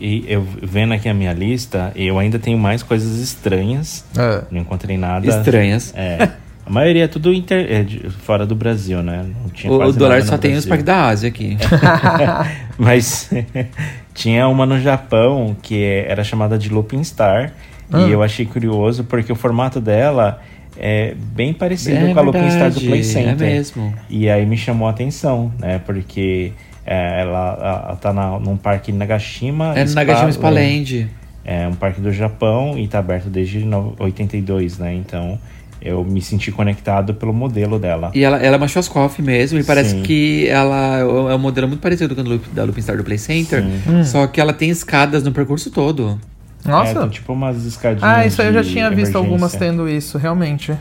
e- 0.00 0.24
eu 0.28 0.46
vendo 0.62 0.92
aqui 0.94 1.08
a 1.08 1.14
minha 1.14 1.32
lista, 1.32 1.92
eu 1.94 2.18
ainda 2.18 2.38
tenho 2.38 2.58
mais 2.58 2.82
coisas 2.82 3.18
estranhas. 3.20 4.04
É. 4.16 4.42
Não 4.50 4.60
encontrei 4.60 4.96
nada. 4.96 5.26
Estranhas. 5.26 5.92
É. 5.96 6.28
A 6.64 6.70
maioria 6.70 7.04
é 7.04 7.08
tudo 7.08 7.32
inter- 7.32 7.66
é 7.70 7.82
de- 7.84 8.10
fora 8.10 8.44
do 8.44 8.54
Brasil, 8.56 9.00
né? 9.02 9.24
O, 9.64 9.92
dólar 9.92 10.22
só 10.24 10.36
tem 10.36 10.54
os 10.56 10.66
parques 10.66 10.84
da 10.84 11.06
Ásia 11.06 11.28
aqui. 11.28 11.56
Mas 12.78 13.30
tinha 14.14 14.48
uma 14.48 14.66
no 14.66 14.80
Japão 14.80 15.56
que 15.62 15.82
era 16.08 16.24
chamada 16.24 16.58
de 16.58 16.68
Looping 16.68 17.04
Star. 17.04 17.52
Ah. 17.92 18.00
E 18.02 18.10
eu 18.10 18.22
achei 18.22 18.44
curioso 18.44 19.04
porque 19.04 19.30
o 19.30 19.36
formato 19.36 19.80
dela 19.80 20.42
é 20.76 21.14
bem 21.16 21.54
parecido 21.54 22.04
É 22.06 22.12
com 22.12 22.18
a 22.18 22.22
Looping 22.22 22.50
Star 22.50 22.70
do 22.70 22.80
Play 22.80 23.00
é 23.00 23.02
Center. 23.04 23.36
mesmo. 23.46 23.94
E 24.10 24.28
aí 24.28 24.44
me 24.44 24.56
chamou 24.56 24.88
a 24.88 24.90
atenção, 24.90 25.52
né? 25.60 25.80
Porque 25.86 26.52
é, 26.86 27.22
ela, 27.22 27.58
ela 27.88 27.96
tá 28.00 28.12
na, 28.12 28.38
num 28.38 28.56
parque 28.56 28.92
Nagashima. 28.92 29.72
É 29.76 29.82
no 29.82 29.88
Spa 29.88 30.00
Nagashima 30.00 30.24
Land. 30.26 30.34
Spaland. 30.34 31.08
É 31.44 31.68
um 31.68 31.74
parque 31.74 32.00
do 32.00 32.12
Japão 32.12 32.78
e 32.78 32.88
tá 32.88 32.98
aberto 32.98 33.28
desde 33.28 33.60
no- 33.64 33.94
82, 33.98 34.78
né? 34.78 34.94
Então 34.94 35.38
eu 35.80 36.02
me 36.04 36.20
senti 36.20 36.50
conectado 36.50 37.14
pelo 37.14 37.32
modelo 37.32 37.78
dela. 37.78 38.10
E 38.14 38.24
ela, 38.24 38.38
ela 38.38 38.56
é 38.56 38.58
uma 38.58 38.66
Schwarzkopf 38.66 39.20
mesmo, 39.22 39.58
e 39.58 39.62
parece 39.62 39.90
Sim. 39.90 40.02
que 40.02 40.48
ela 40.48 40.98
é 40.98 41.04
um 41.34 41.38
modelo 41.38 41.68
muito 41.68 41.80
parecido 41.80 42.14
com 42.16 42.22
o 42.22 42.38
da 42.52 42.64
Looping 42.64 42.80
Star 42.80 42.96
do 42.96 43.04
Play 43.04 43.18
Center, 43.18 43.62
Sim. 43.62 44.02
só 44.04 44.26
que 44.26 44.40
ela 44.40 44.52
tem 44.52 44.70
escadas 44.70 45.22
no 45.22 45.30
percurso 45.32 45.70
todo. 45.70 46.18
É, 46.64 46.68
Nossa. 46.68 46.90
então, 46.90 47.08
tipo 47.08 47.32
umas 47.32 47.64
escadinhas. 47.64 48.02
ah, 48.02 48.26
isso 48.26 48.42
aí 48.42 48.48
eu 48.48 48.54
já 48.54 48.64
tinha 48.64 48.88
visto 48.90 48.94
emergência. 49.14 49.18
algumas 49.18 49.52
tendo 49.54 49.88
isso, 49.88 50.18
realmente. 50.18 50.74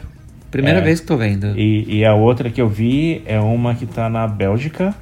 Primeira 0.49 0.79
É. 0.79 0.81
vez 0.81 0.99
que 1.01 1.05
tô 1.05 1.17
vendo. 1.17 1.53
E, 1.55 1.97
e 1.99 2.05
a 2.05 2.15
outra 2.15 2.49
que 2.49 2.59
eu 2.59 2.67
vi 2.69 3.21
é 3.27 3.39
uma 3.39 3.75
que 3.75 3.85
tá 3.85 4.09
na 4.09 4.25
Bélgica, 4.25 4.95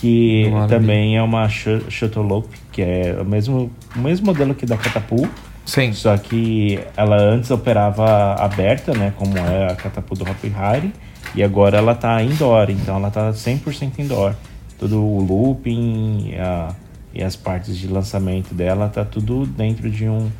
que 0.00 0.44
também 0.68 1.16
é 1.16 1.22
uma 1.22 1.48
Sh- 1.48 1.82
Shuttlelope, 1.88 2.56
que 2.72 2.82
é 2.82 3.16
o 3.20 3.24
mesmo, 3.24 3.70
o 3.94 3.98
mesmo 3.98 4.26
modelo 4.26 4.54
que 4.54 4.64
da 4.66 4.76
Catapult, 4.76 5.28
Sim. 5.66 5.92
só 5.92 6.16
que 6.16 6.78
ela 6.96 7.16
antes 7.16 7.50
operava 7.50 8.34
aberta, 8.34 8.92
né, 8.94 9.12
como 9.16 9.36
é 9.36 9.72
a 9.72 9.74
Catapult 9.74 10.22
do 10.24 10.30
Hopi 10.30 10.52
Hari, 10.56 10.92
e 11.34 11.42
agora 11.42 11.78
ela 11.78 11.94
tá 11.94 12.22
indoor, 12.22 12.70
então 12.70 12.96
ela 12.96 13.10
tá 13.10 13.32
100% 13.32 13.98
indoor. 13.98 14.34
Todo 14.78 15.02
o 15.02 15.20
looping 15.20 16.30
e, 16.32 16.36
a- 16.38 16.74
e 17.12 17.22
as 17.22 17.34
partes 17.36 17.76
de 17.76 17.88
lançamento 17.88 18.54
dela 18.54 18.88
tá 18.88 19.04
tudo 19.04 19.44
dentro 19.44 19.90
de 19.90 20.08
um, 20.08 20.30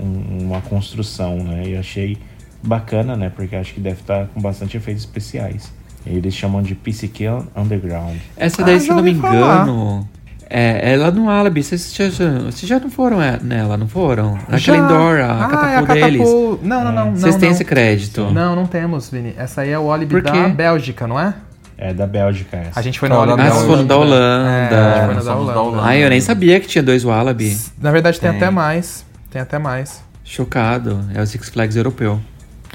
um- 0.00 0.44
uma 0.46 0.60
construção, 0.60 1.36
né? 1.38 1.64
E 1.66 1.72
eu 1.72 1.80
achei 1.80 2.16
bacana, 2.62 3.16
né? 3.16 3.28
Porque 3.34 3.56
acho 3.56 3.74
que 3.74 3.80
deve 3.80 4.00
estar 4.00 4.26
com 4.28 4.40
bastante 4.40 4.76
efeitos 4.76 5.02
especiais. 5.04 5.72
Eles 6.08 6.34
chamam 6.34 6.62
de 6.62 6.74
PCQ 6.74 7.42
Underground. 7.54 8.16
Essa 8.36 8.62
daí, 8.64 8.76
Ah, 8.76 8.80
se 8.80 8.88
eu 8.88 8.96
não 8.96 9.02
me 9.02 9.12
engano, 9.12 10.08
é 10.48 10.92
ela 10.92 11.10
no 11.10 11.26
Wallaby. 11.26 11.62
Vocês 11.62 11.94
já, 11.94 12.08
vocês 12.08 12.66
já 12.66 12.80
não 12.80 12.90
foram 12.90 13.20
é, 13.20 13.38
nela, 13.42 13.76
não 13.76 13.86
foram? 13.86 14.38
Naquela 14.48 14.78
indoor, 14.78 15.20
a 15.20 15.48
ah, 15.50 15.70
é 15.72 15.94
deles. 15.94 16.18
Catapult. 16.18 16.60
Não, 16.62 16.84
não, 16.84 16.92
não. 16.92 17.14
Vocês 17.14 17.36
têm 17.36 17.50
esse 17.50 17.64
crédito. 17.64 18.22
Não, 18.30 18.56
não 18.56 18.66
temos, 18.66 19.10
Vini. 19.10 19.34
Essa 19.36 19.60
aí 19.62 19.70
é 19.70 19.78
o 19.78 19.86
Por 20.06 20.22
da? 20.22 20.48
Bélgica, 20.48 21.06
não 21.06 21.20
é? 21.20 21.34
É 21.76 21.94
da 21.94 22.06
Bélgica 22.06 22.56
essa. 22.56 22.80
A 22.80 22.82
gente 22.82 22.98
foi 22.98 23.08
no 23.08 23.20
Ah, 23.20 23.36
da 23.36 23.44
Ah, 23.44 23.50
foram 23.50 23.86
da 23.86 23.96
Holanda. 23.96 24.74
É, 24.74 25.00
a 25.00 25.12
gente 25.12 25.14
foi 25.14 25.24
da 25.24 25.36
Holanda. 25.36 25.82
Ai, 25.82 26.02
eu 26.02 26.10
nem 26.10 26.20
sabia 26.20 26.58
que 26.58 26.66
tinha 26.66 26.82
dois 26.82 27.04
Wallaby. 27.04 27.56
Na 27.80 27.92
verdade, 27.92 28.18
tem 28.18 28.30
Tem. 28.30 28.36
até 28.36 28.50
mais. 28.50 29.06
Tem 29.30 29.40
até 29.40 29.58
mais. 29.58 30.02
Chocado. 30.24 31.04
É 31.14 31.22
o 31.22 31.26
Six 31.26 31.50
Flags 31.50 31.76
europeu. 31.76 32.20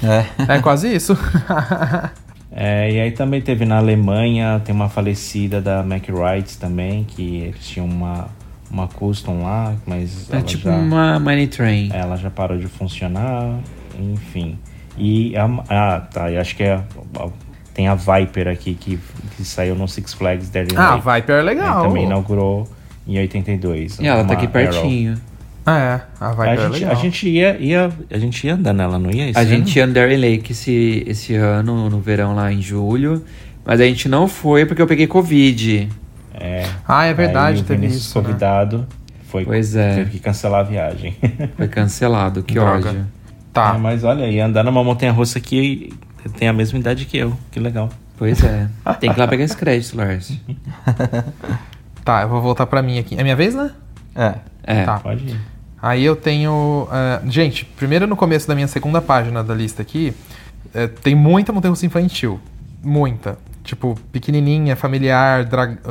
É. 0.02 0.54
É 0.54 0.58
quase 0.60 0.92
isso. 0.94 1.16
É, 2.56 2.90
e 2.92 3.00
aí 3.00 3.10
também 3.10 3.40
teve 3.40 3.64
na 3.64 3.78
Alemanha, 3.78 4.60
tem 4.64 4.72
uma 4.72 4.88
falecida 4.88 5.60
da 5.60 5.82
Mac 5.82 6.04
Rights 6.08 6.54
também, 6.56 7.02
que 7.02 7.38
eles 7.38 7.66
tinham 7.66 7.86
uma, 7.86 8.28
uma 8.70 8.86
custom 8.86 9.42
lá, 9.42 9.74
mas 9.84 10.30
É 10.30 10.36
ela 10.36 10.42
tipo 10.44 10.62
já, 10.64 10.76
uma 10.76 11.18
Money 11.18 11.48
Train. 11.48 11.90
ela 11.92 12.16
já 12.16 12.30
parou 12.30 12.56
de 12.56 12.68
funcionar, 12.68 13.58
enfim. 13.98 14.56
E 14.96 15.36
a, 15.36 15.46
ah, 15.68 16.00
tá, 16.00 16.30
eu 16.30 16.40
acho 16.40 16.54
que 16.54 16.62
é, 16.62 16.74
a- 16.74 17.28
tem 17.74 17.88
a 17.88 17.96
Viper 17.96 18.46
aqui 18.46 18.74
que, 18.74 19.00
que 19.36 19.44
saiu 19.44 19.74
no 19.74 19.88
Six 19.88 20.14
Flags 20.14 20.48
Daring 20.48 20.76
ah, 20.76 20.94
Lake. 20.94 21.10
Viper 21.12 21.36
é 21.36 21.42
legal. 21.42 21.82
Também 21.88 22.04
inaugurou 22.04 22.68
em 23.04 23.18
82. 23.18 23.98
E 23.98 24.06
ela 24.06 24.24
tá 24.24 24.34
aqui 24.34 24.46
Arrow. 24.46 25.16
Pertinho. 25.64 25.66
É, 25.66 26.00
a 26.20 26.30
Viper 26.30 26.46
A 26.48 26.52
é 26.52 26.56
gente, 26.56 26.72
legal. 26.72 26.90
a 26.92 26.94
gente 26.94 27.28
ia, 27.28 27.56
ia, 27.58 27.92
a 28.10 28.18
gente 28.18 28.46
ia 28.46 28.54
andar 28.54 28.72
nela, 28.72 28.98
não 28.98 29.10
ia? 29.10 29.32
A 29.34 29.40
ano? 29.40 29.48
gente 29.48 29.76
ia 29.78 29.86
no 29.86 29.92
Darien 29.94 30.20
Lake 30.20 30.52
esse, 30.52 31.02
esse 31.06 31.34
ano, 31.34 31.88
no 31.88 32.00
verão 32.00 32.34
lá 32.34 32.52
em 32.52 32.60
julho. 32.60 33.24
Mas 33.64 33.80
a 33.80 33.84
gente 33.84 34.08
não 34.08 34.28
foi 34.28 34.66
porque 34.66 34.82
eu 34.82 34.86
peguei 34.86 35.06
Covid. 35.06 35.88
É, 36.34 36.68
Ah, 36.86 37.06
é 37.06 37.14
verdade, 37.14 37.58
aí 37.58 37.64
teve 37.64 37.86
isso. 37.86 38.18
Né? 38.18 38.24
convidado, 38.26 38.86
foi, 39.28 39.44
Pois 39.44 39.74
é. 39.74 39.94
teve 39.96 40.10
que 40.10 40.18
cancelar 40.18 40.60
a 40.60 40.62
viagem. 40.64 41.16
Foi 41.56 41.66
cancelado, 41.66 42.42
que 42.42 42.54
Droga. 42.54 42.88
ódio. 42.90 43.06
Tá. 43.52 43.74
É, 43.74 43.78
mas 43.78 44.04
olha, 44.04 44.26
e 44.30 44.38
andar 44.40 44.62
numa 44.62 44.84
montanha 44.84 45.10
russa 45.12 45.40
que 45.40 45.92
tem 46.38 46.46
a 46.46 46.52
mesma 46.52 46.78
idade 46.78 47.04
que 47.04 47.16
eu. 47.16 47.36
Que 47.50 47.58
legal. 47.58 47.88
Pois 48.16 48.44
é. 48.44 48.68
Tem 49.00 49.10
que 49.10 49.16
ir 49.18 49.20
lá 49.20 49.26
pegar 49.26 49.42
esse 49.44 49.56
crédito, 49.56 49.96
Lars. 49.96 50.38
Tá, 52.04 52.20
eu 52.22 52.28
vou 52.28 52.42
voltar 52.42 52.66
pra 52.66 52.82
mim 52.82 52.98
aqui. 52.98 53.16
É 53.18 53.22
minha 53.22 53.34
vez, 53.34 53.54
né? 53.54 53.70
É. 54.14 54.34
É. 54.62 54.84
Tá. 54.84 55.00
Pode 55.00 55.24
ir. 55.24 55.40
Aí 55.84 56.02
eu 56.02 56.16
tenho. 56.16 56.88
é, 56.90 57.20
gente, 57.30 57.66
primeiro 57.66 58.06
no 58.06 58.16
começo 58.16 58.48
da 58.48 58.54
minha 58.54 58.66
segunda 58.66 59.02
página 59.02 59.44
da 59.44 59.54
lista 59.54 59.82
aqui, 59.82 60.14
é, 60.72 60.86
tem 60.86 61.14
muita 61.14 61.52
montanha 61.52 61.68
russa 61.68 61.84
infantil. 61.84 62.40
Muita. 62.82 63.36
Tipo, 63.62 63.94
pequenininha, 64.10 64.76
familiar, 64.76 65.46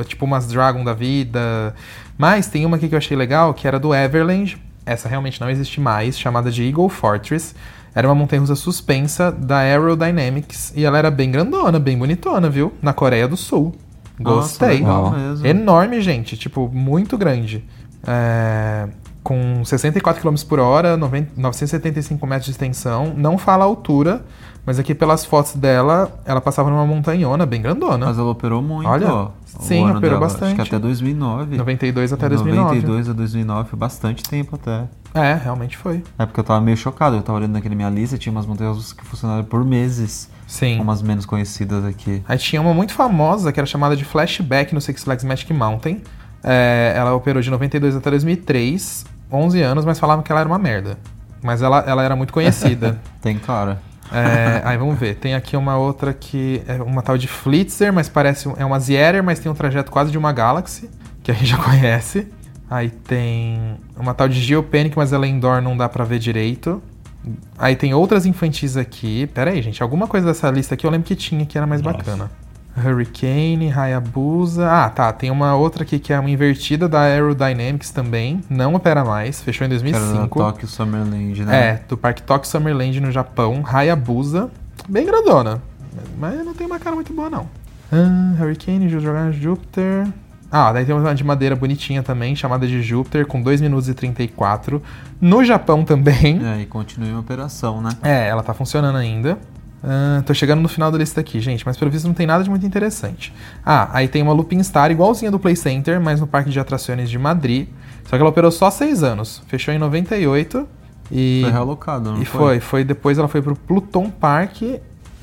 tipo 0.08 0.26
umas 0.26 0.48
Dragon 0.48 0.84
da 0.84 0.96
vida. 0.96 1.76
Mas 2.18 2.48
tem 2.48 2.66
uma 2.66 2.78
aqui 2.78 2.90
que 2.90 2.96
eu 2.96 2.98
achei 2.98 3.16
legal, 3.16 3.54
que 3.54 3.68
era 3.68 3.80
do 3.80 3.94
Everland. 3.94 4.58
Essa 4.84 5.08
realmente 5.08 5.40
não 5.40 5.48
existe 5.48 5.80
mais, 5.80 6.18
chamada 6.18 6.50
de 6.50 6.68
Eagle 6.68 6.90
Fortress. 6.90 7.54
Era 7.94 8.08
uma 8.08 8.16
montanha 8.16 8.40
russa 8.40 8.56
suspensa 8.56 9.32
da 9.32 9.58
Aerodynamics. 9.58 10.74
E 10.76 10.84
ela 10.84 10.98
era 10.98 11.12
bem 11.12 11.30
grandona, 11.30 11.78
bem 11.78 11.96
bonitona, 11.96 12.50
viu? 12.50 12.74
Na 12.82 12.94
Coreia 12.94 13.28
do 13.28 13.38
Sul. 13.38 13.76
Nossa, 14.20 14.58
Gostei. 14.58 14.80
legal 14.80 15.04
Ó. 15.04 15.10
mesmo. 15.12 15.46
Enorme, 15.46 16.02
gente. 16.02 16.36
Tipo, 16.36 16.68
muito 16.68 17.16
grande. 17.16 17.64
É, 18.08 18.88
com 19.24 19.64
64 19.64 20.22
km 20.22 20.36
por 20.48 20.60
hora, 20.60 20.98
90 20.98 21.32
975 21.38 22.28
metros 22.28 22.46
de 22.46 22.52
extensão. 22.52 23.14
Não 23.16 23.38
fala 23.38 23.64
a 23.64 23.68
altura, 23.68 24.24
mas 24.66 24.78
aqui 24.78 24.94
pelas 24.94 25.26
fotos 25.26 25.56
dela, 25.56 26.12
ela 26.26 26.42
passava 26.42 26.70
numa 26.70 26.86
montanhona 26.86 27.46
bem 27.46 27.62
grandona. 27.62 28.06
Mas 28.06 28.18
ela 28.18 28.30
operou 28.30 28.62
muito, 28.62 28.90
Olha, 28.90 29.12
ó. 29.12 29.32
Sim, 29.46 29.90
operou 29.90 30.02
dela, 30.02 30.20
bastante. 30.20 30.60
Acho 30.60 30.70
que 30.70 30.76
até 30.76 30.80
2009. 30.80 31.58
92 31.58 32.14
até 32.14 32.30
2009. 32.30 32.64
92 32.64 33.10
a 33.10 33.14
2009, 33.14 33.70
foi 33.70 33.80
bastante 33.80 34.24
tempo 34.24 34.56
até. 34.56 34.88
É, 35.14 35.34
realmente 35.36 35.78
foi. 35.78 36.04
É 36.18 36.26
porque 36.26 36.40
eu 36.40 36.44
tava 36.44 36.60
meio 36.60 36.76
chocado. 36.76 37.16
Eu 37.16 37.22
tava 37.22 37.38
olhando 37.38 37.54
naquele 37.54 37.76
minha 37.76 37.90
lista, 37.90 38.18
tinha 38.18 38.32
umas 38.32 38.46
montanhas 38.46 38.94
que 38.94 39.06
funcionaram 39.06 39.44
por 39.44 39.64
meses. 39.64 40.30
Sim. 40.48 40.80
Umas 40.80 41.02
menos 41.02 41.26
conhecidas 41.26 41.86
aqui. 41.86 42.24
Aí 42.28 42.38
tinha 42.38 42.62
uma 42.62 42.74
muito 42.74 42.94
famosa 42.94 43.52
que 43.52 43.60
era 43.60 43.68
chamada 43.68 43.96
de 43.96 44.04
Flashback 44.04 44.74
no 44.74 44.82
Six 44.82 45.04
Flags 45.04 45.24
Magic 45.24 45.54
Mountain. 45.54 46.02
É, 46.44 46.94
ela 46.96 47.14
operou 47.14 47.42
de 47.42 47.50
92 47.50 47.96
até 47.96 48.10
2003, 48.10 49.06
11 49.34 49.62
anos, 49.62 49.86
mas 49.86 50.00
falavam 50.00 50.24
que 50.24 50.32
ela 50.32 50.42
era 50.42 50.50
uma 50.50 50.60
merda. 50.60 50.98
Mas 51.42 51.62
ela, 51.62 51.84
ela 51.86 52.04
era 52.04 52.16
muito 52.16 52.32
conhecida. 52.32 53.00
Tem 53.22 53.38
cara. 53.38 53.82
É, 54.12 54.62
aí 54.64 54.78
vamos 54.78 54.98
ver. 54.98 55.16
Tem 55.16 55.34
aqui 55.34 55.58
uma 55.58 55.76
outra 55.76 56.14
que 56.14 56.62
é 56.68 56.82
uma 56.82 57.02
tal 57.02 57.18
de 57.18 57.28
Flitzer, 57.28 57.92
mas 57.92 58.08
parece 58.08 58.48
é 58.58 58.64
uma 58.64 58.80
Zierer, 58.80 59.24
mas 59.24 59.40
tem 59.40 59.52
um 59.52 59.56
trajeto 59.56 59.92
quase 59.92 60.12
de 60.12 60.18
uma 60.18 60.32
Galaxy, 60.32 60.90
que 61.24 61.32
a 61.32 61.34
gente 61.34 61.48
já 61.48 61.58
conhece. 61.62 62.28
Aí 62.70 62.90
tem 62.90 63.78
uma 63.98 64.14
tal 64.14 64.28
de 64.28 64.40
Geopanic, 64.40 64.96
mas 64.96 65.12
ela 65.14 65.26
é 65.26 65.30
indoor, 65.30 65.62
não 65.62 65.76
dá 65.76 65.90
pra 65.90 66.04
ver 66.04 66.20
direito. 66.20 66.82
Aí 67.58 67.76
tem 67.76 67.94
outras 67.94 68.26
infantis 68.26 68.78
aqui. 68.78 69.28
Pera 69.28 69.52
aí, 69.52 69.62
gente. 69.62 69.82
Alguma 69.82 70.08
coisa 70.08 70.28
dessa 70.28 70.50
lista 70.52 70.76
aqui 70.76 70.86
eu 70.86 70.92
lembro 70.92 71.08
que 71.08 71.16
tinha 71.16 71.46
que 71.46 71.58
era 71.58 71.66
mais 71.66 71.82
Nossa. 71.82 71.98
bacana. 71.98 72.32
Hurricane, 72.78 73.72
Hayabusa. 73.72 74.70
Ah, 74.70 74.90
tá. 74.90 75.12
Tem 75.14 75.30
uma 75.30 75.56
outra 75.56 75.84
aqui 75.84 76.00
que 76.00 76.12
é 76.12 76.20
uma 76.20 76.30
invertida 76.30 76.88
da 76.88 77.02
Aerodynamics 77.02 77.92
também. 77.92 78.42
Não 78.50 78.74
opera 78.74 79.04
mais. 79.06 79.42
Fechou 79.42 79.66
em 79.66 79.70
Que 79.70 79.76
era 79.76 80.00
da 80.00 80.00
2005. 80.00 80.40
Tokyo 80.40 80.68
Summerland, 80.68 81.46
né? 81.46 81.56
É, 81.56 81.82
do 81.88 81.96
Parque 81.98 82.22
Tokyo 82.24 82.50
Summerland 82.50 83.00
no 83.00 83.12
Japão, 83.12 83.64
Hayabusa. 83.66 84.50
Bem 84.88 85.06
grandona. 85.06 85.62
Mas 86.18 86.44
não 86.44 86.54
tem 86.54 86.66
uma 86.66 86.80
cara 86.80 86.96
muito 86.96 87.14
boa, 87.14 87.30
não. 87.30 87.48
Ah, 87.92 88.42
Hurricane, 88.42 88.90
jogar 88.90 89.32
Júpiter. 89.32 90.08
Ah, 90.52 90.72
daí 90.72 90.86
tem 90.86 90.94
uma 90.94 91.16
de 91.16 91.24
madeira 91.24 91.56
bonitinha 91.56 92.04
também, 92.04 92.36
chamada 92.36 92.68
de 92.68 92.82
Júpiter, 92.82 93.26
com 93.26 93.42
2 93.42 93.60
minutos 93.60 93.90
e 93.90 93.94
34. 93.94 94.82
No 95.20 95.44
Japão 95.44 95.84
também. 95.84 96.40
É, 96.46 96.62
e 96.62 96.66
continua 96.68 97.10
em 97.10 97.18
operação, 97.18 97.82
né? 97.82 97.90
É, 98.04 98.28
ela 98.28 98.44
tá 98.44 98.54
funcionando 98.54 98.98
ainda. 98.98 99.38
Ah, 99.84 100.24
tô 100.26 100.34
chegando 100.34 100.62
no 100.62 100.70
final 100.70 100.90
da 100.92 100.98
lista 100.98 101.20
aqui, 101.20 101.42
gente, 101.42 101.66
mas 101.66 101.76
pelo 101.76 101.92
visto 101.92 102.06
não 102.08 102.14
tem 102.14 102.26
nada 102.26 102.44
de 102.44 102.50
muito 102.50 102.66
interessante. 102.66 103.34
Ah, 103.66 103.90
aí 103.92 104.08
tem 104.08 104.22
uma 104.22 104.32
Looping 104.32 104.64
Star 104.64 104.90
igualzinha 104.92 105.30
do 105.30 105.38
Play 105.38 105.56
Center, 105.58 106.00
mas 106.00 106.22
no 106.22 106.28
Parque 106.28 106.50
de 106.50 106.60
Atrações 106.60 107.10
de 107.10 107.20
Madrid. 107.20 107.68
Só 108.06 108.16
que 108.16 108.22
ela 108.22 108.30
operou 108.30 108.50
só 108.52 108.70
6 108.72 109.04
anos. 109.04 109.42
Fechou 109.48 109.74
em 109.74 109.78
98 109.78 110.68
e... 111.12 111.42
Foi 111.44 111.52
realocado, 111.52 112.12
não 112.14 112.22
E 112.22 112.26
foi, 112.26 112.60
foi. 112.62 112.84
Depois 112.84 113.18
ela 113.18 113.28
foi 113.28 113.42
pro 113.42 113.56
Pluton 113.56 114.10
Park, 114.10 114.62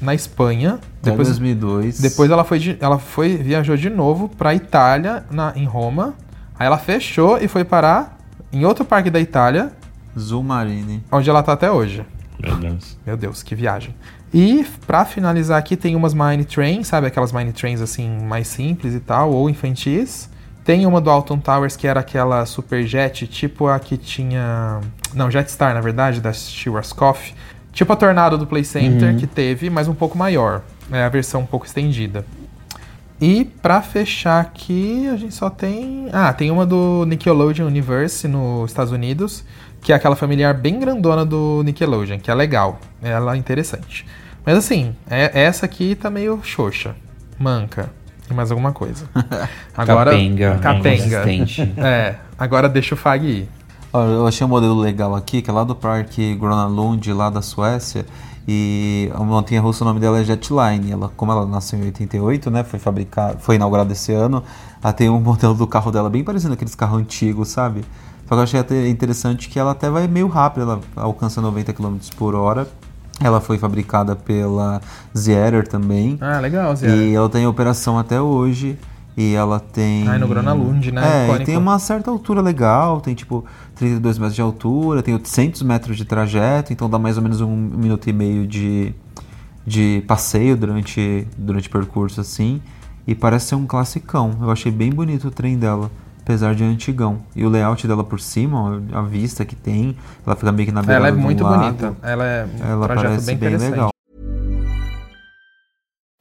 na 0.00 0.14
Espanha. 0.14 0.74
Até 1.00 1.10
Depois, 1.10 1.28
2002. 1.28 2.00
depois 2.00 2.30
ela 2.30 2.44
foi, 2.44 2.58
de- 2.58 2.76
ela 2.80 2.98
foi 2.98 3.36
viajou 3.36 3.76
de 3.76 3.88
novo 3.88 4.28
pra 4.28 4.54
Itália, 4.54 5.24
na, 5.30 5.52
em 5.56 5.64
Roma. 5.64 6.14
Aí 6.58 6.66
ela 6.66 6.76
fechou 6.78 7.38
e 7.38 7.48
foi 7.48 7.64
parar 7.64 8.18
em 8.52 8.64
outro 8.66 8.84
parque 8.84 9.08
da 9.08 9.18
Itália, 9.20 9.72
Zulmarine. 10.18 11.02
onde 11.10 11.30
ela 11.30 11.42
tá 11.42 11.52
até 11.52 11.70
hoje. 11.70 12.04
Meu 12.42 12.56
Deus. 12.56 12.98
Meu 13.06 13.16
Deus, 13.16 13.42
que 13.42 13.54
viagem. 13.54 13.94
E 14.32 14.64
pra 14.86 15.04
finalizar 15.04 15.58
aqui 15.58 15.76
tem 15.76 15.96
umas 15.96 16.14
mine 16.14 16.44
trains, 16.44 16.86
sabe 16.86 17.06
aquelas 17.06 17.32
mine 17.32 17.52
trains 17.52 17.80
assim 17.80 18.08
mais 18.08 18.46
simples 18.46 18.94
e 18.94 19.00
tal, 19.00 19.32
ou 19.32 19.50
infantis. 19.50 20.30
Tem 20.64 20.86
uma 20.86 21.00
do 21.00 21.10
Alton 21.10 21.38
Towers 21.38 21.76
que 21.76 21.86
era 21.86 22.00
aquela 22.00 22.46
superjet, 22.46 23.26
tipo 23.26 23.66
a 23.66 23.78
que 23.80 23.96
tinha, 23.96 24.80
não, 25.12 25.30
Jetstar 25.30 25.74
na 25.74 25.80
verdade, 25.80 26.20
da 26.20 26.32
Schwarzkopf. 26.32 27.32
Tipo 27.72 27.92
a 27.92 27.96
Tornado 27.96 28.36
do 28.36 28.46
Play 28.46 28.64
Center 28.64 29.16
que 29.16 29.26
teve, 29.26 29.70
mas 29.70 29.88
um 29.88 29.94
pouco 29.94 30.16
maior. 30.16 30.62
É 30.92 31.04
a 31.04 31.08
versão 31.08 31.42
um 31.42 31.46
pouco 31.46 31.66
estendida. 31.66 32.24
E 33.20 33.44
pra 33.44 33.82
fechar 33.82 34.40
aqui, 34.40 35.06
a 35.12 35.16
gente 35.16 35.34
só 35.34 35.50
tem. 35.50 36.08
Ah, 36.12 36.32
tem 36.32 36.50
uma 36.50 36.64
do 36.64 37.04
Nickelodeon 37.06 37.66
Universe 37.66 38.26
nos 38.26 38.70
Estados 38.70 38.92
Unidos, 38.92 39.44
que 39.82 39.92
é 39.92 39.96
aquela 39.96 40.16
familiar 40.16 40.54
bem 40.54 40.78
grandona 40.80 41.24
do 41.24 41.62
Nickelodeon, 41.64 42.18
que 42.18 42.30
é 42.30 42.34
legal. 42.34 42.80
Ela 43.02 43.34
é 43.34 43.36
interessante. 43.36 44.06
Mas 44.44 44.56
assim, 44.56 44.94
é- 45.08 45.42
essa 45.42 45.66
aqui 45.66 45.94
tá 45.94 46.08
meio 46.08 46.40
xoxa. 46.42 46.94
Manca. 47.38 47.90
E 48.30 48.32
mais 48.32 48.50
alguma 48.50 48.72
coisa. 48.72 49.06
Capenga, 49.74 50.58
Capenga. 50.62 50.94
inconsistente. 50.96 51.74
É, 51.76 52.14
agora 52.38 52.68
deixa 52.68 52.94
o 52.94 52.98
Fag 52.98 53.26
ir. 53.26 53.48
Olha, 53.92 54.12
eu 54.12 54.26
achei 54.26 54.46
um 54.46 54.48
modelo 54.50 54.78
legal 54.78 55.14
aqui, 55.16 55.42
que 55.42 55.50
é 55.50 55.52
lá 55.52 55.64
do 55.64 55.74
parque 55.74 56.34
Gröna 56.36 56.66
Lund, 56.66 57.12
lá 57.12 57.28
da 57.28 57.42
Suécia. 57.42 58.06
E 58.52 59.08
a 59.14 59.22
montanha 59.22 59.60
russa, 59.60 59.84
o 59.84 59.86
nome 59.86 60.00
dela 60.00 60.18
é 60.18 60.24
Jetline. 60.24 60.90
Ela, 60.90 61.08
como 61.16 61.30
ela 61.30 61.46
nasceu 61.46 61.78
em 61.78 61.84
88, 61.84 62.50
né? 62.50 62.64
Foi 62.64 62.80
fabricada, 62.80 63.38
foi 63.38 63.54
inaugurada 63.54 63.92
esse 63.92 64.12
ano. 64.12 64.42
Ela 64.82 64.92
tem 64.92 65.08
um 65.08 65.20
modelo 65.20 65.54
do 65.54 65.68
carro 65.68 65.92
dela 65.92 66.10
bem 66.10 66.24
parecido 66.24 66.54
aqueles 66.54 66.74
carros 66.74 66.98
antigos, 66.98 67.46
sabe? 67.46 67.84
Só 68.22 68.30
que 68.30 68.34
eu 68.34 68.40
achei 68.40 68.58
até 68.58 68.88
interessante 68.88 69.48
que 69.48 69.56
ela 69.56 69.70
até 69.70 69.88
vai 69.88 70.08
meio 70.08 70.26
rápido, 70.26 70.62
ela 70.62 70.80
alcança 70.96 71.40
90 71.40 71.72
km 71.72 71.96
por 72.16 72.34
hora. 72.34 72.66
Ela 73.22 73.40
foi 73.40 73.56
fabricada 73.56 74.16
pela 74.16 74.80
Zierer 75.16 75.68
também. 75.68 76.18
Ah, 76.20 76.40
legal, 76.40 76.74
Zé. 76.74 76.88
E 76.88 77.14
ela 77.14 77.28
tem 77.28 77.46
operação 77.46 78.00
até 78.00 78.20
hoje. 78.20 78.76
E 79.16 79.32
ela 79.34 79.60
tem. 79.60 80.08
Ah, 80.08 80.18
no 80.18 80.26
Gröna 80.26 80.52
Lund, 80.52 80.90
né? 80.90 81.28
É, 81.28 81.36
e 81.36 81.44
tem 81.44 81.56
uma 81.56 81.78
certa 81.78 82.10
altura 82.10 82.40
legal. 82.40 83.00
Tem 83.00 83.14
tipo 83.14 83.44
32 83.80 84.18
metros 84.18 84.34
de 84.34 84.42
altura, 84.42 85.02
tem 85.02 85.14
800 85.14 85.62
metros 85.62 85.96
de 85.96 86.04
trajeto. 86.04 86.70
Então 86.72 86.88
dá 86.88 86.98
mais 86.98 87.16
ou 87.16 87.22
menos 87.22 87.40
um 87.40 87.56
minuto 87.56 88.08
e 88.10 88.12
meio 88.12 88.46
de, 88.46 88.94
de 89.66 90.04
passeio 90.06 90.54
durante, 90.54 91.26
durante 91.36 91.68
o 91.68 91.70
percurso 91.70 92.20
assim. 92.20 92.60
E 93.06 93.14
parece 93.14 93.46
ser 93.46 93.54
um 93.54 93.66
classicão. 93.66 94.36
Eu 94.42 94.50
achei 94.50 94.70
bem 94.70 94.90
bonito 94.90 95.28
o 95.28 95.30
trem 95.30 95.56
dela. 95.58 95.90
Apesar 96.22 96.54
de 96.54 96.62
antigão. 96.62 97.20
E 97.34 97.44
o 97.44 97.48
layout 97.48 97.88
dela 97.88 98.04
por 98.04 98.20
cima, 98.20 98.82
a 98.92 99.00
vista 99.00 99.44
que 99.44 99.56
tem, 99.56 99.96
ela 100.24 100.36
fica 100.36 100.52
meio 100.52 100.68
que 100.68 100.72
na 100.74 100.82
beirada 100.82 101.08
Ela 101.08 101.18
é 101.18 101.20
muito 101.20 101.42
lago. 101.42 101.64
bonita. 101.64 101.96
Ela 102.02 102.24
é 102.24 102.44
um 102.44 102.70
Ela 102.70 102.86
parece 102.88 103.26
bem 103.26 103.36
bem 103.36 103.56
legal. 103.56 103.90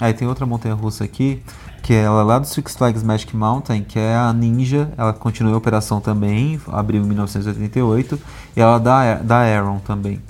Aí 0.00 0.14
tem 0.14 0.26
outra 0.26 0.46
montanha 0.46 0.74
russa 0.74 1.04
aqui, 1.04 1.42
que 1.82 1.92
é 1.92 2.02
ela 2.02 2.22
lá 2.22 2.38
do 2.38 2.46
Six 2.46 2.74
Flags 2.76 3.02
Magic 3.02 3.36
Mountain, 3.36 3.82
que 3.82 3.98
é 3.98 4.14
a 4.16 4.32
Ninja. 4.32 4.90
Ela 4.96 5.12
continua 5.12 5.52
em 5.52 5.54
operação 5.56 6.00
também, 6.00 6.58
abriu 6.68 7.02
em 7.02 7.06
1988. 7.06 8.18
E 8.56 8.60
ela 8.60 8.78
da, 8.78 9.14
da 9.16 9.36
Aaron 9.38 9.78
também. 9.80 10.20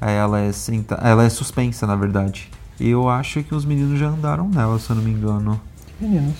Aí 0.00 0.14
ela 0.14 0.38
é, 0.40 0.52
senta, 0.52 0.96
ela 0.96 1.24
é 1.24 1.28
suspensa, 1.30 1.86
na 1.86 1.96
verdade. 1.96 2.50
E 2.78 2.90
eu 2.90 3.08
acho 3.08 3.42
que 3.42 3.54
os 3.54 3.64
meninos 3.64 3.98
já 3.98 4.08
andaram 4.08 4.48
nela, 4.48 4.78
se 4.78 4.90
eu 4.90 4.96
não 4.96 5.02
me 5.02 5.10
engano. 5.10 5.58
Meninos. 5.98 6.34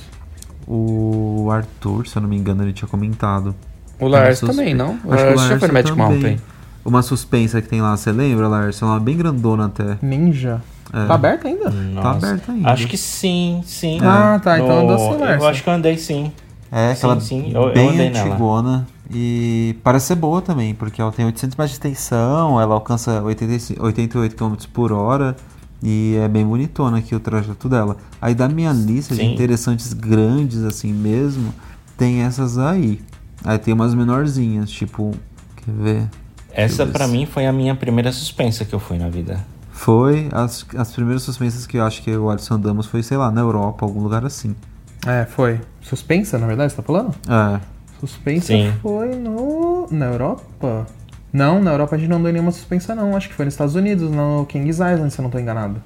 O 0.66 1.48
Arthur, 1.50 2.06
se 2.06 2.16
eu 2.16 2.22
não 2.22 2.28
me 2.28 2.36
engano, 2.36 2.62
ele 2.62 2.72
tinha 2.72 2.88
comentado. 2.88 3.54
O 3.98 4.08
Lars 4.08 4.42
Uma 4.42 4.48
suspe- 4.48 4.56
também, 4.56 4.74
não? 4.74 4.90
Acho 4.90 5.04
O 5.04 5.08
que 5.08 5.32
o 5.32 5.36
Lars 5.36 5.48
já 5.48 5.58
foi 5.58 5.68
Magic 5.70 5.90
também. 5.96 6.10
Mountain. 6.12 6.40
Uma 6.84 7.02
suspensa 7.02 7.62
que 7.62 7.68
tem 7.68 7.80
lá, 7.80 7.96
você 7.96 8.12
lembra, 8.12 8.48
Lars? 8.48 8.82
Ela 8.82 8.96
é 8.96 9.00
bem 9.00 9.16
grandona 9.16 9.66
até. 9.66 9.96
Ninja. 10.02 10.60
É. 10.94 11.06
Tá 11.06 11.14
aberto 11.14 11.46
ainda? 11.48 11.72
Tá 12.00 12.10
aberta 12.12 12.52
ainda. 12.52 12.70
Acho 12.70 12.86
que 12.86 12.96
sim, 12.96 13.62
sim. 13.66 13.98
Ah, 14.02 14.40
tá, 14.42 14.58
então 14.58 14.78
andou 14.84 14.98
sim, 14.98 15.22
Eu 15.24 15.46
acho 15.48 15.62
que 15.62 15.68
eu 15.68 15.72
andei 15.74 15.98
sim. 15.98 16.32
É, 16.70 16.88
Sim, 16.88 16.92
aquela 16.98 17.20
sim, 17.20 17.52
eu- 17.54 17.62
eu 17.68 17.72
bem 17.74 17.88
andei 17.90 18.10
nela. 18.10 18.28
antigona. 18.30 18.86
E 19.12 19.76
parece 19.84 20.06
ser 20.06 20.14
boa 20.16 20.40
também, 20.40 20.74
porque 20.74 21.00
ela 21.00 21.12
tem 21.12 21.24
800 21.26 21.56
metros 21.56 21.70
de 21.70 21.74
extensão, 21.76 22.60
ela 22.60 22.74
alcança 22.74 23.22
85 23.22 23.84
88 23.84 24.34
km 24.36 24.54
por 24.72 24.92
hora. 24.92 25.36
E 25.82 26.16
é 26.16 26.26
bem 26.28 26.46
bonitona 26.46 26.98
aqui 26.98 27.14
o 27.14 27.20
trajeto 27.20 27.68
dela. 27.68 27.96
Aí 28.20 28.34
da 28.34 28.48
minha 28.48 28.72
lista 28.72 29.14
de 29.14 29.20
Sim. 29.20 29.34
interessantes 29.34 29.92
grandes 29.92 30.62
assim 30.64 30.92
mesmo, 30.92 31.52
tem 31.98 32.22
essas 32.22 32.56
aí. 32.56 33.00
Aí 33.44 33.58
tem 33.58 33.74
umas 33.74 33.94
menorzinhas, 33.94 34.70
tipo, 34.70 35.14
quer 35.56 35.72
ver? 35.72 36.08
Essa 36.50 36.82
eu 36.84 36.86
se- 37.06 37.12
mim 37.12 37.26
foi 37.26 37.46
a 37.46 37.52
minha 37.52 37.74
primeira 37.74 38.10
suspensa 38.12 38.64
que 38.64 38.74
eu 38.74 38.78
fui 38.80 38.96
na 38.96 39.08
vida. 39.10 39.44
Foi 39.84 40.28
as, 40.32 40.64
as 40.78 40.92
primeiras 40.94 41.22
suspensas 41.24 41.66
que 41.66 41.76
eu 41.76 41.84
acho 41.84 42.02
que 42.02 42.16
o 42.16 42.30
Alisson 42.30 42.54
andamos 42.54 42.86
foi, 42.86 43.02
sei 43.02 43.18
lá, 43.18 43.30
na 43.30 43.42
Europa, 43.42 43.84
algum 43.84 44.00
lugar 44.00 44.24
assim. 44.24 44.56
É, 45.06 45.26
foi. 45.26 45.60
Suspensa, 45.82 46.38
na 46.38 46.46
verdade, 46.46 46.72
você 46.72 46.76
tá 46.76 46.82
falando? 46.82 47.14
É. 47.28 47.60
Suspensa 48.00 48.46
Sim. 48.46 48.72
foi 48.80 49.14
no. 49.14 49.86
Na 49.90 50.06
Europa? 50.06 50.86
Não, 51.30 51.62
na 51.62 51.72
Europa 51.72 51.96
a 51.96 51.98
gente 51.98 52.08
não 52.08 52.18
em 52.26 52.32
nenhuma 52.32 52.50
suspensa, 52.50 52.94
não. 52.94 53.14
Acho 53.14 53.28
que 53.28 53.34
foi 53.34 53.44
nos 53.44 53.52
Estados 53.52 53.74
Unidos, 53.74 54.10
no 54.10 54.46
Kings 54.46 54.80
Island, 54.82 55.10
se 55.12 55.18
eu 55.18 55.22
não 55.22 55.30
tô 55.30 55.38
enganado. 55.38 55.76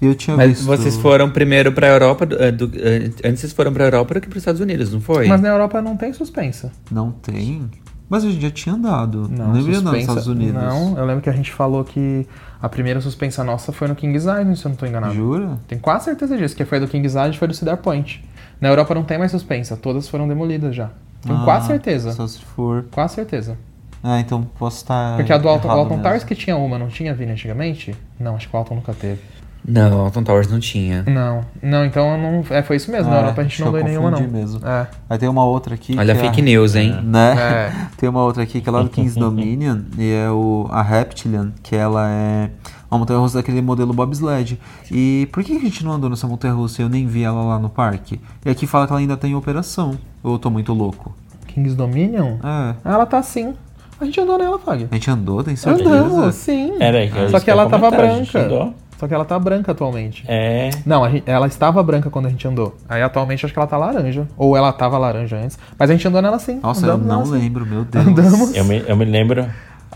E 0.00 0.06
eu 0.06 0.14
tinha 0.14 0.36
Mas 0.36 0.50
visto. 0.50 0.64
vocês 0.66 0.96
foram 0.96 1.28
primeiro 1.28 1.72
pra 1.72 1.88
Europa, 1.88 2.24
do- 2.26 2.40
eh, 2.40 2.52
do- 2.52 2.70
eh, 2.76 3.10
antes 3.24 3.40
vocês 3.40 3.52
foram 3.52 3.72
pra 3.72 3.86
Europa 3.86 4.14
do 4.14 4.20
que 4.20 4.28
pros 4.28 4.40
Estados 4.42 4.60
Unidos, 4.60 4.92
não 4.92 5.00
foi? 5.00 5.26
Mas 5.26 5.40
na 5.40 5.48
Europa 5.48 5.82
não 5.82 5.96
tem 5.96 6.12
suspensa. 6.12 6.70
Não 6.92 7.10
tem? 7.10 7.68
Mas 8.08 8.24
a 8.24 8.30
gente 8.30 8.40
já 8.40 8.50
tinha 8.50 8.74
andado. 8.74 9.28
Não, 9.28 9.48
Não 9.48 9.52
lembro 9.52 9.82
nos 9.82 9.94
Estados 9.98 10.26
Unidos. 10.26 10.54
Não, 10.62 10.96
eu 10.96 11.04
lembro 11.04 11.22
que 11.22 11.28
a 11.28 11.32
gente 11.32 11.52
falou 11.52 11.84
que 11.84 12.26
a 12.60 12.68
primeira 12.68 13.00
suspensa 13.00 13.44
nossa 13.44 13.70
foi 13.72 13.86
no 13.86 13.94
Kings 13.94 14.26
Island, 14.26 14.58
se 14.58 14.64
eu 14.64 14.70
não 14.70 14.76
tô 14.76 14.86
enganado. 14.86 15.14
Jura? 15.14 15.58
Tenho 15.68 15.80
quase 15.80 16.06
certeza 16.06 16.36
disso, 16.36 16.56
que 16.56 16.64
foi 16.64 16.80
do 16.80 16.88
Kings 16.88 17.08
Island 17.16 17.36
e 17.36 17.38
foi 17.38 17.48
do 17.48 17.54
Cedar 17.54 17.76
Point. 17.76 18.24
Na 18.60 18.68
Europa 18.68 18.94
não 18.94 19.04
tem 19.04 19.18
mais 19.18 19.30
suspensa, 19.30 19.76
todas 19.76 20.08
foram 20.08 20.26
demolidas 20.26 20.74
já. 20.74 20.90
Tenho 21.22 21.38
Ah, 21.38 21.44
quase 21.44 21.66
certeza. 21.66 22.12
Só 22.12 22.26
se 22.26 22.40
for. 22.40 22.86
Quase 22.90 23.14
certeza. 23.14 23.56
Ah, 24.02 24.20
então 24.20 24.42
posso 24.58 24.76
estar. 24.78 25.16
Porque 25.16 25.32
a 25.32 25.38
do 25.38 25.48
Alton, 25.48 25.70
Alton. 25.70 25.98
Towers 26.00 26.24
que 26.24 26.34
tinha 26.34 26.56
uma, 26.56 26.78
não 26.78 26.88
tinha 26.88 27.12
vindo 27.14 27.30
antigamente? 27.30 27.94
Não, 28.18 28.36
acho 28.36 28.48
que 28.48 28.54
o 28.54 28.58
Alton 28.58 28.76
nunca 28.76 28.94
teve. 28.94 29.20
Não, 29.68 30.00
Alton 30.00 30.22
Towers 30.22 30.50
não 30.50 30.58
tinha. 30.58 31.02
Não, 31.06 31.44
não, 31.62 31.84
então 31.84 32.12
eu 32.12 32.18
não, 32.18 32.44
é, 32.56 32.62
foi 32.62 32.76
isso 32.76 32.90
mesmo. 32.90 33.08
Ah, 33.10 33.14
Na 33.14 33.20
Europa 33.20 33.40
a 33.42 33.44
gente 33.44 33.62
não 33.62 33.70
deu 33.72 33.84
nenhuma, 33.84 34.10
não. 34.10 34.20
mesmo. 34.26 34.66
É. 34.66 34.86
Aí 35.10 35.18
tem 35.18 35.28
uma 35.28 35.44
outra 35.44 35.74
aqui. 35.74 35.94
Olha, 35.98 36.14
que 36.14 36.20
é 36.20 36.24
fake 36.24 36.40
a- 36.40 36.44
news, 36.44 36.74
hein? 36.74 36.98
Né? 37.04 37.36
É. 37.38 37.72
Tem 37.98 38.08
uma 38.08 38.22
outra 38.22 38.42
aqui 38.42 38.60
que 38.62 38.68
é 38.68 38.72
lá 38.72 38.82
do 38.82 38.88
Kings 38.88 39.18
Dominion 39.20 39.80
e 39.98 40.10
é 40.10 40.30
o, 40.30 40.66
a 40.70 40.82
Reptilian, 40.82 41.52
que 41.62 41.76
ela 41.76 42.08
é 42.08 42.48
uma 42.90 42.98
montanha 43.00 43.20
russa 43.20 43.36
daquele 43.38 43.60
modelo 43.60 43.92
bobsled. 43.92 44.58
E 44.90 45.28
por 45.32 45.44
que 45.44 45.54
a 45.56 45.60
gente 45.60 45.84
não 45.84 45.92
andou 45.92 46.08
nessa 46.08 46.26
montanha 46.26 46.54
russa 46.54 46.80
e 46.80 46.84
eu 46.84 46.88
nem 46.88 47.06
vi 47.06 47.22
ela 47.22 47.42
lá 47.44 47.58
no 47.58 47.68
parque? 47.68 48.18
E 48.46 48.48
aqui 48.50 48.66
fala 48.66 48.86
que 48.86 48.92
ela 48.92 49.00
ainda 49.00 49.16
tá 49.18 49.28
em 49.28 49.34
operação. 49.34 49.98
Ou 50.22 50.32
eu 50.34 50.38
tô 50.38 50.48
muito 50.48 50.72
louco? 50.72 51.14
Kings 51.46 51.76
Dominion? 51.76 52.36
É. 52.42 52.74
Ela 52.88 53.04
tá 53.04 53.22
sim. 53.22 53.52
A 54.00 54.04
gente 54.04 54.20
andou 54.20 54.38
nela, 54.38 54.58
Fag. 54.60 54.86
A 54.90 54.94
gente 54.94 55.10
andou, 55.10 55.42
tem 55.44 55.56
certeza? 55.56 55.90
Andamos, 55.90 56.34
sim. 56.36 56.72
Era 56.78 57.04
eu 57.04 57.28
Só 57.30 57.40
que 57.40 57.50
ela 57.50 57.68
tava 57.68 57.90
comentar, 57.90 58.10
a 58.10 58.14
gente 58.18 58.32
branca. 58.32 58.46
andou. 58.46 58.74
Só 58.98 59.06
que 59.08 59.14
ela 59.14 59.24
tá 59.24 59.38
branca 59.38 59.72
atualmente. 59.72 60.24
É. 60.26 60.70
Não, 60.84 61.04
a 61.04 61.08
gente- 61.10 61.22
ela 61.24 61.46
estava 61.46 61.82
branca 61.82 62.10
quando 62.10 62.26
a 62.26 62.28
gente 62.28 62.46
andou. 62.48 62.76
Aí 62.88 63.00
atualmente 63.00 63.44
acho 63.46 63.52
que 63.54 63.58
ela 63.58 63.68
tá 63.68 63.76
laranja. 63.76 64.26
Ou 64.36 64.56
ela 64.56 64.72
tava 64.72 64.98
laranja 64.98 65.36
antes. 65.36 65.56
Mas 65.78 65.88
a 65.88 65.92
gente 65.92 66.06
andou 66.08 66.20
nela 66.20 66.38
sim. 66.38 66.58
Nossa, 66.62 66.84
eu 66.86 66.98
não 66.98 67.22
lembro, 67.24 67.64
meu 67.64 67.84
Deus. 67.84 68.06
Andamos. 68.06 68.54
Eu 68.56 68.64
me, 68.64 68.82
eu 68.86 68.96
me 68.96 69.04
lembro. 69.04 69.42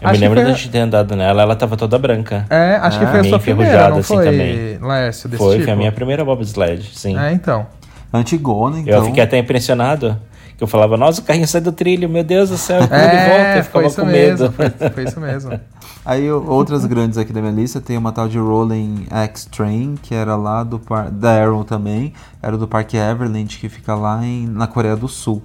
Eu 0.00 0.08
Acho 0.08 0.12
me 0.20 0.26
lembro 0.26 0.40
foi- 0.40 0.50
da 0.50 0.56
gente 0.56 0.70
ter 0.70 0.78
andado 0.78 1.14
nela, 1.14 1.42
ela 1.42 1.54
tava 1.54 1.76
toda 1.76 1.96
branca. 1.98 2.44
É, 2.50 2.76
acho 2.76 2.98
que 2.98 3.06
foi 3.06 3.20
a 3.20 3.24
sua 3.24 3.38
primeira, 3.38 3.88
não 3.88 3.98
assim 3.98 4.14
foi, 4.14 4.24
também. 4.24 4.78
Laércio, 4.80 5.28
desse 5.28 5.42
Foi, 5.42 5.52
tipo? 5.54 5.64
foi 5.64 5.72
a 5.72 5.76
minha 5.76 5.92
primeira 5.92 6.24
bobsled, 6.24 6.90
sim. 6.94 7.16
É, 7.18 7.30
então. 7.32 7.66
Antigona, 8.12 8.80
então. 8.80 8.94
Eu 8.94 9.04
fiquei 9.04 9.22
até 9.22 9.38
impressionado. 9.38 10.16
Que 10.56 10.62
eu 10.62 10.68
falava, 10.68 10.96
nossa, 10.96 11.20
o 11.20 11.24
carrinho 11.24 11.46
sai 11.48 11.60
do 11.60 11.72
trilho, 11.72 12.08
meu 12.08 12.22
Deus 12.22 12.50
do 12.50 12.56
céu, 12.58 12.86
como 12.86 13.00
ele 13.00 13.08
volta. 13.16 13.32
É, 13.32 13.58
Eu 13.58 13.64
ficava 13.64 13.70
foi 13.82 13.86
isso 13.86 14.00
com 14.00 14.06
mesmo. 14.06 14.38
medo. 14.48 14.52
Foi, 14.52 14.90
foi 14.90 15.04
isso 15.04 15.20
mesmo. 15.20 15.60
Aí 16.04 16.30
outras 16.30 16.84
grandes 16.84 17.16
aqui 17.16 17.32
da 17.32 17.40
minha 17.40 17.52
lista 17.52 17.80
tem 17.80 17.96
uma 17.96 18.10
tal 18.10 18.28
de 18.28 18.36
Rolling 18.36 19.06
X 19.08 19.44
Train, 19.44 19.94
que 19.94 20.14
era 20.14 20.34
lá 20.34 20.64
do 20.64 20.78
par 20.78 21.10
da 21.10 21.40
Arrow 21.40 21.62
também, 21.62 22.12
era 22.42 22.58
do 22.58 22.66
Parque 22.66 22.96
Everland, 22.96 23.56
que 23.56 23.68
fica 23.68 23.94
lá 23.94 24.24
em, 24.26 24.46
na 24.48 24.66
Coreia 24.66 24.96
do 24.96 25.06
Sul. 25.06 25.40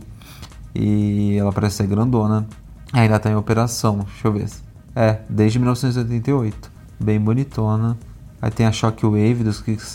E 0.74 1.38
ela 1.38 1.52
parece 1.52 1.78
ser 1.78 1.88
grandona. 1.88 2.48
Ainda 2.92 3.20
tá 3.20 3.30
em 3.30 3.36
operação, 3.36 4.00
deixa 4.00 4.28
eu 4.28 4.32
ver. 4.32 4.48
É, 4.96 5.20
desde 5.30 5.60
1988. 5.60 6.72
Bem 7.00 7.20
bonitona. 7.20 7.96
Aí 8.42 8.50
tem 8.50 8.66
a 8.66 8.72
Shockwave 8.72 9.44
do, 9.44 9.52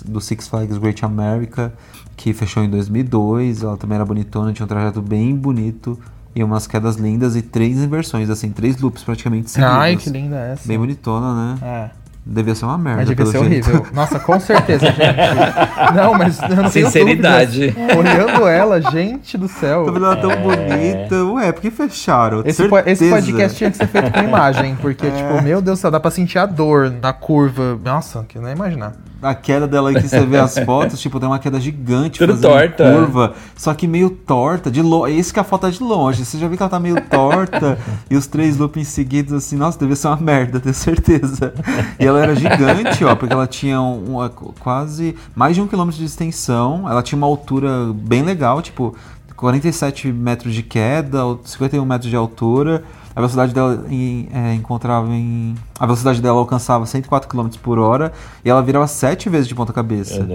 do 0.06 0.20
Six 0.20 0.46
Flags 0.46 0.78
Great 0.78 1.04
America, 1.04 1.72
que 2.16 2.32
fechou 2.32 2.62
em 2.62 2.70
2002. 2.70 3.64
Ela 3.64 3.76
também 3.76 3.96
era 3.96 4.04
bonitona, 4.04 4.52
tinha 4.52 4.64
um 4.64 4.68
trajeto 4.68 5.02
bem 5.02 5.34
bonito. 5.34 5.98
E 6.34 6.42
umas 6.42 6.66
quedas 6.66 6.96
lindas 6.96 7.36
e 7.36 7.42
três 7.42 7.76
inversões, 7.78 8.30
assim, 8.30 8.50
três 8.50 8.80
loops 8.80 9.02
praticamente 9.02 9.50
seguidos. 9.50 9.74
Ai, 9.76 9.96
que 9.96 10.08
linda 10.08 10.36
essa. 10.36 10.66
Bem 10.66 10.78
bonitona, 10.78 11.34
né? 11.34 11.58
É. 11.62 12.02
Devia 12.24 12.54
ser 12.54 12.64
uma 12.66 12.78
merda, 12.78 12.98
Mas 13.00 13.08
devia 13.08 13.24
pelo 13.24 13.32
ser 13.44 13.50
jeito. 13.50 13.68
horrível. 13.68 13.86
Nossa, 13.92 14.20
com 14.20 14.38
certeza, 14.38 14.86
gente. 14.92 15.94
Não, 15.94 16.14
mas 16.14 16.40
eu 16.40 16.48
não 16.50 16.70
tenho 16.70 16.86
Sinceridade. 16.86 17.70
dúvidas. 17.72 17.96
Olhando 17.96 18.46
ela, 18.46 18.80
gente 18.80 19.36
do 19.36 19.48
céu. 19.48 19.84
Tá 19.84 19.90
vendo 19.90 20.04
ela 20.06 20.16
tão 20.16 20.30
bonita. 20.40 21.24
Ué, 21.34 21.50
por 21.50 21.60
que 21.60 21.70
fecharam? 21.72 22.42
Esse, 22.46 22.68
po- 22.68 22.78
esse 22.78 23.10
podcast 23.10 23.58
tinha 23.58 23.70
que 23.72 23.76
ser 23.76 23.88
feito 23.88 24.12
com 24.12 24.20
imagem, 24.20 24.76
porque, 24.76 25.04
É. 25.08 25.10
tipo, 25.10 25.42
meu 25.42 25.60
Deus 25.60 25.78
do 25.80 25.82
céu, 25.82 25.90
dá 25.90 25.98
pra 25.98 26.12
sentir 26.12 26.38
a 26.38 26.46
dor 26.46 26.92
na 27.02 27.12
curva. 27.12 27.76
Nossa, 27.84 28.24
que 28.28 28.38
não 28.38 28.46
ia 28.48 28.54
imaginar. 28.54 28.92
A 29.22 29.34
queda 29.36 29.68
dela 29.68 29.90
aí 29.90 29.94
que 29.94 30.08
você 30.08 30.26
vê 30.26 30.36
as 30.38 30.58
fotos, 30.58 31.00
tipo, 31.00 31.20
tem 31.20 31.28
uma 31.28 31.38
queda 31.38 31.60
gigante 31.60 32.18
Tudo 32.18 32.34
fazendo 32.34 32.50
torta. 32.50 32.92
curva, 32.92 33.34
só 33.56 33.72
que 33.72 33.86
meio 33.86 34.10
torta, 34.10 34.68
de 34.70 34.82
longe. 34.82 35.16
Esse 35.16 35.32
que 35.32 35.38
a 35.38 35.44
foto 35.44 35.68
é 35.68 35.70
de 35.70 35.80
longe. 35.82 36.24
Você 36.24 36.38
já 36.38 36.48
viu 36.48 36.56
que 36.56 36.62
ela 36.62 36.68
tá 36.70 36.80
meio 36.80 37.00
torta 37.02 37.78
e 38.10 38.16
os 38.16 38.26
três 38.26 38.56
loopings 38.56 38.88
seguidos 38.88 39.32
assim, 39.32 39.56
nossa, 39.56 39.78
devia 39.78 39.94
ser 39.94 40.08
uma 40.08 40.16
merda, 40.16 40.58
tenho 40.58 40.74
certeza. 40.74 41.54
E 42.00 42.04
ela 42.04 42.20
era 42.20 42.34
gigante, 42.34 43.04
ó, 43.04 43.14
porque 43.14 43.32
ela 43.32 43.46
tinha 43.46 43.80
um- 43.80 44.14
uma, 44.16 44.28
quase 44.28 45.14
mais 45.36 45.54
de 45.54 45.62
um 45.62 45.68
quilômetro 45.68 46.00
de 46.00 46.06
extensão, 46.06 46.88
ela 46.88 47.02
tinha 47.02 47.16
uma 47.16 47.26
altura 47.28 47.92
bem 47.94 48.22
legal, 48.22 48.60
tipo 48.60 48.94
47 49.36 50.12
metros 50.12 50.54
de 50.54 50.62
queda, 50.62 51.18
51 51.44 51.84
metros 51.84 52.10
de 52.10 52.16
altura. 52.16 52.82
A 53.14 53.20
velocidade 53.20 53.52
dela 53.54 53.84
em- 53.90 54.28
é, 54.32 54.54
encontrava 54.54 55.10
em. 55.12 55.54
A 55.78 55.84
velocidade 55.84 56.20
dela 56.22 56.38
alcançava 56.38 56.86
104 56.86 57.28
km 57.28 57.48
por 57.62 57.78
hora 57.78 58.10
e 58.44 58.48
ela 58.48 58.62
virava 58.62 58.86
sete 58.86 59.28
vezes 59.28 59.46
de 59.46 59.54
ponta 59.54 59.72
cabeça. 59.72 60.26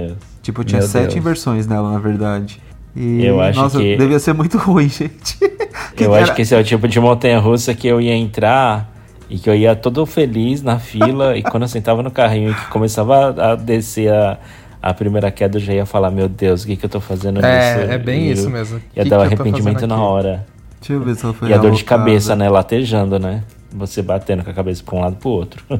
Tipo, 0.43 0.63
tinha 0.63 0.79
Meu 0.79 0.87
sete 0.87 1.05
Deus. 1.05 1.15
inversões 1.17 1.65
nela, 1.67 1.91
na 1.91 1.99
verdade. 1.99 2.61
E, 2.95 3.25
Eu 3.25 3.41
acho 3.41 3.59
nossa, 3.59 3.77
que- 3.79 3.95
devia 3.97 4.19
ser 4.19 4.33
muito 4.33 4.57
ruim, 4.59 4.89
gente. 4.89 5.37
Eu 5.99 6.13
era- 6.15 6.23
acho 6.23 6.35
que 6.35 6.41
esse 6.43 6.53
é 6.53 6.59
o 6.59 6.63
tipo 6.63 6.87
de 6.87 6.99
montanha-russa 6.99 7.73
que 7.73 7.87
eu 7.87 7.99
ia 7.99 8.15
entrar 8.15 8.91
e 9.29 9.37
que 9.39 9.49
eu 9.49 9.55
ia 9.55 9.75
todo 9.75 10.05
feliz 10.05 10.61
na 10.61 10.79
fila 10.79 11.35
e 11.35 11.41
quando 11.43 11.63
eu 11.63 11.67
sentava 11.69 12.01
no 12.03 12.09
carrinho 12.11 12.51
e 12.51 12.53
que 12.53 12.67
começava 12.67 13.29
a, 13.51 13.55
descer 13.55 14.11
a, 14.13 14.37
a 14.81 14.93
primeira 14.93 15.29
queda, 15.31 15.57
eu 15.57 15.61
já 15.61 15.73
ia 15.73 15.85
falar, 15.85 16.09
meu 16.11 16.29
Deus, 16.29 16.63
o 16.63 16.67
que, 16.67 16.75
que 16.75 16.85
eu 16.85 16.89
tô 16.89 16.99
fazendo 16.99 17.43
É, 17.43 17.77
nisso? 17.79 17.91
é 17.91 17.97
bem 17.97 18.23
E 18.27 18.31
isso 18.31 18.45
eu- 18.45 18.51
mesmo. 18.51 18.79
Ia 18.95 19.03
Que 19.03 19.09
dar 19.09 19.19
um 19.19 19.21
arrependimento 19.23 19.85
na 19.87 19.97
hora. 20.01 20.45
Deixa 20.79 20.93
eu 20.93 21.01
ver 21.01 21.15
se 21.15 21.23
ela 21.25 21.33
foi 21.33 21.49
E 21.49 21.53
a 21.53 21.57
dor 21.57 21.71
de 21.71 21.83
cabeça, 21.83 22.35
né? 22.35 22.49
Latejando, 22.49 23.17
né? 23.19 23.43
Você 23.73 24.01
batendo 24.01 24.43
com 24.43 24.49
a 24.49 24.53
cabeça 24.53 24.81
pra 24.83 24.95
um 24.95 25.01
lado 25.01 25.15
pro 25.17 25.29
outro. 25.29 25.63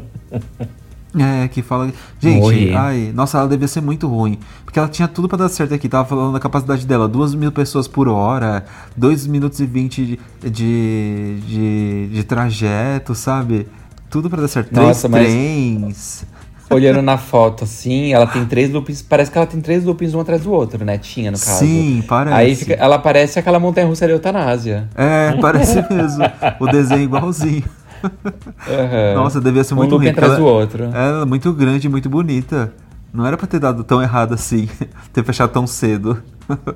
É, 1.20 1.48
que 1.48 1.62
fala. 1.64 1.92
Gente, 2.20 2.76
ai, 2.76 3.12
nossa, 3.16 3.40
ela 3.40 3.48
devia 3.48 3.68
ser 3.68 3.82
muito 3.82 4.08
ruim. 4.08 4.38
Porque 4.64 4.78
ela 4.78 4.88
tinha 4.90 5.08
tudo 5.08 5.28
pra 5.28 5.38
dar 5.38 5.50
certo 5.50 5.74
aqui. 5.74 5.88
Tava 5.90 6.08
falando 6.08 6.34
da 6.34 6.40
capacidade 6.40 6.86
dela: 6.86 7.08
2 7.08 7.34
mil 7.34 7.52
pessoas 7.52 7.88
por 7.88 8.08
hora, 8.08 8.66
2 8.96 9.26
minutos 9.26 9.60
e 9.60 9.66
20 9.66 10.06
de, 10.06 10.20
de, 10.52 11.40
de, 11.48 12.08
de 12.14 12.24
trajeto, 12.24 13.16
sabe? 13.16 13.68
Tudo 14.12 14.30
pra 14.30 14.42
dar 14.42 14.48
certo. 14.48 14.72
Nossa, 14.76 15.10
Três 15.10 15.24
mas- 15.24 15.34
trens. 15.34 16.26
Olhando 16.70 17.02
na 17.02 17.18
foto, 17.18 17.64
assim, 17.64 18.14
ela 18.14 18.28
tem 18.28 18.46
três 18.46 18.70
loopings. 18.72 19.02
Parece 19.02 19.32
que 19.32 19.38
ela 19.38 19.48
tem 19.48 19.62
três 19.62 19.84
loopings 19.86 20.14
um 20.14 20.20
atrás 20.20 20.42
do 20.44 20.52
outro, 20.52 20.84
né? 20.84 20.98
Tinha, 20.98 21.32
no 21.32 21.40
caso. 21.40 21.60
Sim, 21.60 22.04
parece. 22.08 22.36
Aí 22.36 22.56
fica- 22.56 22.74
ela 22.74 23.00
parece 23.00 23.40
aquela 23.40 23.60
montanha 23.60 23.88
russa 23.88 24.06
de 24.06 24.12
eutanásia. 24.14 24.90
É, 24.96 25.32
parece 25.42 25.76
mesmo. 25.94 26.24
O 26.60 26.68
desenho 26.68 27.00
é 27.02 27.04
igualzinho. 27.04 27.64
Aham. 28.04 29.14
Nossa, 29.16 29.40
devia 29.42 29.64
ser 29.64 29.74
um 29.74 29.78
muito 29.78 29.96
ruim. 29.96 30.10
atrás 30.10 30.34
porque 30.34 30.44
do 30.44 30.48
ela- 30.50 30.60
outro. 30.60 30.84
Ela 30.86 31.22
é 31.22 31.26
muito 31.26 31.54
grande 31.54 31.88
e 31.88 31.90
muito 31.90 32.10
bonita. 32.10 32.74
Não 33.14 33.26
era 33.26 33.38
pra 33.38 33.48
ter 33.48 33.60
dado 33.60 33.84
tão 33.84 34.02
errado 34.02 34.34
assim. 34.34 34.68
ter 35.14 35.24
fechado 35.24 35.52
tão 35.52 35.66
cedo. 35.66 36.22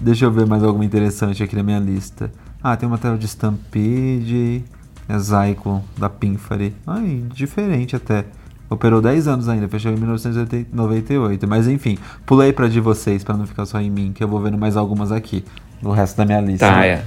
Deixa 0.00 0.24
eu 0.24 0.32
ver 0.32 0.46
mais 0.46 0.62
alguma 0.64 0.84
interessante 0.84 1.42
aqui 1.42 1.54
na 1.54 1.62
minha 1.62 1.78
lista. 1.78 2.30
Ah, 2.62 2.76
tem 2.76 2.88
uma 2.88 2.98
tela 2.98 3.16
de 3.18 3.26
Stampede. 3.26 4.64
É 5.08 5.18
Zyklon 5.18 5.80
da 5.98 6.08
Pinfari. 6.08 6.74
Ai, 6.86 7.22
diferente 7.34 7.96
até. 7.96 8.24
Operou 8.70 9.02
10 9.02 9.28
anos 9.28 9.48
ainda, 9.48 9.68
fechou 9.68 9.92
em 9.92 9.96
1998. 9.96 11.46
Mas 11.46 11.68
enfim, 11.68 11.98
pulei 12.24 12.52
pra 12.52 12.68
de 12.68 12.80
vocês 12.80 13.22
pra 13.22 13.36
não 13.36 13.46
ficar 13.46 13.66
só 13.66 13.80
em 13.80 13.90
mim, 13.90 14.12
que 14.14 14.22
eu 14.24 14.28
vou 14.28 14.40
vendo 14.40 14.56
mais 14.56 14.76
algumas 14.76 15.12
aqui. 15.12 15.44
No 15.82 15.90
resto 15.90 16.16
da 16.16 16.24
minha 16.24 16.40
lista. 16.40 16.66
Tá, 16.66 16.76
né? 16.80 16.88
é. 16.88 17.02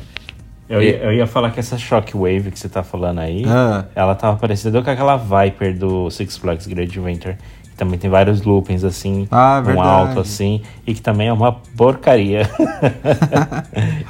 Eu 0.67 0.81
ia, 0.81 0.97
eu 0.97 1.13
ia 1.13 1.27
falar 1.27 1.51
que 1.51 1.59
essa 1.59 1.77
Shockwave 1.77 2.49
que 2.51 2.59
você 2.59 2.67
tá 2.67 2.81
falando 2.83 3.19
aí, 3.19 3.43
Ah. 3.47 3.85
ela 3.95 4.15
tava 4.15 4.35
parecida 4.37 4.81
com 4.81 4.89
aquela 4.89 5.15
Viper 5.15 5.77
do 5.77 6.09
Six 6.09 6.37
Flags 6.37 6.65
Great 6.67 6.99
Winter. 6.99 7.37
Que 7.63 7.75
também 7.77 7.99
tem 7.99 8.09
vários 8.09 8.41
loopings 8.41 8.83
assim, 8.83 9.27
Ah, 9.31 9.63
um 9.65 9.79
alto 9.81 10.19
assim, 10.19 10.61
e 10.85 10.93
que 10.93 11.01
também 11.01 11.27
é 11.27 11.33
uma 11.33 11.51
porcaria. 11.51 12.49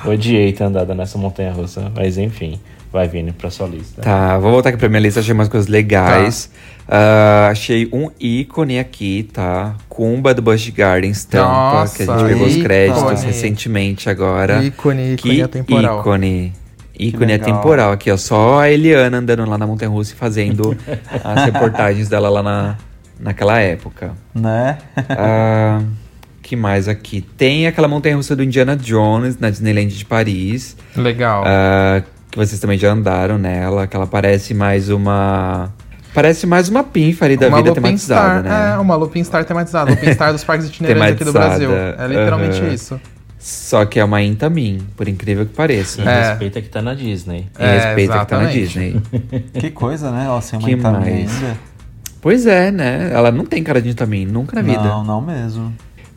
Eu 0.06 0.12
Odiei 0.14 0.54
ter 0.54 0.64
andado 0.64 0.94
nessa 0.96 1.18
montanha 1.18 1.52
russa, 1.52 1.92
mas 1.96 2.18
enfim, 2.18 2.60
vai 2.96 3.10
vindo 3.10 3.34
pra 3.34 3.52
sua 3.52 3.68
lista. 3.68 4.02
Tá, 4.02 4.38
vou 4.38 4.52
voltar 4.52 4.70
aqui 4.70 4.78
pra 4.78 4.88
minha 4.88 5.02
lista, 5.02 5.20
achei 5.20 5.34
umas 5.34 5.50
coisas 5.50 5.68
legais. 5.68 6.50
Ah, 6.88 7.50
achei 7.52 7.90
um 7.92 8.10
ícone 8.18 8.80
aqui, 8.80 9.30
tá? 9.34 9.76
Cumba 9.90 10.34
do 10.34 10.42
Busch 10.42 10.70
Gardens 10.70 11.26
Tampa, 11.26 11.46
Nossa, 11.46 11.98
que 11.98 12.10
a 12.10 12.18
gente 12.18 12.28
pegou 12.30 12.48
os 12.48 12.56
créditos 12.56 13.24
recentemente 13.24 14.10
agora. 14.10 14.64
Ícone, 14.64 15.14
ícone 15.16 15.36
que 15.36 15.42
atemporal. 15.42 16.00
ícone. 16.00 16.54
Ícone 16.98 17.34
atemporal 17.34 17.92
aqui, 17.92 18.10
ó. 18.10 18.16
Só 18.16 18.60
a 18.62 18.72
Eliana 18.72 19.18
andando 19.18 19.46
lá 19.46 19.58
na 19.58 19.68
Montanha 19.68 19.92
Russa 19.92 20.14
e 20.14 20.16
fazendo 20.16 20.78
as 21.22 21.44
reportagens 21.44 22.08
dela 22.08 22.30
lá 22.30 22.42
na, 22.42 22.78
naquela 23.20 23.60
época. 23.60 24.14
Né? 24.34 24.78
Ah, 25.10 25.82
que 26.42 26.56
mais 26.56 26.88
aqui? 26.88 27.20
Tem 27.36 27.68
aquela 27.68 27.90
montanha 27.90 28.16
russa 28.16 28.36
do 28.36 28.44
Indiana 28.44 28.78
Jones 28.78 29.38
na 29.38 29.50
Disneyland 29.50 29.88
de 29.94 30.06
Paris. 30.06 30.78
Legal. 30.96 31.44
ah, 31.46 32.02
que 32.36 32.40
vocês 32.46 32.60
também 32.60 32.78
já 32.78 32.92
andaram 32.92 33.38
nela. 33.38 33.88
Que 33.88 33.96
ela 33.96 34.06
parece 34.06 34.54
mais 34.54 34.90
uma. 34.90 35.74
Parece 36.14 36.46
mais 36.46 36.70
uma 36.70 36.84
pinfari 36.84 37.36
da 37.38 37.48
uma 37.48 37.58
vida 37.58 37.70
Lupin 37.70 37.82
tematizada, 37.82 38.40
Star, 38.40 38.44
né? 38.44 38.74
É, 38.76 38.78
uma 38.78 38.96
Lupin 38.96 39.24
Star 39.24 39.44
tematizada. 39.46 39.92
Lupin 39.92 40.14
Star 40.14 40.32
dos 40.32 40.44
parques 40.44 40.68
itinerantes 40.68 41.14
aqui 41.16 41.24
do 41.24 41.34
Brasil. 41.34 41.70
É 41.74 42.08
literalmente 42.08 42.60
aham. 42.62 42.74
isso. 42.74 43.02
Só 43.40 43.86
que 43.86 44.00
é 44.00 44.04
uma 44.04 44.22
Intamin, 44.24 44.80
por 44.98 45.08
incrível 45.08 45.46
que 45.46 45.54
pareça. 45.54 46.02
E 46.02 46.08
É. 46.08 46.30
respeita 46.30 46.62
que 46.62 46.70
tá 46.70 46.82
na 46.82 46.94
Disney. 46.94 47.48
E 47.60 47.64
É, 47.64 47.74
respeita 47.76 48.20
que 48.20 48.26
tá 48.26 48.38
na 48.40 48.44
exatamente. 48.52 48.60
Disney. 48.60 49.02
Que 49.60 49.70
coisa, 49.70 50.10
né? 50.12 50.26
Ela 50.26 50.42
ser 50.42 50.56
uma 50.58 50.70
Intamin 50.72 51.06
ainda. 51.08 51.58
pois 52.22 52.48
é, 52.48 52.72
né? 52.72 53.12
Ela 53.14 53.32
não 53.32 53.46
tem 53.46 53.62
cara 53.64 53.82
de 53.82 53.90
Intamin, 53.90 54.26
nunca 54.26 54.56
na 54.56 54.62
vida. 54.64 54.82
Não, 54.82 55.04
não 55.04 55.22
mesmo. 55.22 55.72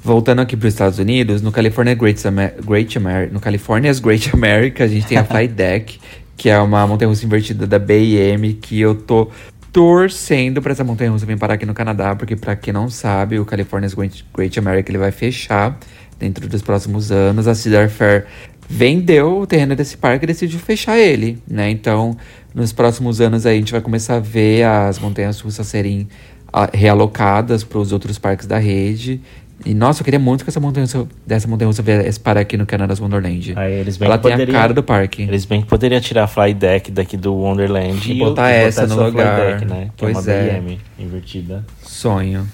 Voltando 0.09 0.41
aqui 0.41 0.57
para 0.57 0.67
os 0.67 0.73
Estados 0.73 0.99
Unidos, 0.99 1.43
no 1.43 1.53
California 1.53 1.95
Great, 1.95 2.27
Amer 2.27 2.55
Great 2.65 2.97
Amer 2.97 3.31
no 3.31 3.39
California's 3.39 4.01
Great 4.01 4.31
America, 4.33 4.85
a 4.85 4.89
gente 4.89 5.07
tem 5.07 5.19
a 5.19 5.23
Fly 5.29 5.47
Deck, 5.47 6.01
que 6.35 6.49
é 6.49 6.59
uma 6.59 6.87
montanha-russa 6.87 7.27
invertida 7.27 7.67
da 7.67 7.79
BM, 7.79 8.55
que 8.55 8.81
eu 8.81 8.95
tô 8.95 9.29
torcendo 9.71 10.63
para 10.63 10.73
essa 10.73 10.83
montanha-russa 10.83 11.27
vir 11.27 11.37
parar 11.37 11.55
aqui 11.55 11.67
no 11.67 11.75
Canadá, 11.75 12.17
porque 12.17 12.37
para 12.37 12.57
quem 12.57 12.73
não 12.73 12.89
sabe, 12.89 13.39
o 13.39 13.45
California's 13.45 13.93
Great, 13.93 14.25
Great 14.35 14.59
America 14.59 14.91
ele 14.91 14.97
vai 14.97 15.13
fechar 15.13 15.79
dentro 16.19 16.49
dos 16.49 16.63
próximos 16.63 17.13
anos. 17.13 17.47
A 17.47 17.55
Cedar 17.55 17.91
Fair 17.91 18.25
vendeu 18.67 19.41
o 19.41 19.47
terreno 19.47 19.77
desse 19.77 19.99
parque 19.99 20.25
e 20.25 20.27
decidiu 20.27 20.59
fechar 20.59 20.99
ele, 20.99 21.37
né? 21.47 21.69
Então, 21.69 22.17
nos 22.55 22.73
próximos 22.73 23.21
anos 23.21 23.45
aí 23.45 23.57
a 23.57 23.59
gente 23.59 23.73
vai 23.73 23.83
começar 23.83 24.15
a 24.15 24.21
ver 24.21 24.63
as 24.63 24.99
montanhas 24.99 25.39
russas 25.39 25.67
serem 25.67 26.09
ah, 26.51 26.71
realocadas 26.73 27.63
para 27.63 27.79
os 27.79 27.93
outros 27.93 28.19
parques 28.19 28.47
da 28.47 28.57
rede. 28.57 29.21
E 29.67 29.75
nossa, 29.75 30.01
eu 30.01 30.05
queria 30.05 30.21
muito 30.21 30.45
que 30.45 30.51
essa 30.51 30.61
montanha 30.61 30.87
dessa 31.27 31.49
montanha 31.49 31.67
russa 31.67 31.83
viesse 31.83 32.19
parar 32.21 32.41
aqui 32.41 32.57
no 32.57 32.65
Canada's 32.65 33.01
Wonderland. 33.01 33.55
Aí 33.57 33.73
eles 33.75 33.97
bem 33.97 34.07
Ela 34.07 34.17
tem 34.17 34.33
a 34.33 34.37
poderiam- 34.37 34.59
cara 34.61 34.73
do 34.73 34.83
parque. 34.83 35.23
Eles 35.23 35.45
bem 35.45 35.61
que 35.63 35.67
poderiam 35.67 36.01
tirar 36.01 36.25
a 36.25 36.27
Fly 36.29 36.55
Deck 36.55 36.91
daqui 36.93 37.17
do 37.17 37.35
Wonderland 37.35 38.11
E 38.11 38.19
botar 38.19 38.51
essa 38.51 38.87
no 38.87 38.95
essa 38.95 39.05
lugar. 39.05 39.37
Fly 39.37 39.53
Deck, 39.59 39.65
né? 39.67 39.85
Que 39.97 40.05
Pois 40.05 40.29
é 40.29 40.49
é. 40.49 40.53
uma 40.53 40.61
BM 40.61 40.79
invertida. 40.99 41.65
Sonho. 41.83 42.47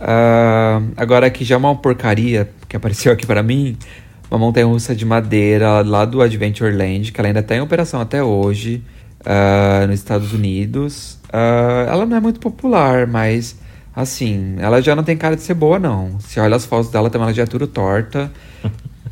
Ah, 0.00 0.80
agora 0.96 1.26
aqui 1.26 1.44
já 1.44 1.54
é 1.54 1.58
uma 1.58 1.74
porcaria 1.74 2.48
que 2.68 2.76
apareceu 2.76 3.12
aqui 3.12 3.26
para 3.26 3.42
mim. 3.42 3.76
Uma 4.30 4.38
montanha 4.38 4.66
russa 4.66 4.94
de 4.94 5.04
madeira 5.04 5.80
lá 5.82 6.04
do 6.04 6.20
Adventureland, 6.22 7.12
que 7.12 7.20
ela 7.20 7.28
ainda 7.28 7.40
está 7.40 7.54
em 7.54 7.60
operação 7.60 8.00
até 8.00 8.22
hoje 8.22 8.82
ah, 9.24 9.84
nos 9.86 9.96
Estados 9.98 10.32
Unidos. 10.32 11.18
Ah, 11.32 11.86
ela 11.88 12.06
não 12.06 12.16
é 12.16 12.20
muito 12.20 12.38
popular, 12.40 13.06
mas 13.06 13.56
assim, 13.94 14.56
ela 14.58 14.80
já 14.82 14.94
não 14.96 15.02
tem 15.04 15.16
cara 15.16 15.36
de 15.36 15.42
ser 15.42 15.54
boa, 15.54 15.78
não. 15.78 16.18
Se 16.20 16.38
olha 16.40 16.56
as 16.56 16.64
fotos 16.64 16.90
dela, 16.90 17.10
também 17.10 17.26
ela 17.26 17.34
já 17.34 17.42
é 17.44 17.46
tudo 17.46 17.66
torta. 17.66 18.30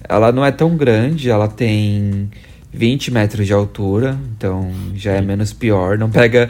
ela 0.09 0.33
não 0.33 0.45
é 0.45 0.51
tão 0.51 0.77
grande, 0.77 1.31
ela 1.31 1.49
tem 1.49 2.31
20 2.73 3.11
metros 3.11 3.47
de 3.47 3.53
altura, 3.53 4.19
então 4.37 4.71
já 4.95 5.13
é 5.13 5.21
menos 5.21 5.53
pior. 5.53 5.97
Não 5.99 6.11
pega 6.11 6.49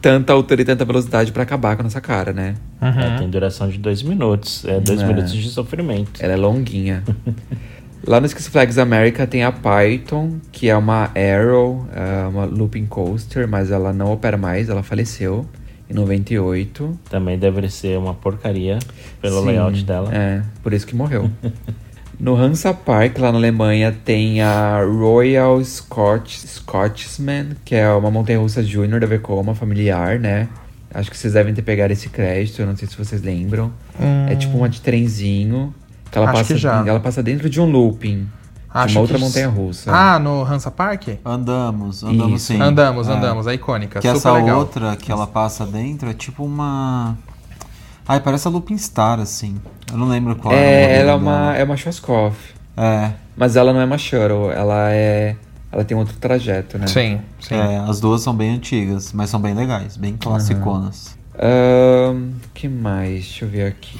tanta 0.00 0.32
altura 0.32 0.62
e 0.62 0.64
tanta 0.64 0.84
velocidade 0.84 1.32
para 1.32 1.42
acabar 1.42 1.74
com 1.76 1.82
a 1.82 1.84
nossa 1.84 2.00
cara, 2.00 2.32
né? 2.32 2.54
É, 2.80 3.18
tem 3.18 3.28
duração 3.28 3.68
de 3.68 3.78
dois 3.78 4.02
minutos. 4.02 4.64
É 4.64 4.78
dois 4.78 5.00
É. 5.00 5.06
minutos 5.06 5.32
de 5.32 5.48
sofrimento. 5.48 6.20
Ela 6.22 6.34
é 6.34 6.36
longuinha. 6.36 7.02
Lá 8.06 8.20
no 8.20 8.28
Six 8.28 8.46
Flags 8.46 8.78
America 8.78 9.26
tem 9.26 9.42
a 9.42 9.50
Python, 9.50 10.36
que 10.52 10.68
é 10.68 10.76
uma 10.76 11.10
Arrow, 11.16 11.88
é 11.92 12.28
uma 12.28 12.44
looping 12.44 12.86
coaster, 12.86 13.48
mas 13.48 13.72
ela 13.72 13.92
não 13.92 14.12
opera 14.12 14.36
mais, 14.36 14.68
ela 14.68 14.84
faleceu 14.84 15.44
98. 15.94 16.98
Também 17.08 17.38
deve 17.38 17.68
ser 17.70 17.98
uma 17.98 18.14
porcaria 18.14 18.78
pelo 19.20 19.40
Sim, 19.40 19.46
layout 19.46 19.84
dela. 19.84 20.10
É, 20.14 20.42
por 20.62 20.72
isso 20.72 20.86
que 20.86 20.94
morreu. 20.94 21.30
no 22.18 22.34
Hansa 22.34 22.72
Park, 22.72 23.18
lá 23.18 23.30
na 23.30 23.38
Alemanha, 23.38 23.96
tem 24.04 24.40
a 24.40 24.80
Royal 24.82 25.62
Scotch, 25.64 26.38
Scotsman, 26.38 27.50
que 27.64 27.74
é 27.74 27.88
uma 27.90 28.10
montanha-russa 28.10 28.62
júnior 28.62 29.00
da 29.00 29.06
Vekoma, 29.06 29.54
familiar, 29.54 30.18
né? 30.18 30.48
Acho 30.92 31.10
que 31.10 31.16
vocês 31.18 31.34
devem 31.34 31.52
ter 31.52 31.62
pegado 31.62 31.92
esse 31.92 32.08
crédito, 32.08 32.60
eu 32.60 32.66
não 32.66 32.76
sei 32.76 32.88
se 32.88 32.96
vocês 32.96 33.20
lembram. 33.20 33.72
Hum. 34.00 34.26
É 34.28 34.34
tipo 34.34 34.56
uma 34.56 34.68
de 34.68 34.80
trenzinho, 34.80 35.74
que 36.10 36.16
ela, 36.16 36.30
Acho 36.30 36.38
passa, 36.38 36.54
que 36.54 36.60
já. 36.60 36.84
ela 36.86 37.00
passa 37.00 37.22
dentro 37.22 37.50
de 37.50 37.60
um 37.60 37.70
looping. 37.70 38.26
Acho 38.84 38.94
uma 38.94 39.00
outra 39.02 39.16
que- 39.18 39.24
montanha-russa. 39.24 39.90
Ah, 39.92 40.18
no 40.18 40.42
Hansa 40.44 40.70
Park? 40.70 41.08
Andamos, 41.24 42.02
andamos 42.04 42.42
Isso. 42.42 42.52
sim. 42.52 42.60
Andamos, 42.60 43.08
É. 43.08 43.12
andamos, 43.12 43.46
a 43.46 43.54
icônica. 43.54 44.00
Que 44.00 44.06
super 44.08 44.16
essa 44.18 44.32
legal. 44.32 44.58
outra 44.58 44.96
que 44.96 45.10
ela 45.10 45.26
passa 45.26 45.64
dentro 45.66 46.08
é 46.10 46.14
tipo 46.14 46.44
uma. 46.44 47.16
Ai, 48.08 48.20
parece 48.20 48.46
a 48.46 48.50
Lupin 48.50 48.76
Star, 48.78 49.18
assim. 49.18 49.56
Eu 49.90 49.96
não 49.98 50.08
lembro 50.08 50.36
qual 50.36 50.54
é, 50.54 50.98
ela 51.00 51.12
é 51.12 51.14
uma, 51.14 51.32
dela. 51.32 51.56
é 51.56 51.64
uma 51.64 51.76
Schwarzkopf. 51.76 52.36
É. 52.76 53.12
Mas 53.36 53.56
ela 53.56 53.72
não 53.72 53.80
é 53.80 53.84
uma 53.84 53.98
shuttle, 53.98 54.50
ela 54.50 54.90
é... 54.90 55.36
Ela 55.72 55.84
tem 55.84 55.96
outro 55.96 56.16
trajeto, 56.16 56.78
né? 56.78 56.86
Sim, 56.86 57.20
sim. 57.40 57.54
É, 57.54 57.78
as 57.78 58.00
duas 58.00 58.22
são 58.22 58.34
bem 58.34 58.50
antigas, 58.54 59.12
mas 59.12 59.28
são 59.28 59.40
bem 59.40 59.52
legais, 59.54 59.96
bem 59.96 60.16
classiconas. 60.16 61.16
Ahn, 61.38 62.30
que 62.54 62.68
mais? 62.68 63.24
Deixa 63.24 63.44
eu 63.44 63.48
ver 63.48 63.66
aqui. 63.66 63.98